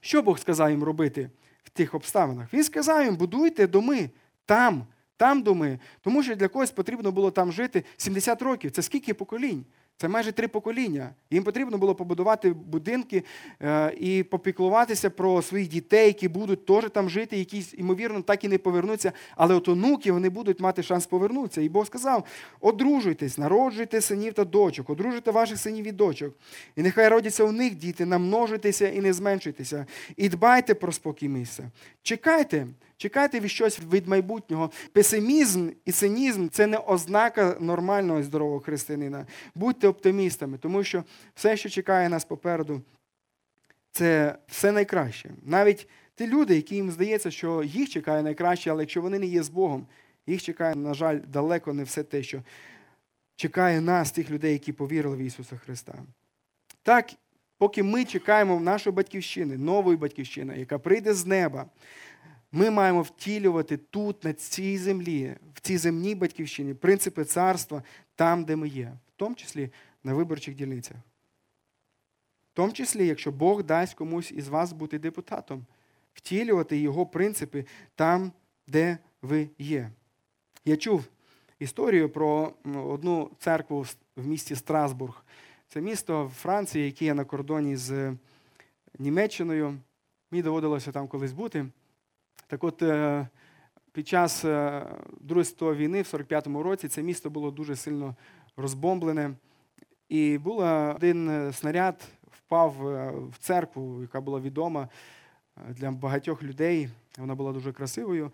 Що 0.00 0.22
Бог 0.22 0.38
сказав 0.38 0.70
їм 0.70 0.84
робити 0.84 1.30
в 1.62 1.70
тих 1.70 1.94
обставинах? 1.94 2.54
Він 2.54 2.64
сказав 2.64 3.04
їм, 3.04 3.16
будуйте 3.16 3.66
доми 3.66 4.10
там, 4.44 4.86
там 5.16 5.42
доми. 5.42 5.78
Тому 6.00 6.22
що 6.22 6.36
для 6.36 6.48
когось 6.48 6.70
потрібно 6.70 7.12
було 7.12 7.30
там 7.30 7.52
жити 7.52 7.84
70 7.96 8.42
років. 8.42 8.70
Це 8.70 8.82
скільки 8.82 9.14
поколінь? 9.14 9.64
Це 10.00 10.08
майже 10.08 10.32
три 10.32 10.48
покоління. 10.48 11.10
Їм 11.30 11.44
потрібно 11.44 11.78
було 11.78 11.94
побудувати 11.94 12.52
будинки 12.52 13.24
е, 13.62 13.92
і 14.00 14.22
попіклуватися 14.22 15.10
про 15.10 15.42
своїх 15.42 15.68
дітей, 15.68 16.06
які 16.06 16.28
будуть 16.28 16.66
теж 16.66 16.84
там 16.92 17.10
жити, 17.10 17.36
які, 17.38 17.64
ймовірно, 17.74 18.22
так 18.22 18.44
і 18.44 18.48
не 18.48 18.58
повернуться. 18.58 19.12
Але 19.36 19.54
от 19.54 19.68
онуки 19.68 20.12
вони 20.12 20.28
будуть 20.28 20.60
мати 20.60 20.82
шанс 20.82 21.06
повернутися. 21.06 21.60
І 21.60 21.68
Бог 21.68 21.86
сказав: 21.86 22.24
одружуйтесь, 22.60 23.38
народжуйте 23.38 24.00
синів 24.00 24.32
та 24.32 24.44
дочок, 24.44 24.90
одружуйте 24.90 25.30
ваших 25.30 25.58
синів 25.58 25.86
і 25.86 25.92
дочок. 25.92 26.34
І 26.76 26.82
нехай 26.82 27.08
родяться 27.08 27.44
у 27.44 27.52
них 27.52 27.74
діти, 27.74 28.06
намножуйтеся 28.06 28.88
і 28.88 29.00
не 29.00 29.12
зменшуйтеся. 29.12 29.86
І 30.16 30.28
дбайте 30.28 30.74
про 30.74 30.92
спокій 30.92 31.28
місця. 31.28 31.70
Чекайте. 32.02 32.66
Чекайте 33.00 33.40
від 33.40 33.50
щось 33.50 33.80
від 33.92 34.08
майбутнього. 34.08 34.70
Песимізм 34.92 35.70
і 35.84 35.92
цинізм 35.92 36.48
це 36.48 36.66
не 36.66 36.78
ознака 36.78 37.56
нормального 37.60 38.20
і 38.20 38.22
здорового 38.22 38.60
християнина. 38.60 39.26
Будьте 39.54 39.88
оптимістами, 39.88 40.58
тому 40.58 40.84
що 40.84 41.04
все, 41.34 41.56
що 41.56 41.68
чекає 41.68 42.08
нас 42.08 42.24
попереду, 42.24 42.82
це 43.92 44.38
все 44.48 44.72
найкраще. 44.72 45.30
Навіть 45.42 45.88
ті 46.14 46.26
люди, 46.26 46.54
які 46.56 46.74
їм 46.74 46.90
здається, 46.90 47.30
що 47.30 47.62
їх 47.62 47.88
чекає 47.88 48.22
найкраще, 48.22 48.70
але 48.70 48.82
якщо 48.82 49.02
вони 49.02 49.18
не 49.18 49.26
є 49.26 49.42
з 49.42 49.48
Богом, 49.48 49.86
їх 50.26 50.42
чекає, 50.42 50.74
на 50.74 50.94
жаль, 50.94 51.18
далеко 51.28 51.72
не 51.72 51.82
все 51.84 52.02
те, 52.02 52.22
що 52.22 52.42
чекає 53.36 53.80
нас, 53.80 54.12
тих 54.12 54.30
людей, 54.30 54.52
які 54.52 54.72
повірили 54.72 55.16
в 55.16 55.20
Ісуса 55.20 55.56
Христа. 55.56 55.94
Так, 56.82 57.10
поки 57.58 57.82
ми 57.82 58.04
чекаємо 58.04 58.60
нашої 58.60 58.96
батьківщини, 58.96 59.58
нової 59.58 59.96
батьківщини, 59.96 60.58
яка 60.58 60.78
прийде 60.78 61.14
з 61.14 61.26
неба. 61.26 61.66
Ми 62.52 62.70
маємо 62.70 63.02
втілювати 63.02 63.76
тут, 63.76 64.24
на 64.24 64.32
цій 64.32 64.78
землі, 64.78 65.36
в 65.54 65.60
цій 65.60 65.78
земній 65.78 66.14
батьківщині, 66.14 66.74
принципи 66.74 67.24
царства 67.24 67.82
там, 68.14 68.44
де 68.44 68.56
ми 68.56 68.68
є, 68.68 68.92
в 69.08 69.12
тому 69.16 69.34
числі 69.34 69.70
на 70.04 70.14
виборчих 70.14 70.54
дільницях. 70.54 70.96
В 72.52 72.52
тому 72.52 72.72
числі, 72.72 73.06
якщо 73.06 73.32
Бог 73.32 73.62
дасть 73.62 73.94
комусь 73.94 74.32
із 74.32 74.48
вас 74.48 74.72
бути 74.72 74.98
депутатом, 74.98 75.66
втілювати 76.14 76.78
його 76.78 77.06
принципи 77.06 77.64
там, 77.94 78.32
де 78.66 78.98
ви 79.22 79.48
є. 79.58 79.90
Я 80.64 80.76
чув 80.76 81.04
історію 81.58 82.10
про 82.10 82.52
одну 82.74 83.30
церкву 83.38 83.86
в 84.16 84.26
місті 84.26 84.56
Страсбург. 84.56 85.24
Це 85.68 85.80
місто 85.80 86.26
в 86.26 86.30
Франції, 86.30 86.86
яке 86.86 87.04
є 87.04 87.14
на 87.14 87.24
кордоні 87.24 87.76
з 87.76 88.16
Німеччиною. 88.98 89.78
Мені 90.30 90.42
доводилося 90.42 90.92
там 90.92 91.08
колись 91.08 91.32
бути. 91.32 91.66
Так 92.50 92.64
от, 92.64 92.82
е, 92.82 93.28
під 93.92 94.08
час 94.08 94.44
е, 94.44 94.86
Другої 95.20 95.44
світової 95.44 95.78
війни, 95.78 96.02
в 96.02 96.04
45-му 96.04 96.62
році, 96.62 96.88
це 96.88 97.02
місто 97.02 97.30
було 97.30 97.50
дуже 97.50 97.76
сильно 97.76 98.16
розбомблене. 98.56 99.30
І 100.08 100.38
був 100.38 100.58
один 100.96 101.52
снаряд 101.52 102.08
впав 102.30 102.88
е, 102.88 103.12
в 103.32 103.38
церкву, 103.38 104.02
яка 104.02 104.20
була 104.20 104.40
відома 104.40 104.88
для 105.68 105.90
багатьох 105.90 106.42
людей. 106.42 106.88
Вона 107.18 107.34
була 107.34 107.52
дуже 107.52 107.72
красивою. 107.72 108.32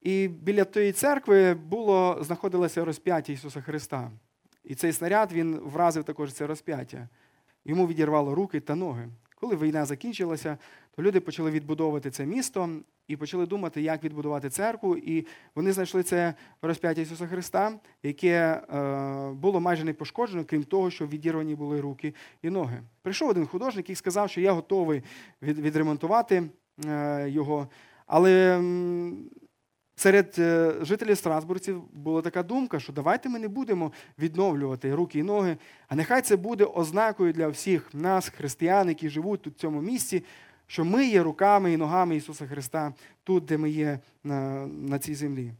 І 0.00 0.28
біля 0.28 0.64
тої 0.64 0.92
церкви 0.92 1.54
було, 1.54 2.18
знаходилося 2.20 2.84
розп'яття 2.84 3.32
Ісуса 3.32 3.60
Христа. 3.60 4.10
І 4.64 4.74
цей 4.74 4.92
снаряд 4.92 5.32
він 5.32 5.58
вразив 5.58 6.04
також 6.04 6.32
це 6.32 6.46
розп'яття. 6.46 7.08
Йому 7.64 7.86
відірвало 7.86 8.34
руки 8.34 8.60
та 8.60 8.74
ноги. 8.74 9.08
Коли 9.42 9.56
війна 9.56 9.84
закінчилася, 9.84 10.58
то 10.96 11.02
люди 11.02 11.20
почали 11.20 11.50
відбудовувати 11.50 12.10
це 12.10 12.26
місто 12.26 12.70
і 13.08 13.16
почали 13.16 13.46
думати, 13.46 13.82
як 13.82 14.04
відбудувати 14.04 14.50
церкву. 14.50 14.96
І 14.96 15.26
вони 15.54 15.72
знайшли 15.72 16.02
це 16.02 16.34
розп'яття 16.62 17.00
Ісуса 17.00 17.26
Христа, 17.26 17.72
яке 18.02 18.30
е, 18.30 19.30
було 19.30 19.60
майже 19.60 19.84
не 19.84 19.92
пошкоджено, 19.92 20.44
крім 20.44 20.64
того, 20.64 20.90
що 20.90 21.06
відірвані 21.06 21.54
були 21.54 21.80
руки 21.80 22.14
і 22.42 22.50
ноги. 22.50 22.82
Прийшов 23.02 23.28
один 23.28 23.46
художник 23.46 23.90
і 23.90 23.94
сказав, 23.94 24.30
що 24.30 24.40
я 24.40 24.52
готовий 24.52 25.02
відремонтувати 25.42 26.42
е, 26.86 27.30
його. 27.30 27.68
Але 28.06 28.62
Серед 30.02 30.34
е, 30.38 30.74
жителів 30.80 31.16
Страсбурців 31.16 31.82
була 31.92 32.22
така 32.22 32.42
думка, 32.42 32.80
що 32.80 32.92
давайте 32.92 33.28
ми 33.28 33.38
не 33.38 33.48
будемо 33.48 33.92
відновлювати 34.18 34.94
руки 34.94 35.18
і 35.18 35.22
ноги, 35.22 35.56
а 35.88 35.94
нехай 35.94 36.22
це 36.22 36.36
буде 36.36 36.64
ознакою 36.64 37.32
для 37.32 37.48
всіх 37.48 37.94
нас, 37.94 38.28
християн, 38.28 38.88
які 38.88 39.08
живуть 39.08 39.42
тут 39.42 39.54
в 39.54 39.60
цьому 39.60 39.80
місці, 39.80 40.24
що 40.66 40.84
ми 40.84 41.06
є 41.06 41.22
руками 41.22 41.72
і 41.72 41.76
ногами 41.76 42.16
Ісуса 42.16 42.46
Христа 42.46 42.94
тут, 43.24 43.44
де 43.44 43.58
ми 43.58 43.70
є 43.70 43.98
на, 44.24 44.66
на 44.66 44.98
цій 44.98 45.14
землі. 45.14 45.52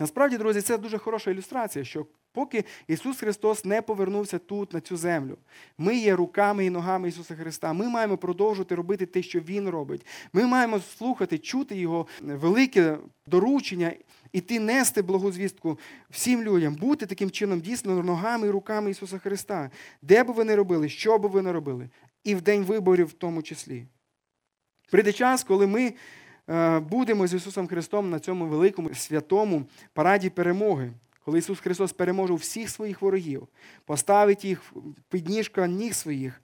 Насправді, 0.00 0.38
друзі, 0.38 0.60
це 0.60 0.78
дуже 0.78 0.98
хороша 0.98 1.30
ілюстрація, 1.30 1.84
що 1.84 2.06
поки 2.32 2.64
Ісус 2.88 3.18
Христос 3.18 3.64
не 3.64 3.82
повернувся 3.82 4.38
тут, 4.38 4.72
на 4.72 4.80
цю 4.80 4.96
землю, 4.96 5.38
ми 5.78 5.96
є 5.96 6.16
руками 6.16 6.66
і 6.66 6.70
ногами 6.70 7.08
Ісуса 7.08 7.34
Христа. 7.34 7.72
Ми 7.72 7.88
маємо 7.88 8.16
продовжувати 8.16 8.74
робити 8.74 9.06
те, 9.06 9.22
що 9.22 9.40
Він 9.40 9.68
робить. 9.68 10.06
Ми 10.32 10.46
маємо 10.46 10.80
слухати, 10.80 11.38
чути 11.38 11.76
Його 11.76 12.06
велике 12.20 12.98
доручення, 13.26 13.92
іти 14.32 14.60
нести 14.60 15.02
благу 15.02 15.32
звістку 15.32 15.78
всім 16.10 16.42
людям, 16.42 16.74
бути 16.74 17.06
таким 17.06 17.30
чином 17.30 17.60
дійсно 17.60 18.02
ногами 18.02 18.46
і 18.46 18.50
руками 18.50 18.90
Ісуса 18.90 19.18
Христа. 19.18 19.70
Де 20.02 20.24
би 20.24 20.32
ви 20.32 20.44
не 20.44 20.56
робили, 20.56 20.88
що 20.88 21.18
би 21.18 21.28
ви 21.28 21.42
не 21.42 21.52
робили, 21.52 21.88
і 22.24 22.34
в 22.34 22.42
день 22.42 22.64
виборів 22.64 23.06
в 23.06 23.12
тому 23.12 23.42
числі. 23.42 23.86
Прийде 24.90 25.12
час, 25.12 25.44
коли 25.44 25.66
ми 25.66 25.94
е, 26.48 26.80
будемо 26.80 27.26
з 27.26 27.34
Ісусом 27.34 27.66
Христом 27.66 28.10
на 28.10 28.18
цьому 28.18 28.46
великому 28.46 28.94
святому 28.94 29.64
параді 29.92 30.30
перемоги, 30.30 30.92
коли 31.28 31.38
Ісус 31.38 31.60
Христос 31.60 31.92
переможе 31.92 32.34
всіх 32.34 32.70
своїх 32.70 33.02
ворогів, 33.02 33.48
поставить 33.84 34.44
їх 34.44 34.72
підніжка 35.08 35.66
ніг 35.66 35.94
своїх. 35.94 36.42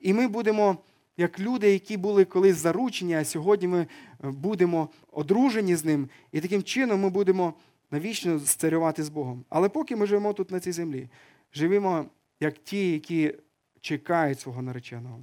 І 0.00 0.12
ми 0.12 0.28
будемо, 0.28 0.78
як 1.16 1.40
люди, 1.40 1.72
які 1.72 1.96
були 1.96 2.24
колись 2.24 2.56
заручені, 2.56 3.14
а 3.14 3.24
сьогодні 3.24 3.68
ми 3.68 3.78
е, 3.78 3.86
будемо 4.20 4.88
одружені 5.12 5.76
з 5.76 5.84
ним, 5.84 6.08
і 6.32 6.40
таким 6.40 6.62
чином 6.62 7.00
ми 7.00 7.10
будемо 7.10 7.54
навічно 7.90 8.40
сцарювати 8.40 9.02
з 9.02 9.08
Богом. 9.08 9.44
Але 9.48 9.68
поки 9.68 9.96
ми 9.96 10.06
живемо 10.06 10.32
тут 10.32 10.50
на 10.50 10.60
цій 10.60 10.72
землі, 10.72 11.08
живемо 11.54 12.06
як 12.40 12.58
ті, 12.58 12.92
які 12.92 13.34
чекають 13.80 14.40
свого 14.40 14.62
нареченого. 14.62 15.20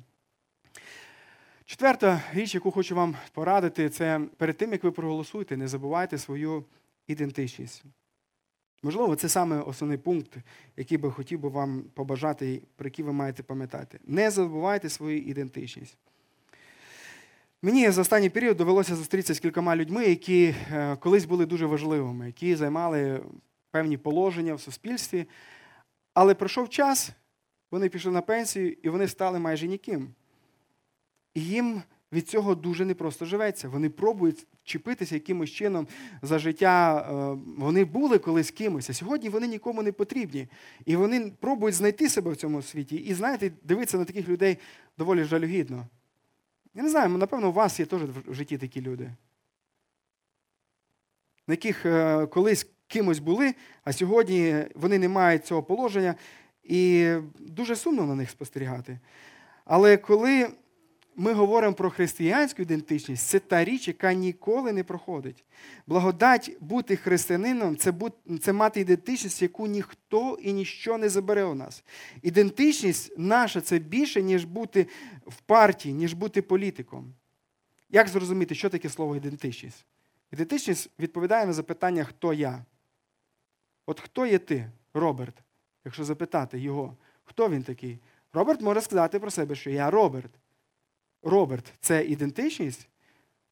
Четверта 1.66 2.22
річ, 2.34 2.56
яку 2.56 2.72
хочу 2.72 2.96
вам 2.96 3.16
порадити, 3.32 3.90
це 3.90 4.22
перед 4.38 4.58
тим, 4.58 4.72
як 4.72 4.84
ви 4.84 4.92
проголосуєте, 4.92 5.58
не 5.58 5.68
забувайте 5.68 6.18
свою 6.18 6.66
ідентичність. 7.08 7.84
Можливо, 8.84 9.16
це 9.16 9.30
саме 9.30 9.62
основний 9.62 9.98
пункт, 9.98 10.38
який 10.78 10.98
би 10.98 11.12
хотів 11.12 11.40
би 11.40 11.50
вам 11.50 11.84
побажати, 11.94 12.62
про 12.76 12.88
який 12.88 13.06
ви 13.06 13.14
маєте 13.14 13.44
пам'ятати. 13.44 14.00
Не 14.08 14.32
забувайте 14.32 14.90
свою 14.90 15.18
ідентичність. 15.18 15.98
Мені 17.62 17.90
за 17.90 18.02
останній 18.02 18.30
період 18.30 18.58
довелося 18.58 18.96
зустрітися 18.96 19.34
з 19.34 19.40
кількома 19.40 19.76
людьми, 19.76 20.06
які 20.06 20.56
е, 20.72 20.96
колись 20.96 21.26
були 21.26 21.46
дуже 21.46 21.66
важливими, 21.66 22.26
які 22.26 22.56
займали 22.56 23.24
певні 23.72 23.98
положення 23.98 24.54
в 24.54 24.62
суспільстві. 24.62 25.26
Але 26.14 26.34
пройшов 26.34 26.70
час, 26.70 27.12
вони 27.72 27.90
пішли 27.90 28.12
на 28.12 28.22
пенсію 28.22 28.76
і 28.84 28.90
вони 28.90 29.08
стали 29.08 29.40
майже 29.40 29.68
ніким. 29.68 30.14
І 31.34 31.42
їм 31.42 31.82
від 32.14 32.30
цього 32.30 32.56
дуже 32.56 32.86
непросто 32.86 33.26
живеться. 33.26 33.70
Вони 33.70 33.90
пробують 33.90 34.48
чіпитися 34.64 35.16
якимось 35.16 35.50
чином 35.50 35.88
за 36.22 36.40
життя. 36.40 37.00
Е, 37.00 37.40
вони 37.58 37.86
були 37.86 38.18
колись 38.18 38.52
кимось, 38.52 38.90
а 38.90 38.94
сьогодні 38.94 39.30
вони 39.30 39.48
нікому 39.48 39.84
не 39.84 39.92
потрібні. 39.92 40.48
І 40.86 40.96
вони 40.96 41.32
пробують 41.40 41.76
знайти 41.76 42.10
себе 42.10 42.32
в 42.32 42.36
цьому 42.36 42.62
світі. 42.62 42.96
І 42.96 43.14
знаєте, 43.14 43.52
дивитися 43.64 43.98
на 43.98 44.06
таких 44.06 44.28
людей 44.28 44.58
доволі 44.98 45.24
жалюгідно. 45.24 45.88
Я 46.74 46.84
не 46.84 46.90
знаю, 46.90 47.10
напевно, 47.10 47.50
у 47.50 47.54
вас 47.54 47.80
є 47.80 47.86
теж 47.86 48.02
в 48.04 48.34
житті 48.34 48.58
такі 48.58 48.82
люди, 48.82 49.12
на 51.48 51.54
яких 51.54 51.86
е, 51.86 52.26
колись 52.26 52.68
кимось 52.88 53.20
були, 53.20 53.56
а 53.84 53.94
сьогодні 53.94 54.66
вони 54.76 55.00
не 55.00 55.10
мають 55.10 55.46
цього 55.46 55.64
положення, 55.64 56.16
і 56.64 57.14
дуже 57.40 57.76
сумно 57.76 58.06
на 58.06 58.16
них 58.16 58.30
спостерігати. 58.30 59.00
Але 59.66 59.98
коли 59.98 60.50
ми 61.16 61.34
говоримо 61.34 61.74
про 61.74 61.90
християнську 61.90 62.62
ідентичність, 62.62 63.28
це 63.28 63.40
та 63.40 63.64
річ, 63.64 63.88
яка 63.88 64.14
ніколи 64.14 64.74
не 64.74 64.84
проходить. 64.84 65.44
Благодать 65.88 66.58
бути 66.60 66.96
християнином 66.96 67.78
це, 67.78 67.92
бути, 67.92 68.38
це 68.38 68.54
мати 68.54 68.80
ідентичність, 68.80 69.42
яку 69.42 69.68
ніхто 69.68 70.38
і 70.42 70.54
ніщо 70.54 70.98
не 70.98 71.10
забере 71.10 71.44
у 71.44 71.56
нас. 71.56 71.84
Ідентичність 72.22 73.14
наша 73.18 73.62
це 73.62 73.80
більше, 73.80 74.22
ніж 74.22 74.46
бути 74.46 74.88
в 75.28 75.42
партії, 75.42 75.94
ніж 75.94 76.14
бути 76.14 76.42
політиком. 76.42 77.14
Як 77.90 78.08
зрозуміти, 78.08 78.56
що 78.56 78.70
таке 78.70 78.90
слово 78.90 79.16
ідентичність? 79.16 79.86
Ідентичність 80.32 80.90
відповідає 81.00 81.46
на 81.46 81.54
запитання, 81.54 82.04
хто 82.04 82.34
я. 82.34 82.66
От 83.86 84.00
хто 84.00 84.26
є 84.26 84.40
ти, 84.40 84.72
Роберт? 84.94 85.36
Якщо 85.86 86.04
запитати 86.04 86.60
його, 86.60 86.98
хто 87.24 87.50
він 87.50 87.64
такий? 87.64 88.00
Роберт 88.34 88.62
може 88.62 88.82
сказати 88.82 89.20
про 89.20 89.32
себе, 89.32 89.56
що 89.56 89.70
я 89.70 89.92
Роберт. 89.92 90.32
Роберт 91.24 91.74
це 91.82 92.06
ідентичність. 92.06 92.88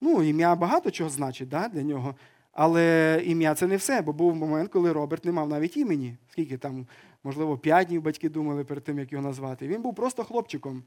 Ну, 0.02 0.24
ім'я 0.24 0.56
багато 0.56 0.92
чого 0.92 1.10
значить 1.10 1.50
да, 1.50 1.68
для 1.68 1.82
нього. 1.82 2.16
Але 2.52 3.22
ім'я 3.26 3.56
це 3.56 3.68
не 3.68 3.78
все, 3.78 4.02
бо 4.02 4.14
був 4.14 4.36
момент, 4.36 4.72
коли 4.72 4.92
Роберт 4.92 5.26
не 5.26 5.32
мав 5.32 5.50
навіть 5.50 5.78
імені. 5.78 6.16
Скільки 6.30 6.58
там, 6.58 6.88
можливо, 7.24 7.58
п'ять 7.58 7.88
днів 7.88 8.02
батьки 8.02 8.30
думали 8.30 8.64
перед 8.64 8.84
тим, 8.84 9.00
як 9.00 9.12
його 9.12 9.24
назвати. 9.24 9.68
Він 9.68 9.82
був 9.82 9.96
просто 9.96 10.24
хлопчиком, 10.24 10.84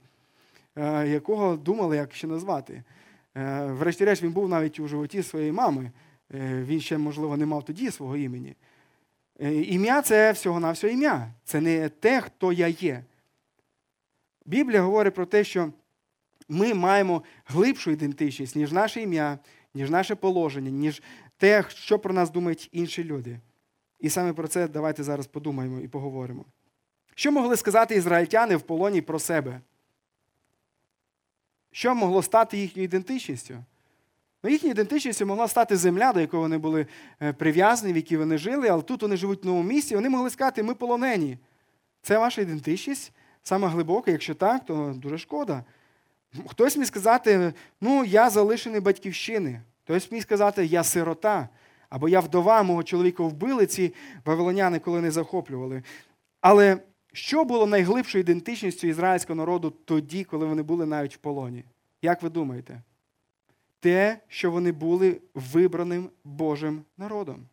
е, 0.77 1.09
якого 1.09 1.57
думали, 1.57 1.97
як 1.97 2.15
ще 2.15 2.27
назвати. 2.27 2.83
Е, 3.37 3.67
врешті-решт, 3.67 4.23
він 4.23 4.33
був 4.33 4.49
навіть 4.49 4.81
у 4.81 4.89
животі 4.89 5.23
своєї 5.23 5.53
мами. 5.53 5.91
Е, 6.35 6.63
він 6.63 6.81
ще, 6.81 6.99
можливо, 6.99 7.37
не 7.37 7.47
мав 7.47 7.65
тоді 7.65 7.91
свого 7.91 8.17
імені. 8.17 8.55
Ім'я 9.41 10.03
це 10.03 10.33
всього-навсього 10.33 10.93
ім'я. 10.93 11.33
Це 11.45 11.61
не 11.61 11.89
те, 11.89 12.21
хто 12.21 12.53
я 12.53 12.69
є. 12.69 13.05
Біблія 14.47 14.83
говорить 14.83 15.15
про 15.15 15.27
те, 15.27 15.45
що 15.45 15.71
ми 16.49 16.75
маємо 16.75 17.23
глибшу 17.47 17.91
ідентичність, 17.91 18.57
ніж 18.57 18.73
наше 18.73 19.03
ім'я, 19.03 19.39
ніж 19.75 19.91
наше 19.91 20.15
положення, 20.15 20.71
ніж 20.71 21.03
те, 21.37 21.65
що 21.69 21.99
про 21.99 22.15
нас 22.15 22.31
думають 22.31 22.69
інші 22.73 23.05
люди. 23.05 23.41
І 24.01 24.11
саме 24.11 24.33
про 24.33 24.49
це 24.49 24.69
давайте 24.69 25.03
зараз 25.03 25.27
подумаємо 25.27 25.81
і 25.81 25.89
поговоримо. 25.89 26.45
Що 27.15 27.33
могли 27.33 27.57
сказати 27.57 27.95
ізраїльтяни 27.95 28.57
в 28.57 28.63
полоні 28.63 29.01
про 29.01 29.19
себе? 29.19 29.61
Що 31.73 31.95
могло 31.95 32.23
стати 32.23 32.59
їхньою 32.59 32.85
ідентичністю? 32.85 33.65
Ну, 34.43 34.51
Їхньою 34.51 34.71
ідентичністю 34.71 35.27
могла 35.27 35.49
стати 35.49 35.77
земля, 35.77 36.13
до 36.13 36.21
якої 36.21 36.41
вони 36.41 36.59
були 36.59 36.87
е, 37.23 37.33
прив'язані, 37.33 37.93
в 37.93 37.97
якій 37.97 38.17
вони 38.17 38.39
жили, 38.39 38.69
але 38.69 38.83
тут 38.83 39.03
вони 39.03 39.17
живуть 39.17 39.43
в 39.43 39.47
новому 39.47 39.69
місці. 39.69 39.95
Вони 39.95 40.09
могли 40.09 40.31
сказати, 40.31 40.63
ми 40.63 40.75
полонені. 40.75 41.39
Це 42.03 42.19
ваша 42.19 42.43
ідентичність, 42.43 43.13
саме 43.43 43.69
глибока, 43.69 44.11
якщо 44.11 44.35
так, 44.35 44.65
то 44.65 44.95
дуже 44.97 45.19
шкода. 45.19 45.65
Хтось 46.47 46.77
міг 46.77 46.87
сказати, 46.87 47.53
ну, 47.81 48.05
я 48.05 48.31
залишений 48.31 48.81
батьківщини. 48.81 49.61
Хтось 49.85 50.13
міг 50.13 50.23
сказати, 50.23 50.67
я 50.67 50.85
сирота. 50.85 51.49
Або 51.89 52.09
я 52.09 52.21
вдова, 52.21 52.63
мого 52.63 52.83
чоловіка 52.83 53.23
вбили 53.23 53.67
ці 53.67 53.95
вавилоняни, 54.25 54.79
коли 54.79 55.01
не 55.01 55.11
захоплювали. 55.11 55.83
Але 56.41 56.79
що 57.13 57.45
було 57.45 57.67
найглибшою 57.67 58.23
ідентичністю 58.23 58.87
ізраїльського 58.87 59.37
народу 59.37 59.71
тоді, 59.71 60.25
коли 60.25 60.47
вони 60.47 60.63
були 60.63 60.87
навіть 60.87 61.15
в 61.15 61.19
полоні? 61.19 61.65
Як 62.03 62.23
ви 62.23 62.31
думаєте? 62.31 62.83
Те, 63.81 64.19
що 64.29 64.51
вони 64.51 64.73
були 64.73 65.21
вибраним 65.35 66.11
Божим 66.25 66.83
народом. 66.99 67.47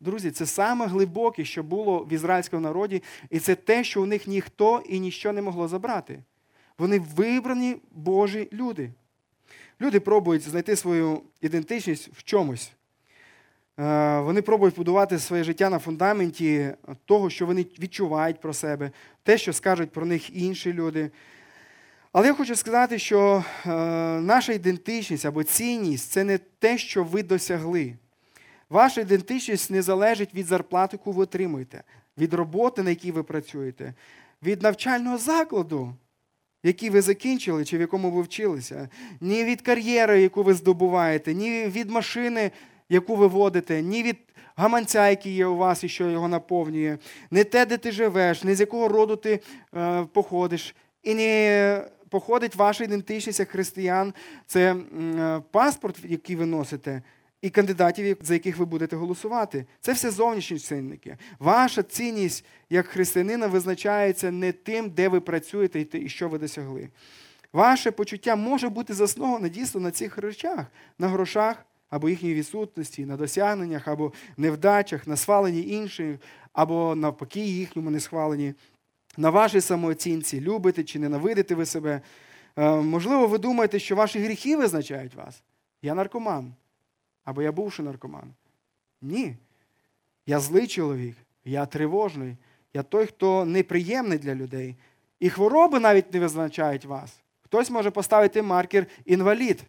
Друзі, 0.00 0.30
це 0.30 0.46
саме 0.46 0.86
глибоке, 0.86 1.44
що 1.44 1.62
було 1.62 1.98
в 1.98 2.12
ізраїльському 2.12 2.62
народі, 2.62 3.02
і 3.30 3.38
це 3.38 3.54
те, 3.54 3.84
що 3.84 4.02
у 4.02 4.06
них 4.06 4.26
ніхто 4.26 4.82
і 4.88 5.00
ніщо 5.00 5.32
не 5.32 5.42
могло 5.42 5.68
забрати. 5.68 6.22
Вони 6.78 6.98
вибрані 6.98 7.76
Божі 7.90 8.48
люди. 8.52 8.90
Люди 9.80 10.00
пробують 10.00 10.42
знайти 10.42 10.76
свою 10.76 11.22
ідентичність 11.40 12.10
в 12.12 12.22
чомусь. 12.22 12.72
Е, 13.78 14.20
вони 14.20 14.42
пробують 14.42 14.76
будувати 14.76 15.18
своє 15.18 15.44
життя 15.44 15.70
на 15.70 15.78
фундаменті 15.78 16.70
того, 17.04 17.30
що 17.30 17.46
вони 17.46 17.66
відчувають 17.80 18.40
про 18.40 18.54
себе, 18.54 18.90
те, 19.22 19.38
що 19.38 19.52
скажуть 19.52 19.90
про 19.90 20.06
них 20.06 20.36
інші 20.36 20.72
люди. 20.72 21.10
Але 22.12 22.26
я 22.26 22.34
хочу 22.34 22.56
сказати, 22.56 22.98
що 22.98 23.44
е, 23.66 23.70
наша 24.20 24.52
ідентичність 24.52 25.26
або 25.26 25.42
цінність 25.42 26.10
це 26.10 26.24
не 26.24 26.38
те, 26.38 26.78
що 26.78 27.04
ви 27.04 27.22
досягли. 27.22 27.94
Ваша 28.70 29.00
ідентичність 29.00 29.70
не 29.70 29.82
залежить 29.82 30.34
від 30.34 30.46
зарплати, 30.46 30.96
яку 30.96 31.12
ви 31.12 31.22
отримуєте, 31.22 31.82
від 32.18 32.34
роботи, 32.34 32.82
на 32.82 32.90
якій 32.90 33.10
ви 33.10 33.22
працюєте, 33.22 33.94
від 34.42 34.62
навчального 34.62 35.18
закладу, 35.18 35.94
який 36.64 36.90
ви 36.90 37.02
закінчили 37.02 37.64
чи 37.64 37.78
в 37.78 37.80
якому 37.80 38.10
ви 38.10 38.22
вчилися, 38.22 38.88
ні 39.20 39.44
від 39.44 39.62
кар'єри, 39.62 40.22
яку 40.22 40.42
ви 40.42 40.54
здобуваєте, 40.54 41.34
ні 41.34 41.64
від 41.66 41.90
машини, 41.90 42.50
яку 42.88 43.16
ви 43.16 43.26
водите, 43.26 43.82
ні 43.82 44.02
від 44.02 44.16
гаманця, 44.56 45.08
який 45.08 45.34
є 45.34 45.46
у 45.46 45.56
вас 45.56 45.84
і 45.84 45.88
що 45.88 46.10
його 46.10 46.28
наповнює, 46.28 46.98
не 47.30 47.44
те, 47.44 47.66
де 47.66 47.76
ти 47.76 47.92
живеш, 47.92 48.44
не 48.44 48.54
з 48.54 48.60
якого 48.60 48.88
роду 48.88 49.16
ти 49.16 49.40
е, 49.76 50.04
походиш, 50.12 50.74
і 51.02 51.14
не 51.14 51.84
походить 52.08 52.56
ваша 52.56 52.84
ідентичність 52.84 53.40
як 53.40 53.48
християн. 53.48 54.14
Це 54.46 54.74
е, 54.74 55.42
паспорт, 55.50 55.96
який 56.04 56.36
ви 56.36 56.46
носите 56.46 57.02
і 57.44 57.50
кандидатів, 57.50 58.16
за 58.20 58.34
яких 58.34 58.56
ви 58.56 58.64
будете 58.64 58.96
голосувати. 58.96 59.66
Це 59.80 59.92
все 59.92 60.10
зовнішні 60.10 60.58
цінники. 60.58 61.16
Ваша 61.38 61.82
цінність 61.82 62.44
як 62.70 62.86
християнина 62.86 63.46
визначається 63.46 64.30
не 64.30 64.52
тим, 64.52 64.90
де 64.90 65.08
ви 65.08 65.20
працюєте 65.20 65.86
і 65.92 66.08
що 66.08 66.28
ви 66.28 66.38
досягли. 66.38 66.88
Ваше 67.52 67.90
почуття 67.90 68.36
може 68.36 68.68
бути 68.68 68.94
засноване 68.94 69.48
дійсно 69.48 69.80
на 69.80 69.90
цих 69.90 70.18
речах, 70.18 70.66
на 70.98 71.08
грошах 71.08 71.66
або 71.90 72.08
їхній 72.08 72.34
відсутності, 72.34 73.06
на 73.06 73.16
досягненнях, 73.16 73.88
або 73.88 74.12
невдачах, 74.36 75.06
на 75.06 75.16
сваленні 75.16 75.68
інших, 75.68 76.18
або 76.52 76.94
навпаки, 76.94 77.40
їхньому 77.40 77.90
несхваленні, 77.90 78.54
на 79.16 79.30
вашій 79.30 79.60
самооцінці, 79.60 80.40
любите 80.40 80.84
чи 80.84 80.98
ненавидите 80.98 81.54
ви 81.54 81.66
себе. 81.66 82.00
Е, 82.56 82.70
можливо, 82.70 83.26
ви 83.26 83.38
думаєте, 83.38 83.78
що 83.78 83.96
ваші 83.96 84.18
гріхи 84.18 84.56
визначають 84.56 85.14
вас. 85.14 85.42
Я 85.82 85.94
наркоман. 85.94 86.54
Або 87.24 87.42
я 87.42 87.52
бувший 87.52 87.84
наркоман. 87.84 88.34
Ні. 89.02 89.36
Я 90.26 90.40
злий 90.40 90.66
чоловік, 90.66 91.16
я 91.44 91.66
тривожний, 91.66 92.36
я 92.74 92.82
той, 92.82 93.06
хто 93.06 93.44
неприємний 93.44 94.18
для 94.18 94.34
людей. 94.34 94.76
І 95.20 95.30
хвороби 95.30 95.80
навіть 95.80 96.14
не 96.14 96.20
визначають 96.20 96.84
вас. 96.84 97.20
Хтось 97.42 97.70
може 97.70 97.90
поставити 97.90 98.42
маркер 98.42 98.86
інвалід. 99.04 99.64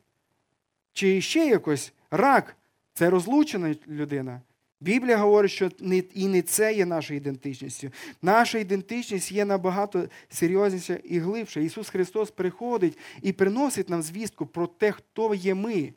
Чи 0.94 1.22
ще 1.22 1.48
якось 1.48 1.94
рак 2.12 2.56
це 2.94 3.10
розлучена 3.10 3.76
людина. 3.88 4.42
Біблія 4.80 5.18
говорить, 5.18 5.52
що 5.52 5.72
і 6.14 6.28
не 6.28 6.42
це 6.42 6.74
є 6.74 6.86
нашою 6.86 7.18
ідентичністю. 7.18 7.90
Наша 8.22 8.58
ідентичність 8.58 9.32
є 9.32 9.46
набагато 9.46 10.08
серйозніша 10.30 11.00
і 11.04 11.20
глибша. 11.20 11.60
Ісус 11.60 11.90
Христос 11.90 12.32
приходить 12.32 12.98
і 13.22 13.34
приносить 13.34 13.90
нам 13.90 14.02
звістку 14.02 14.46
про 14.46 14.68
те, 14.68 14.92
хто 14.92 15.34
є 15.34 15.56
ми. 15.56 15.94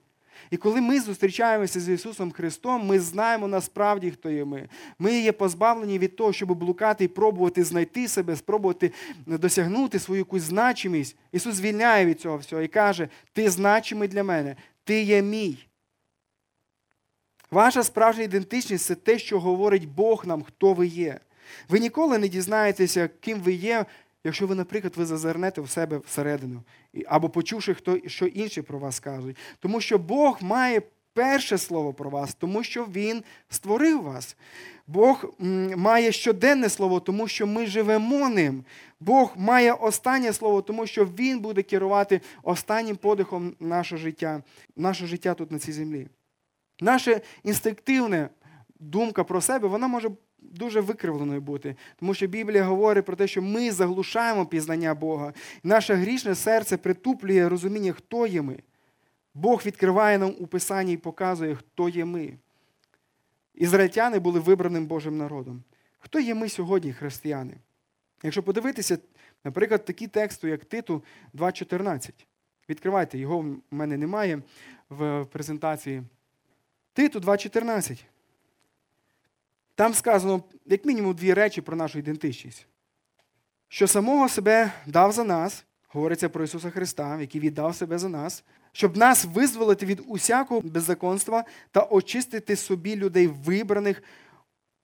І 0.50 0.56
коли 0.56 0.80
ми 0.80 1.00
зустрічаємося 1.00 1.80
з 1.80 1.88
Ісусом 1.88 2.30
Христом, 2.30 2.86
ми 2.86 3.00
знаємо 3.00 3.48
насправді, 3.48 4.10
хто 4.10 4.30
є 4.30 4.44
ми. 4.44 4.68
Ми 4.98 5.20
є 5.20 5.32
позбавлені 5.32 5.98
від 5.98 6.16
того, 6.16 6.32
щоб 6.32 6.52
блукати 6.52 7.04
і 7.04 7.08
пробувати 7.08 7.64
знайти 7.64 8.08
себе, 8.08 8.36
спробувати 8.36 8.92
досягнути 9.26 9.98
свою 9.98 10.18
якусь 10.18 10.42
значимість. 10.42 11.16
Ісус 11.32 11.54
звільняє 11.54 12.06
від 12.06 12.20
цього 12.20 12.36
всього 12.36 12.62
і 12.62 12.68
каже: 12.68 13.08
Ти 13.32 13.50
значимий 13.50 14.08
для 14.08 14.24
мене, 14.24 14.56
ти 14.84 15.02
є 15.02 15.22
мій. 15.22 15.68
Ваша 17.50 17.82
справжня 17.82 18.22
ідентичність 18.22 18.84
це 18.84 18.94
те, 18.94 19.18
що 19.18 19.40
говорить 19.40 19.88
Бог 19.88 20.26
нам, 20.26 20.42
хто 20.42 20.72
ви 20.74 20.86
є. 20.86 21.20
Ви 21.68 21.78
ніколи 21.78 22.18
не 22.18 22.28
дізнаєтеся, 22.28 23.08
ким 23.20 23.40
ви 23.40 23.52
є, 23.52 23.86
якщо 24.24 24.46
ви, 24.46 24.54
наприклад, 24.54 24.92
ви 24.96 25.06
зазирнете 25.06 25.60
в 25.60 25.70
себе 25.70 25.98
всередину, 25.98 26.62
або 27.06 27.28
почувши, 27.28 27.74
хто, 27.74 27.98
що 28.06 28.26
інші 28.26 28.62
про 28.62 28.78
вас 28.78 29.00
кажуть. 29.00 29.36
Тому 29.60 29.80
що 29.80 29.98
Бог 29.98 30.38
має 30.40 30.82
перше 31.18 31.58
слово 31.58 31.92
про 31.92 32.10
вас, 32.10 32.34
тому 32.34 32.62
що 32.62 32.84
Він 32.84 33.22
створив 33.48 34.02
вас. 34.02 34.36
Бог 34.86 35.24
має 35.76 36.12
щоденне 36.12 36.68
слово, 36.68 37.00
тому 37.00 37.28
що 37.28 37.46
ми 37.46 37.66
живемо 37.66 38.28
ним. 38.28 38.64
Бог 39.00 39.32
має 39.36 39.72
останнє 39.72 40.32
слово, 40.32 40.62
тому 40.62 40.86
що 40.86 41.04
Він 41.04 41.40
буде 41.40 41.62
керувати 41.62 42.20
останнім 42.42 42.96
подихом 42.96 43.54
наше 43.60 43.96
життя, 43.96 44.42
наше 44.76 45.06
життя 45.06 45.34
тут 45.34 45.52
на 45.52 45.58
цій 45.58 45.72
землі. 45.72 46.08
Наша 46.80 47.20
інстинктивна 47.42 48.28
думка 48.80 49.24
про 49.24 49.40
себе, 49.40 49.68
вона 49.68 49.88
може 49.88 50.10
дуже 50.38 50.80
викривленою 50.80 51.40
бути. 51.40 51.76
Тому 51.96 52.14
що 52.14 52.26
Біблія 52.26 52.64
говорить 52.64 53.04
про 53.04 53.16
те, 53.16 53.26
що 53.26 53.42
ми 53.42 53.72
заглушаємо 53.72 54.46
пізнання 54.46 54.94
Бога. 54.94 55.32
наше 55.62 55.94
грішне 55.94 56.34
серце 56.34 56.76
притуплює 56.76 57.48
розуміння, 57.48 57.92
хто 57.92 58.26
є 58.26 58.42
ми. 58.42 58.58
Бог 59.34 59.62
відкриває 59.66 60.18
нам 60.18 60.34
у 60.38 60.46
Писанні 60.46 60.92
і 60.92 60.96
показує, 60.96 61.54
хто 61.54 61.88
є 61.88 62.04
ми. 62.04 62.32
Ізраїльтяни 63.54 64.18
були 64.18 64.40
вибраним 64.40 64.86
Божим 64.86 65.18
народом. 65.18 65.62
Хто 65.98 66.20
є 66.20 66.34
ми 66.34 66.48
сьогодні, 66.48 66.92
християни? 66.92 67.54
Якщо 68.22 68.42
подивитися, 68.42 68.98
наприклад, 69.44 69.84
такі 69.84 70.06
тексти, 70.06 70.48
як 70.48 70.64
Титу 70.64 71.04
2.14. 71.34 72.10
Відкривайте, 72.68 73.18
його 73.18 73.38
в 73.38 73.56
мене 73.70 73.96
немає 73.96 74.42
в 74.88 75.24
презентації. 75.24 76.02
Титу 76.92 77.18
2.14. 77.18 78.04
Там 79.78 79.94
сказано, 79.94 80.42
як 80.66 80.84
мінімум, 80.84 81.14
дві 81.14 81.34
речі 81.34 81.60
про 81.60 81.76
нашу 81.76 81.98
ідентичність. 81.98 82.66
Що 83.68 83.86
самого 83.86 84.28
себе 84.28 84.72
дав 84.86 85.12
за 85.12 85.24
нас, 85.24 85.64
говориться 85.88 86.28
про 86.28 86.44
Ісуса 86.44 86.70
Христа, 86.70 87.20
який 87.20 87.40
віддав 87.40 87.74
себе 87.74 87.98
за 87.98 88.08
нас, 88.08 88.44
щоб 88.72 88.96
нас 88.96 89.24
визволити 89.24 89.86
від 89.86 90.02
усякого 90.06 90.60
беззаконства 90.60 91.44
та 91.70 91.82
очистити 91.82 92.56
собі 92.56 92.96
людей, 92.96 93.26
вибраних 93.26 94.02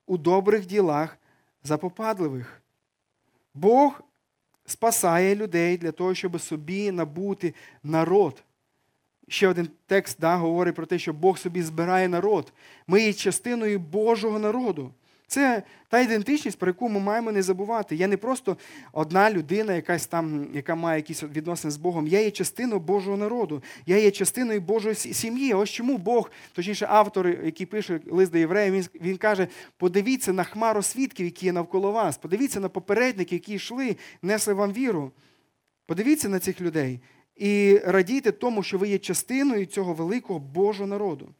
у 0.07 0.19
добрих 0.19 0.67
ділах 0.67 1.19
запопадливих. 1.65 2.63
Бог 3.55 4.01
спасає 4.67 5.37
людей 5.37 5.79
для 5.79 5.93
того, 5.93 6.15
щоб 6.15 6.41
собі 6.41 6.91
набути 6.91 7.55
народ. 7.83 8.44
Ще 9.29 9.49
один 9.49 9.69
текст 9.87 10.17
да, 10.21 10.37
говорить 10.37 10.75
про 10.75 10.87
те, 10.87 10.99
що 10.99 11.13
Бог 11.13 11.39
собі 11.39 11.63
збирає 11.63 12.09
народ. 12.09 12.53
Ми 12.87 13.03
є 13.03 13.13
частиною 13.13 13.79
Божого 13.79 14.39
народу. 14.39 14.93
Це 15.27 15.63
та 15.89 16.01
ідентичність, 16.01 16.59
про 16.59 16.69
яку 16.69 16.89
ми 16.89 17.01
маємо 17.01 17.33
не 17.33 17.43
забувати. 17.43 17.97
Я 17.97 18.07
не 18.07 18.17
просто 18.17 18.57
одна 18.93 19.31
людина, 19.31 19.75
якась 19.75 20.07
там, 20.07 20.47
яка 20.55 20.75
має 20.75 20.99
якісь 20.99 21.23
відносини 21.23 21.71
з 21.71 21.77
Богом. 21.77 22.07
Я 22.07 22.21
є 22.21 22.31
частиною 22.31 22.81
Божого 22.81 23.17
народу. 23.17 23.63
Я 23.87 23.99
є 23.99 24.11
частиною 24.11 24.61
Божої 24.61 24.95
сім'ї. 24.95 25.55
Ось 25.55 25.71
чому 25.71 25.99
Бог, 25.99 26.31
точніше, 26.53 26.87
автор, 26.91 27.29
який 27.29 27.67
пише 27.67 28.01
лист 28.07 28.33
до 28.33 28.39
євреїв, 28.39 28.75
він, 28.75 28.87
він 29.01 29.17
каже: 29.17 29.49
подивіться 29.77 30.33
на 30.33 30.45
хмару 30.45 30.83
свідків, 30.83 31.27
які 31.27 31.47
є 31.47 31.53
навколо 31.53 31.93
вас. 31.93 32.19
Подивіться 32.19 32.61
на 32.61 32.69
попередники, 32.69 33.35
які 33.35 33.55
йшли, 33.55 33.97
несли 34.23 34.55
вам 34.55 34.73
віру. 34.73 35.13
Подивіться 35.87 36.29
на 36.29 36.39
цих 36.39 36.61
людей 36.61 37.01
і 37.37 37.79
радійте 37.85 38.33
тому, 38.33 38.63
що 38.63 38.79
ви 38.79 38.89
є 38.89 38.99
частиною 38.99 39.67
цього 39.67 39.95
великого 39.95 40.39
Божого 40.39 40.87
народу. 40.87 41.35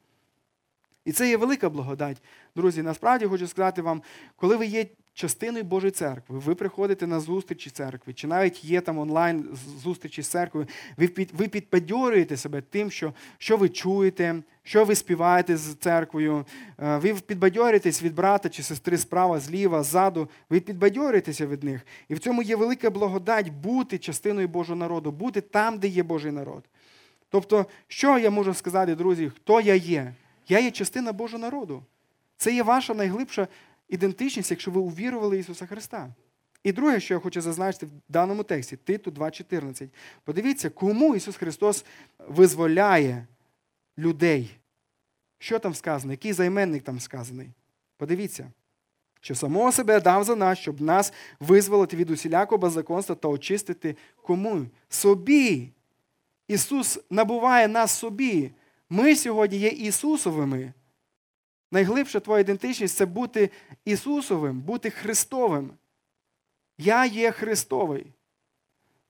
І 1.05 1.13
це 1.13 1.29
є 1.29 1.37
велика 1.37 1.71
благодать. 1.71 2.23
Друзі, 2.57 2.83
насправді 2.83 3.27
хочу 3.27 3.47
сказати 3.47 3.83
вам, 3.83 4.03
коли 4.37 4.57
ви 4.57 4.67
є 4.67 4.87
частиною 5.15 5.65
Божої 5.65 5.91
церкви, 5.91 6.39
ви 6.39 6.55
приходите 6.55 7.07
на 7.07 7.21
зустрічі 7.21 7.71
церкви, 7.71 8.13
чи 8.13 8.27
навіть 8.27 8.65
є 8.65 8.81
там 8.81 8.99
онлайн 8.99 9.49
зустрічі 9.83 10.23
з 10.23 10.29
церквою, 10.29 10.67
ви 10.97 11.11
ви 11.33 11.49
підбадьорюєте 11.49 12.37
себе 12.37 12.61
тим, 12.61 12.91
що 12.91 13.13
що 13.39 13.57
ви 13.57 13.69
чуєте, 13.69 14.43
що 14.63 14.85
ви 14.85 14.95
співаєте 14.95 15.57
з 15.57 15.75
церквою, 15.75 16.47
е, 16.79 16.99
ви 16.99 17.15
підбадьорюєтесь 17.15 18.03
від 18.03 18.15
брата 18.15 18.49
чи 18.49 18.63
сестри 18.63 18.99
справа, 18.99 19.41
зліва, 19.41 19.83
ззаду, 19.83 20.29
ви 20.51 20.61
підбадьорюєтеся 20.61 21.47
від 21.47 21.65
них. 21.65 21.87
І 22.09 22.15
в 22.15 22.19
цьому 22.19 22.43
є 22.43 22.57
велика 22.57 22.91
благодать 22.91 23.49
бути 23.49 23.99
частиною 23.99 24.49
Божого 24.49 24.79
народу, 24.79 25.11
бути 25.11 25.41
там, 25.41 25.79
де 25.79 25.89
є 25.89 26.03
Божий 26.03 26.33
народ. 26.33 26.65
Тобто, 27.31 27.67
що 27.89 28.19
я 28.19 28.31
можу 28.31 28.55
сказати, 28.55 28.95
друзі, 28.95 29.33
хто 29.37 29.61
я 29.61 29.75
є? 29.75 30.15
Я 30.49 30.59
є 30.59 30.71
частина 30.71 31.13
Божого 31.13 31.43
народу. 31.43 31.83
Це 32.37 32.55
є 32.55 32.63
ваша 32.63 32.95
найглибша 32.95 33.49
ідентичність, 33.89 34.51
якщо 34.51 34.71
ви 34.71 34.81
увірували 34.81 35.39
Ісуса 35.39 35.67
Христа. 35.67 36.09
І 36.65 36.73
друге, 36.73 37.01
що 37.01 37.15
я 37.15 37.21
хочу 37.21 37.41
зазначити 37.41 37.87
в 37.87 37.91
даному 38.09 38.43
тексті, 38.43 38.77
Титу 38.77 39.11
2.14. 39.11 39.89
Подивіться, 40.25 40.71
кому 40.71 41.17
Ісус 41.17 41.37
Христос 41.37 41.85
визволяє 42.19 43.27
людей. 43.99 44.51
Що 45.39 45.59
там 45.59 45.75
сказано? 45.75 46.13
Який 46.13 46.33
займенник 46.33 46.83
там 46.83 47.01
сказаний? 47.01 47.49
Подивіться, 47.97 48.51
що 49.21 49.35
самого 49.35 49.73
себе 49.73 50.01
дав 50.01 50.25
за 50.25 50.37
нас, 50.37 50.59
щоб 50.59 50.81
нас 50.81 51.13
визволити 51.41 51.97
від 51.97 52.11
усілякого 52.11 52.59
беззаконства 52.59 53.15
та 53.15 53.29
очистити 53.29 53.97
кому? 54.23 54.67
Собі. 54.89 55.71
Ісус 56.49 56.99
набуває 57.11 57.69
нас 57.69 57.93
собі. 57.93 58.51
Ми 58.95 59.17
сьогодні 59.17 59.59
є 59.59 59.69
Ісусовими. 59.69 60.73
Найглибша 61.71 62.21
твоя 62.21 62.41
ідентичність 62.41 62.97
це 62.97 63.07
бути 63.07 63.51
Ісусовим, 63.85 64.61
бути 64.61 64.91
Христовим. 64.91 65.71
Я 66.79 67.07
є 67.07 67.31
Христовий. 67.31 68.07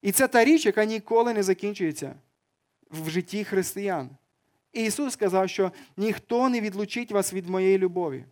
І 0.03 0.13
це 0.13 0.29
та 0.29 0.45
річ, 0.45 0.67
яка 0.67 0.85
ніколи 0.85 1.35
не 1.35 1.43
закінчується 1.43 2.15
в 2.91 3.11
житті 3.11 3.45
християн. 3.45 4.11
І 4.73 4.85
Ісус 4.85 5.13
сказав, 5.13 5.51
що 5.51 5.73
ніхто 5.97 6.49
не 6.49 6.61
відлучить 6.61 7.13
вас 7.13 7.33
від 7.33 7.49
моєї 7.49 7.79
любові. 7.79 8.25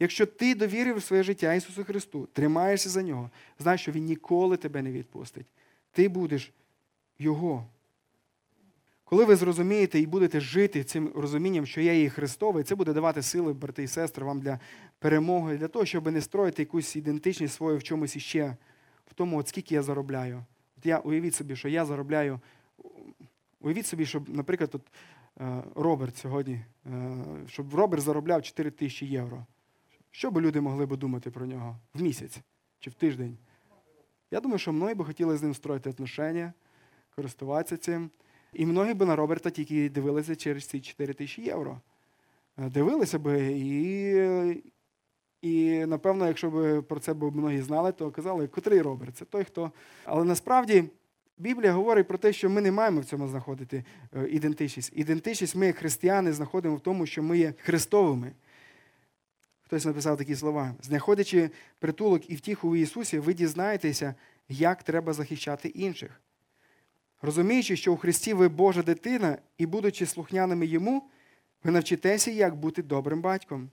Якщо 0.00 0.26
ти 0.26 0.54
довірив 0.54 1.02
своє 1.02 1.22
життя 1.22 1.54
Ісусу 1.54 1.84
Христу, 1.84 2.28
тримаєшся 2.32 2.88
за 2.88 3.02
нього, 3.02 3.30
знай, 3.58 3.78
що 3.78 3.92
Він 3.92 4.04
ніколи 4.04 4.56
тебе 4.56 4.82
не 4.82 4.92
відпустить. 4.92 5.46
Ти 5.92 6.08
будеш 6.08 6.52
Його. 7.18 7.66
Коли 9.10 9.24
ви 9.24 9.36
зрозумієте 9.36 10.00
і 10.00 10.06
будете 10.06 10.40
жити 10.40 10.84
цим 10.84 11.12
розумінням, 11.14 11.66
що 11.66 11.80
я 11.80 11.92
є 11.92 12.10
Христовий, 12.10 12.64
це 12.64 12.74
буде 12.74 12.92
давати 12.92 13.22
сили, 13.22 13.52
брати 13.52 13.82
і 13.82 13.88
сестри, 13.88 14.24
вам 14.24 14.40
для 14.40 14.60
перемоги, 14.98 15.58
для 15.58 15.68
того, 15.68 15.84
щоб 15.84 16.12
не 16.12 16.20
строїти 16.20 16.62
якусь 16.62 16.96
ідентичність 16.96 17.54
свою 17.54 17.78
в 17.78 17.82
чомусь 17.82 18.16
іще, 18.16 18.56
в 19.06 19.14
тому, 19.14 19.38
от 19.38 19.48
скільки 19.48 19.74
я 19.74 19.82
заробляю. 19.82 20.44
От 20.78 20.86
я 20.86 20.98
уявіть 20.98 21.34
собі, 21.34 21.56
що 21.56 21.68
я 21.68 21.84
заробляю. 21.84 22.40
Уявіть 23.60 23.86
собі, 23.86 24.06
щоб, 24.06 24.28
наприклад, 24.28 24.70
от, 24.72 24.82
е, 25.40 25.62
Роберт 25.74 26.16
сьогодні, 26.16 26.64
е, 26.86 27.24
щоб 27.46 27.74
Роберт 27.74 28.02
заробляв 28.02 28.42
4 28.42 28.70
тисячі 28.70 29.06
євро. 29.06 29.46
Що 30.10 30.30
би 30.30 30.40
люди 30.40 30.60
могли 30.60 30.86
б 30.86 30.96
думати 30.96 31.30
про 31.30 31.46
нього 31.46 31.78
в 31.94 32.02
місяць 32.02 32.40
чи 32.80 32.90
в 32.90 32.94
тиждень? 32.94 33.38
Я 34.30 34.40
думаю, 34.40 34.58
що 34.58 34.72
мною 34.72 34.94
би 34.94 35.04
хотіли 35.04 35.36
з 35.36 35.42
ним 35.42 35.54
строїти 35.54 35.90
отношення 35.90 36.52
користуватися 37.16 37.76
цим. 37.76 38.10
І 38.52 38.66
многі 38.66 38.94
би 38.94 39.06
на 39.06 39.16
Роберта 39.16 39.50
тільки 39.50 39.88
дивилися 39.88 40.36
через 40.36 40.66
ці 40.66 40.80
4 40.80 41.14
тисячі 41.14 41.42
євро. 41.42 41.80
Е, 42.58 42.70
Дивилися 42.70 43.18
би 43.18 43.52
і, 43.52 44.62
і 45.42 45.86
напевно, 45.86 46.26
якщо 46.26 46.50
б 46.50 46.82
про 46.82 47.00
це 47.00 47.14
б 47.14 47.36
многі 47.36 47.62
знали, 47.62 47.92
то 47.92 48.10
казали, 48.10 48.48
котрий 48.48 48.82
Роберт? 48.82 49.16
Це 49.16 49.24
той, 49.24 49.44
хто. 49.44 49.72
Але 50.04 50.24
насправді 50.24 50.84
Біблія 51.40 51.72
говорить 51.72 52.08
про 52.08 52.18
те, 52.18 52.32
що 52.32 52.50
ми 52.50 52.60
не 52.60 52.72
маємо 52.72 53.00
в 53.00 53.04
цьому 53.04 53.28
знаходити 53.28 53.84
е, 54.16 54.28
ідентичність. 54.28 54.92
Ідентичність 54.94 55.56
ми, 55.56 55.72
християни, 55.72 56.32
знаходимо 56.32 56.76
в 56.76 56.80
тому, 56.80 57.06
що 57.06 57.22
ми 57.22 57.38
є 57.38 57.54
Христовими. 57.58 58.32
Хтось 59.62 59.84
написав 59.84 60.16
такі 60.16 60.36
слова. 60.36 60.74
Знаходячи 60.82 61.50
притулок 61.78 62.30
і 62.30 62.34
втіху 62.34 62.70
в 62.70 62.76
Ісусі, 62.76 63.18
ви 63.18 63.34
дізнаєтеся, 63.34 64.14
як 64.48 64.82
треба 64.82 65.12
захищати 65.12 65.68
інших. 65.68 66.20
Розуміючи, 67.22 67.76
що 67.76 67.92
у 67.92 67.96
Христі 67.96 68.34
ви 68.34 68.48
Божа 68.48 68.82
дитина, 68.82 69.38
і, 69.58 69.66
будучи 69.66 70.06
слухняними 70.06 70.66
Йому, 70.66 71.10
ви 71.64 71.70
навчитеся, 71.70 72.30
як 72.30 72.56
бути 72.56 72.82
добрим 72.82 73.20
батьком. 73.20 73.70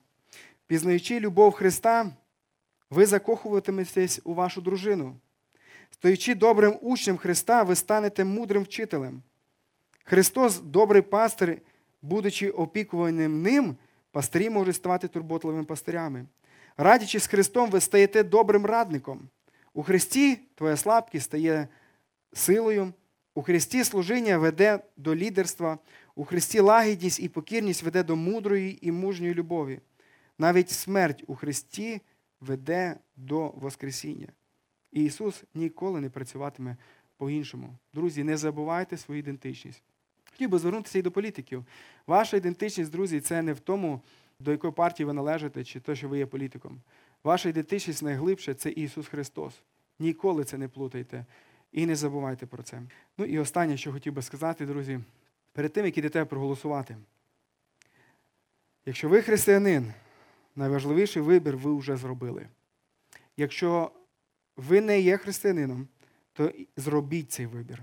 Пізнаючи 0.67 1.19
любов 1.19 1.51
Христа, 1.51 2.11
ви 2.89 3.05
закохуватиметесь 3.05 4.21
у 4.23 4.33
вашу 4.33 4.61
дружину. 4.61 5.15
Стоячи 5.91 6.35
добрим 6.35 6.77
учнем 6.81 7.17
Христа, 7.17 7.63
ви 7.63 7.75
станете 7.75 8.23
мудрим 8.23 8.63
вчителем. 8.63 9.21
Христос, 10.03 10.59
добрий 10.59 11.01
пастир, 11.01 11.61
будучи 12.01 12.49
опікуваним 12.49 13.41
ним, 13.41 13.75
пастирі 14.11 14.49
можуть 14.49 14.75
ставати 14.75 15.07
турботливими 15.07 15.63
пастирями. 15.63 16.25
Радячи 16.77 17.19
з 17.19 17.27
Христом, 17.27 17.69
ви 17.69 17.81
стаєте 17.81 18.23
добрим 18.23 18.65
радником. 18.65 19.29
У 19.73 19.83
Христі 19.83 20.39
твоя 20.55 20.77
слабкість 20.77 21.25
стає 21.25 21.67
силою. 22.33 22.93
У 23.37 23.41
Христі 23.41 23.83
служіння 23.83 24.37
веде 24.37 24.79
до 24.97 25.15
лідерства, 25.15 25.77
у 26.15 26.25
Христі 26.25 26.59
лагідність 26.59 27.19
і 27.19 27.29
покірність 27.29 27.83
веде 27.83 28.03
до 28.03 28.15
мудрої 28.15 28.87
і 28.87 28.91
мужньої 28.91 29.33
любові. 29.33 29.79
Навіть 30.37 30.69
смерть 30.69 31.23
у 31.27 31.35
Христі 31.35 32.01
веде 32.41 32.95
до 33.15 33.47
Воскресіння. 33.47 34.27
І 34.91 35.03
Ісус 35.03 35.43
ніколи 35.53 36.01
не 36.01 36.09
працюватиме 36.09 36.77
по-іншому. 37.17 37.77
Друзі, 37.93 38.23
не 38.23 38.37
забувайте 38.37 38.97
свою 38.97 39.19
ідентичність. 39.19 39.83
Хотів 40.31 40.49
би 40.49 40.59
звернутися 40.59 40.99
і 40.99 41.01
до 41.01 41.11
політиків. 41.11 41.65
Ваша 42.07 42.37
ідентичність, 42.37 42.91
друзі, 42.91 43.19
це 43.19 43.41
не 43.41 43.53
в 43.53 43.59
тому, 43.59 44.01
до 44.39 44.51
якої 44.51 44.73
партії 44.73 45.07
ви 45.07 45.13
належите, 45.13 45.63
чи 45.63 45.79
то, 45.79 45.95
що 45.95 46.09
ви 46.09 46.17
є 46.17 46.25
політиком. 46.25 46.81
Ваша 47.23 47.49
ідентичність 47.49 48.03
найглибше 48.03 48.53
це 48.53 48.69
Ісус 48.69 49.07
Христос. 49.07 49.53
Ніколи 49.99 50.43
це 50.43 50.57
не 50.57 50.67
плутайте. 50.67 51.25
І 51.77 51.85
не 51.85 51.95
забувайте 51.95 52.45
про 52.45 52.63
це. 52.63 52.81
Ну 53.17 53.25
і 53.25 53.39
останнє, 53.39 53.77
що 53.77 53.91
хотів 53.91 54.13
би 54.13 54.21
сказати, 54.21 54.65
друзі, 54.65 54.99
перед 55.53 55.73
тим, 55.73 55.85
як 55.85 55.97
ідете 55.97 56.25
проголосувати. 56.25 56.97
Якщо 58.85 59.09
ви 59.09 59.21
християнин, 59.21 59.93
найважливіший 60.55 61.21
вибір 61.21 61.57
ви 61.57 61.77
вже 61.77 61.97
зробили. 61.97 62.47
Якщо 63.37 63.91
ви 64.55 64.81
не 64.81 64.99
є 64.99 65.17
християнином, 65.17 65.87
то 66.33 66.51
зробіть 66.77 67.31
цей 67.31 67.45
вибір. 67.45 67.81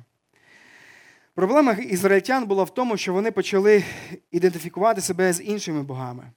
Проблема 1.35 1.73
ізраїльтян 1.73 2.47
була 2.47 2.65
в 2.65 2.75
тому, 2.75 2.97
що 2.97 3.13
вони 3.13 3.31
почали 3.31 3.85
ідентифікувати 4.31 5.01
себе 5.01 5.33
з 5.33 5.43
іншими 5.43 5.83
богами. 5.83 6.31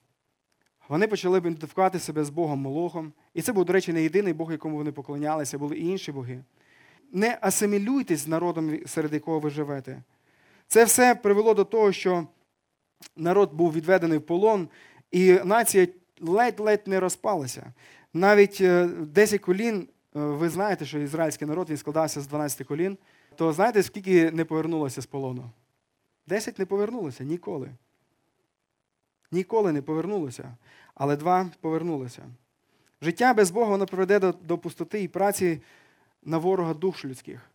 Вони 0.89 1.07
почали 1.07 1.37
ідентифікувати 1.37 1.99
себе 1.99 2.23
з 2.23 2.29
Богом 2.29 2.59
Молохом. 2.59 3.13
І 3.33 3.41
це 3.41 3.53
був, 3.53 3.65
до 3.65 3.73
речі, 3.73 3.93
не 3.93 4.03
єдиний 4.03 4.33
Бог, 4.33 4.51
якому 4.51 4.77
вони 4.77 4.91
поклонялися, 4.91 5.57
були 5.57 5.77
і 5.77 5.87
інші 5.87 6.11
боги 6.11 6.43
не 7.11 7.37
асимілюйтесь 7.41 8.19
з 8.19 8.27
народом, 8.27 8.79
серед 8.85 9.13
якого 9.13 9.39
ви 9.39 9.49
живете. 9.49 10.03
Це 10.67 10.85
все 10.85 11.15
привело 11.15 11.53
до 11.53 11.63
того, 11.63 11.91
що 11.91 12.27
народ 13.15 13.53
був 13.53 13.73
відведений 13.73 14.17
в 14.17 14.21
полон, 14.21 14.69
і 15.11 15.33
нація 15.33 15.87
ледь-ледь 16.21 16.87
не 16.87 16.99
розпалася. 16.99 17.73
Навіть 18.13 18.61
10 18.99 19.41
колін, 19.41 19.87
ви 20.13 20.49
знаєте, 20.49 20.85
що 20.85 20.99
ізраїльський 20.99 21.47
народ 21.47 21.69
він 21.69 21.77
складався 21.77 22.21
з 22.21 22.27
12 22.27 22.67
колін, 22.67 22.97
то 23.35 23.53
знаєте, 23.53 23.83
скільки 23.83 24.31
не 24.31 24.45
повернулося 24.45 25.01
з 25.01 25.05
полону? 25.05 25.49
10 26.27 26.59
не 26.59 26.65
повернулося 26.65 27.23
ніколи. 27.23 27.69
Ніколи 29.31 29.71
не 29.71 29.81
повернулося, 29.81 30.55
але 30.95 31.15
два 31.15 31.49
повернулися. 31.61 32.21
Життя 33.01 33.33
без 33.33 33.51
Бога 33.51 33.69
воно 33.69 33.85
приведе 33.85 34.19
до, 34.19 34.31
до 34.31 34.57
пустоти 34.57 35.03
і 35.03 35.07
праці 35.07 35.61
на 36.23 36.37
ворога 36.37 36.73
душ 36.73 37.05
людських. 37.05 37.51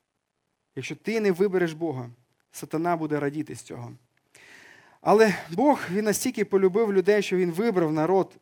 Якщо 0.76 0.96
ти 0.96 1.20
не 1.20 1.32
вибереш 1.32 1.72
Бога, 1.72 2.10
сатана 2.52 2.96
буде 2.96 3.20
радіти 3.20 3.54
з 3.54 3.62
цього. 3.62 3.92
Але 5.00 5.34
Бог 5.50 5.80
він 5.90 6.04
настільки 6.04 6.44
полюбив 6.44 6.92
людей, 6.92 7.22
що 7.22 7.36
Він 7.36 7.50
вибрав 7.50 7.92
народ, 7.92 8.36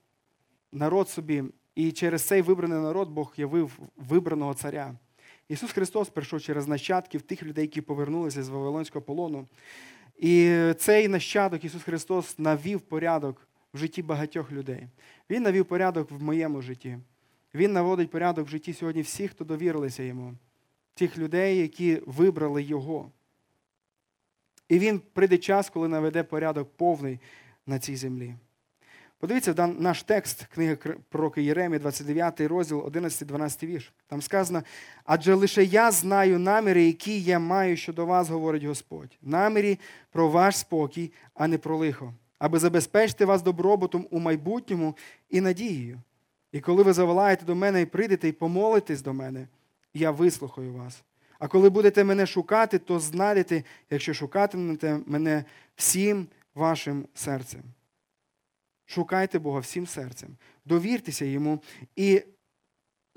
народ 0.72 1.08
собі, 1.08 1.44
і 1.74 1.92
через 1.92 2.22
цей 2.22 2.42
вибраний 2.42 2.78
народ 2.78 3.08
Бог 3.08 3.32
явив 3.36 3.78
вибраного 3.96 4.54
царя. 4.54 4.94
Ісус 5.48 5.72
Христос 5.72 6.08
прийшов 6.08 6.40
через 6.40 6.68
нащадків 6.68 7.22
тих 7.22 7.42
людей, 7.42 7.64
які 7.64 7.80
повернулися 7.80 8.42
з 8.42 8.48
Вавилонського 8.48 9.04
полону. 9.04 9.46
І 10.16 10.56
цей 10.78 11.08
нащадок 11.08 11.64
Ісус 11.64 11.82
Христос 11.82 12.38
навів 12.38 12.80
порядок 12.80 13.48
в 13.74 13.78
житті 13.78 14.02
багатьох 14.02 14.52
людей. 14.52 14.86
Він 15.30 15.42
навів 15.42 15.64
порядок 15.64 16.10
в 16.10 16.22
моєму 16.22 16.62
житті. 16.62 16.98
Він 17.55 17.72
наводить 17.72 18.11
порядок 18.11 18.46
в 18.46 18.51
житті 18.51 18.72
сьогодні 18.72 19.03
всіх, 19.03 19.30
хто 19.30 19.44
довірилися 19.44 20.03
йому, 20.03 20.34
тих 20.94 21.18
людей, 21.18 21.59
які 21.59 22.03
вибрали 22.07 22.62
Його. 22.62 23.11
І 24.68 24.78
він 24.78 25.01
прийде 25.12 25.38
час, 25.38 25.70
коли 25.70 25.88
наведе 25.88 26.22
порядок 26.22 26.76
повний 26.76 27.20
на 27.66 27.78
цій 27.78 27.96
землі. 27.96 28.34
Подивіться 29.18 29.66
наш 29.66 30.03
текст, 30.03 30.44
книги 30.44 30.76
пророка 31.09 31.40
Єремії, 31.40 31.78
29 31.78 32.40
розділ, 32.40 32.78
11-12 32.80 33.66
вірш. 33.66 33.92
Там 34.07 34.22
сказано: 34.22 34.62
адже 35.05 35.34
лише 35.34 35.64
я 35.64 35.90
знаю 35.90 36.38
наміри, 36.38 36.84
які 36.84 37.22
я 37.22 37.38
маю 37.38 37.76
щодо 37.76 38.07
вас, 38.07 38.28
говорить 38.28 38.64
Господь. 38.64 39.18
Намірі 39.22 39.78
про 40.12 40.28
ваш 40.28 40.57
спокій, 40.57 41.12
а 41.34 41.48
не 41.48 41.59
про 41.59 41.76
лихо, 41.76 42.14
аби 42.38 42.59
забезпечити 42.59 43.24
вас 43.24 43.42
добробутом 43.42 44.07
у 44.11 44.18
майбутньому 44.18 44.96
і 45.30 45.40
надією. 45.40 46.01
І 46.53 46.61
коли 46.61 46.82
ви 46.82 46.92
заволаєте 46.92 47.44
до 47.44 47.55
мене 47.55 47.80
і 47.80 47.86
прийдете 47.86 48.28
і 48.28 48.32
помолитесь 48.32 49.03
до 49.03 49.12
мене, 49.12 49.48
я 49.94 50.11
вислухаю 50.11 50.72
вас. 50.72 51.03
А 51.38 51.48
коли 51.48 51.70
будете 51.70 52.05
мене 52.05 52.26
шукати, 52.26 52.78
то 52.78 53.01
знайдете, 53.01 53.64
якщо 53.90 54.14
шукатимете 54.14 55.01
мене 55.07 55.44
всім 55.76 56.26
вашим 56.55 57.07
серцем. 57.14 57.62
Шукайте 58.86 59.38
Бога 59.38 59.61
всім 59.61 59.86
серцем, 59.86 60.36
довіртеся 60.64 61.24
йому 61.24 61.62
і 61.96 62.22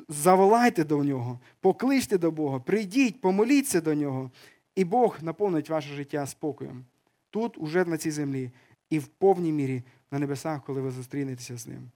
заволайте 0.09 0.84
до 0.84 1.03
нього, 1.03 1.39
покличте 1.59 2.17
до 2.17 2.31
Бога, 2.31 2.59
прийдіть, 2.59 3.21
помоліться 3.21 3.81
до 3.81 3.93
нього, 3.93 4.31
і 4.75 4.84
Бог 4.84 5.17
наповнить 5.21 5.69
ваше 5.69 5.89
життя 5.89 6.25
спокоєм. 6.25 6.86
Тут, 7.29 7.57
уже 7.57 7.86
на 7.86 7.97
цій 7.97 8.11
землі, 8.11 8.51
і 8.89 8.99
в 8.99 9.07
повній 9.07 9.51
мірі 9.51 9.84
на 10.11 10.19
небесах, 10.19 10.63
коли 10.65 10.81
ви 10.81 10.91
зустрінетеся 10.91 11.57
з 11.57 11.67
ним. 11.67 11.91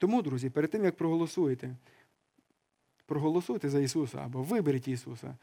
Тому, 0.00 0.22
друзі, 0.22 0.50
перед 0.50 0.70
тим, 0.70 0.84
як 0.84 0.96
проголосуєте, 0.96 1.76
проголосуйте 3.06 3.70
за 3.70 3.80
Ісуса 3.80 4.18
або 4.18 4.42
виберіть 4.42 4.88
Ісуса, 4.88 5.36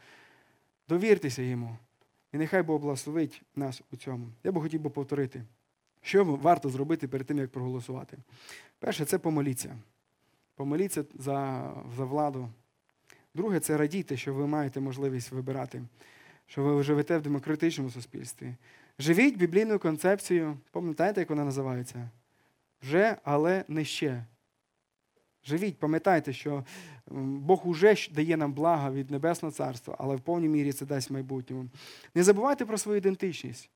довіртеся 0.88 1.42
Йому. 1.42 1.76
І 2.32 2.38
нехай 2.38 2.62
Бог 2.62 2.80
благословить 2.80 3.42
нас 3.56 3.82
у 3.92 3.96
цьому. 3.96 4.28
Я 4.44 4.52
би 4.52 4.60
хотів 4.60 4.80
би 4.80 4.90
повторити, 4.90 5.42
що 6.02 6.24
варто 6.24 6.70
зробити 6.70 7.08
перед 7.08 7.26
тим, 7.26 7.38
як 7.38 7.50
проголосувати. 7.50 8.18
Перше, 8.78 9.04
це 9.04 9.18
помоліться. 9.18 9.78
Помоліться 10.54 11.04
за, 11.14 11.70
за 11.96 12.04
владу. 12.04 12.48
Друге, 13.34 13.60
це 13.60 13.76
радійте, 13.76 14.16
що 14.16 14.34
ви 14.34 14.46
маєте 14.46 14.80
можливість 14.80 15.32
вибирати, 15.32 15.82
що 16.46 16.62
ви 16.62 16.82
живете 16.82 17.18
в 17.18 17.22
демократичному 17.22 17.90
суспільстві. 17.90 18.54
Живіть 18.98 19.36
біблійною 19.36 19.78
концепцією, 19.78 20.58
пам'ятаєте, 20.70 21.20
як 21.20 21.30
вона 21.30 21.44
називається? 21.44 22.10
Вже, 22.82 23.16
але 23.24 23.64
не 23.68 23.84
ще. 23.84 24.24
Живіть, 25.48 25.78
пам'ятайте, 25.78 26.32
що 26.32 26.64
Бог 27.20 27.68
уже 27.68 27.96
дає 28.10 28.36
нам 28.36 28.52
блага 28.52 28.90
від 28.90 29.10
Небесного 29.10 29.52
Царства, 29.52 29.96
але 29.98 30.16
в 30.16 30.20
повній 30.20 30.48
мірі 30.48 30.72
це 30.72 30.86
дасть 30.86 31.10
в 31.10 31.12
майбутньому. 31.12 31.68
Не 32.14 32.22
забувайте 32.22 32.66
про 32.66 32.78
свою 32.78 32.98
ідентичність. 32.98 33.70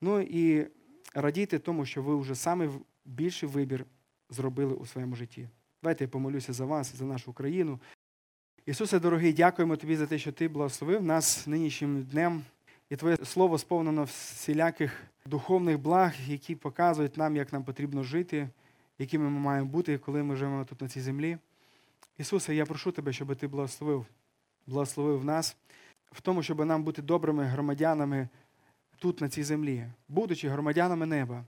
Ну 0.00 0.20
і 0.20 0.66
радійте 1.14 1.58
тому, 1.58 1.86
що 1.86 2.02
ви 2.02 2.16
вже 2.16 2.34
саме 2.34 2.68
більший 3.04 3.48
вибір 3.48 3.84
зробили 4.30 4.74
у 4.74 4.86
своєму 4.86 5.16
житті. 5.16 5.48
Давайте 5.82 6.04
я 6.04 6.08
помолюся 6.08 6.52
за 6.52 6.64
вас, 6.64 6.96
за 6.96 7.04
нашу 7.04 7.30
Україну. 7.30 7.80
Ісусе, 8.66 9.00
дорогий, 9.00 9.32
дякуємо 9.32 9.76
Тобі 9.76 9.96
за 9.96 10.06
те, 10.06 10.18
що 10.18 10.32
Ти 10.32 10.48
благословив 10.48 11.02
нас 11.02 11.46
нинішнім 11.46 12.02
днем. 12.02 12.42
І 12.90 12.96
Твоє 12.96 13.16
Слово 13.16 13.58
сповнено 13.58 14.04
всіляких 14.04 15.02
духовних 15.26 15.78
благ, 15.78 16.12
які 16.26 16.54
показують 16.54 17.16
нам, 17.16 17.36
як 17.36 17.52
нам 17.52 17.64
потрібно 17.64 18.02
жити 18.02 18.48
якими 18.98 19.24
ми 19.30 19.40
маємо 19.40 19.68
бути, 19.68 19.98
коли 19.98 20.22
ми 20.22 20.36
живемо 20.36 20.64
тут 20.64 20.82
на 20.82 20.88
цій 20.88 21.00
землі. 21.00 21.38
Ісусе, 22.18 22.54
я 22.54 22.66
прошу 22.66 22.92
Тебе, 22.92 23.12
щоб 23.12 23.36
Ти 23.36 23.48
благословив, 23.48 24.06
благословив 24.66 25.24
нас. 25.24 25.56
в 26.12 26.20
тому, 26.20 26.42
щоб 26.42 26.64
нам 26.64 26.84
бути 26.84 27.02
добрими 27.02 27.44
громадянами 27.44 28.28
тут, 28.98 29.20
на 29.20 29.28
цій 29.28 29.42
землі, 29.42 29.86
будучи 30.08 30.48
громадянами 30.48 31.06
неба. 31.06 31.44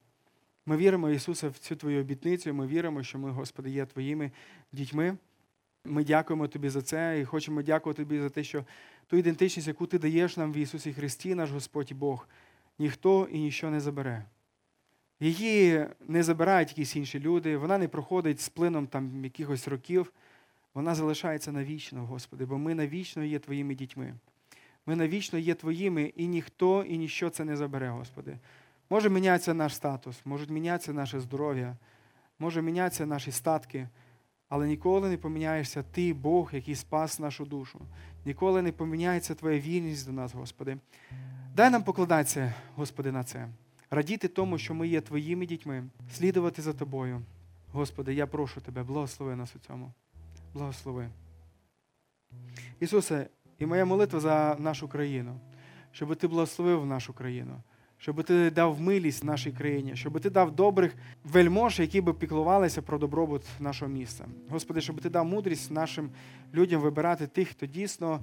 Ми 0.66 0.76
віримо, 0.76 1.10
Ісусе, 1.10 1.48
в 1.48 1.58
цю 1.58 1.76
Твою 1.76 2.00
обітницю. 2.00 2.54
Ми 2.54 2.66
віримо, 2.66 3.02
що 3.02 3.18
ми, 3.18 3.30
Господи, 3.30 3.70
є 3.70 3.86
Твоїми 3.86 4.30
дітьми. 4.72 5.16
Ми 5.84 6.04
дякуємо 6.04 6.48
Тобі 6.48 6.68
за 6.68 6.82
це 6.82 7.20
і 7.20 7.24
хочемо 7.24 7.62
дякувати 7.62 8.02
Тобі 8.02 8.20
за 8.20 8.30
те, 8.30 8.44
що 8.44 8.64
ту 9.06 9.16
ідентичність, 9.16 9.68
яку 9.68 9.86
Ти 9.86 9.98
даєш 9.98 10.36
нам 10.36 10.52
в 10.52 10.56
Ісусі 10.56 10.92
Христі, 10.92 11.34
наш 11.34 11.50
Господь 11.50 11.90
і 11.90 11.94
Бог, 11.94 12.28
ніхто 12.78 13.28
і 13.32 13.38
ніщо 13.38 13.70
не 13.70 13.80
забере. 13.80 14.24
Її 15.20 15.86
не 16.08 16.22
забирають 16.22 16.68
якісь 16.68 16.96
інші 16.96 17.20
люди, 17.20 17.56
вона 17.56 17.78
не 17.78 17.88
проходить 17.88 18.40
з 18.40 18.48
плином 18.48 18.86
там 18.86 19.24
якихось 19.24 19.68
років. 19.68 20.12
Вона 20.74 20.94
залишається 20.94 21.52
навічно, 21.52 22.06
Господи, 22.06 22.44
бо 22.44 22.58
ми 22.58 22.74
навічно 22.74 23.24
є 23.24 23.38
Твоїми 23.38 23.74
дітьми. 23.74 24.14
Ми 24.86 24.96
навічно 24.96 25.38
є 25.38 25.54
Твоїми, 25.54 26.12
і 26.16 26.26
ніхто 26.26 26.82
і 26.82 26.98
ніщо 26.98 27.30
це 27.30 27.44
не 27.44 27.56
забере, 27.56 27.88
Господи. 27.88 28.38
Може 28.90 29.10
мінятися 29.10 29.54
наш 29.54 29.74
статус, 29.74 30.20
може 30.24 30.46
мінятися 30.52 30.92
наше 30.92 31.20
здоров'я, 31.20 31.76
може 32.38 32.62
мінятися 32.62 33.06
наші 33.06 33.32
статки, 33.32 33.88
але 34.48 34.66
ніколи 34.66 35.08
не 35.08 35.16
поміняєшся 35.16 35.82
Ти, 35.82 36.14
Бог, 36.14 36.50
який 36.52 36.74
спас 36.74 37.18
нашу 37.18 37.44
душу. 37.44 37.80
Ніколи 38.24 38.62
не 38.62 38.72
поміняється 38.72 39.34
Твоя 39.34 39.58
вільність 39.58 40.06
до 40.06 40.12
нас, 40.12 40.34
Господи. 40.34 40.76
Дай 41.54 41.70
нам 41.70 41.82
покладатися, 41.82 42.54
Господи, 42.74 43.12
на 43.12 43.24
це. 43.24 43.48
Радіти 43.90 44.28
тому, 44.28 44.58
що 44.58 44.74
ми 44.74 44.88
є 44.88 45.00
Твоїми 45.00 45.46
дітьми, 45.46 45.84
слідувати 46.12 46.62
за 46.62 46.72
Тобою. 46.72 47.22
Господи, 47.72 48.14
я 48.14 48.26
прошу 48.26 48.60
Тебе, 48.60 48.82
благослови 48.82 49.36
нас 49.36 49.56
у 49.56 49.58
цьому. 49.58 49.92
Благослови. 50.54 51.08
Ісусе, 52.80 53.26
і 53.58 53.66
моя 53.66 53.84
молитва 53.84 54.20
за 54.20 54.56
нашу 54.58 54.88
країну, 54.88 55.40
щоб 55.92 56.16
Ти 56.16 56.28
благословив 56.28 56.86
нашу 56.86 57.12
країну, 57.12 57.62
щоб 57.98 58.24
Ти 58.24 58.50
дав 58.50 58.80
милість 58.80 59.24
нашій 59.24 59.52
країні, 59.52 59.96
щоб 59.96 60.20
Ти 60.20 60.30
дав 60.30 60.50
добрих 60.50 60.94
вельмож, 61.24 61.80
які 61.80 62.00
би 62.00 62.14
піклувалися 62.14 62.82
про 62.82 62.98
добробут 62.98 63.42
нашого 63.60 63.90
міста. 63.90 64.26
Господи, 64.48 64.80
щоб 64.80 65.00
Ти 65.00 65.10
дав 65.10 65.24
мудрість 65.24 65.70
нашим 65.70 66.10
людям 66.54 66.80
вибирати 66.80 67.26
тих, 67.26 67.48
хто 67.48 67.66
дійсно 67.66 68.20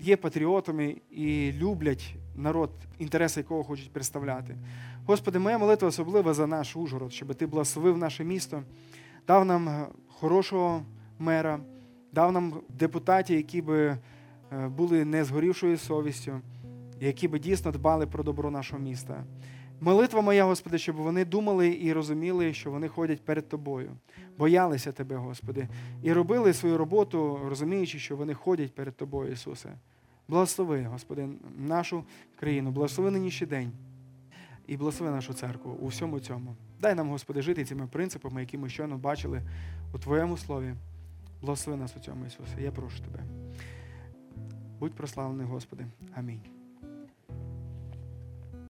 є 0.00 0.16
патріотами 0.16 0.96
і 1.10 1.52
люблять 1.52 2.14
народ, 2.36 2.70
інтереси 2.98 3.40
якого 3.40 3.64
хочуть 3.64 3.92
представляти. 3.92 4.56
Господи, 5.06 5.38
моя 5.38 5.58
молитва 5.58 5.88
особлива 5.88 6.34
за 6.34 6.46
наш 6.46 6.76
Ужгород, 6.76 7.12
щоб 7.12 7.34
Ти 7.34 7.46
благословив 7.46 7.98
наше 7.98 8.24
місто, 8.24 8.62
дав 9.26 9.44
нам 9.44 9.86
хорошого 10.08 10.82
мера, 11.18 11.60
дав 12.12 12.32
нам 12.32 12.54
депутатів, 12.68 13.36
які 13.36 13.62
би 13.62 13.78
е, 13.86 13.98
були 14.68 15.04
не 15.04 15.24
згорівшою 15.24 15.78
совістю, 15.78 16.40
які 17.00 17.28
би 17.28 17.38
дійсно 17.38 17.72
дбали 17.72 18.06
про 18.06 18.24
добро 18.24 18.50
нашого 18.50 18.82
міста. 18.82 19.24
Молитва 19.80 20.20
моя, 20.20 20.44
Господи, 20.44 20.78
щоб 20.78 20.96
вони 20.96 21.24
думали 21.24 21.78
і 21.80 21.92
розуміли, 21.92 22.54
що 22.54 22.70
вони 22.70 22.88
ходять 22.88 23.24
перед 23.24 23.48
Тобою, 23.48 23.90
боялися 24.38 24.92
Тебе, 24.92 25.16
Господи, 25.16 25.68
і 26.02 26.12
робили 26.12 26.52
свою 26.52 26.78
роботу, 26.78 27.40
розуміючи, 27.48 27.98
що 27.98 28.16
вони 28.16 28.34
ходять 28.34 28.74
перед 28.74 28.96
Тобою, 28.96 29.32
Ісусе. 29.32 29.68
Благослови, 30.28 30.82
Господи, 30.82 31.28
нашу 31.58 32.04
країну, 32.36 32.70
благослови 32.70 33.10
нинішній 33.10 33.46
день 33.46 33.72
і 34.66 34.76
благослови 34.76 35.12
нашу 35.12 35.34
церкву 35.34 35.72
у 35.80 35.86
всьому 35.86 36.20
цьому. 36.20 36.56
Дай 36.80 36.94
нам, 36.94 37.08
Господи, 37.10 37.42
жити 37.42 37.64
цими 37.64 37.86
принципами, 37.86 38.40
які 38.40 38.58
ми 38.58 38.68
щойно 38.68 38.98
бачили 38.98 39.42
у 39.94 39.98
Твоєму 39.98 40.36
слові. 40.36 40.74
Благослови 41.42 41.80
нас 41.80 41.96
у 41.96 42.00
цьому, 42.00 42.26
Ісусе. 42.26 42.62
Я 42.62 42.72
прошу 42.72 42.98
Тебе. 42.98 43.24
Будь 44.80 44.94
прославлений, 44.94 45.46
Господи. 45.46 45.86
Амінь. 46.14 46.59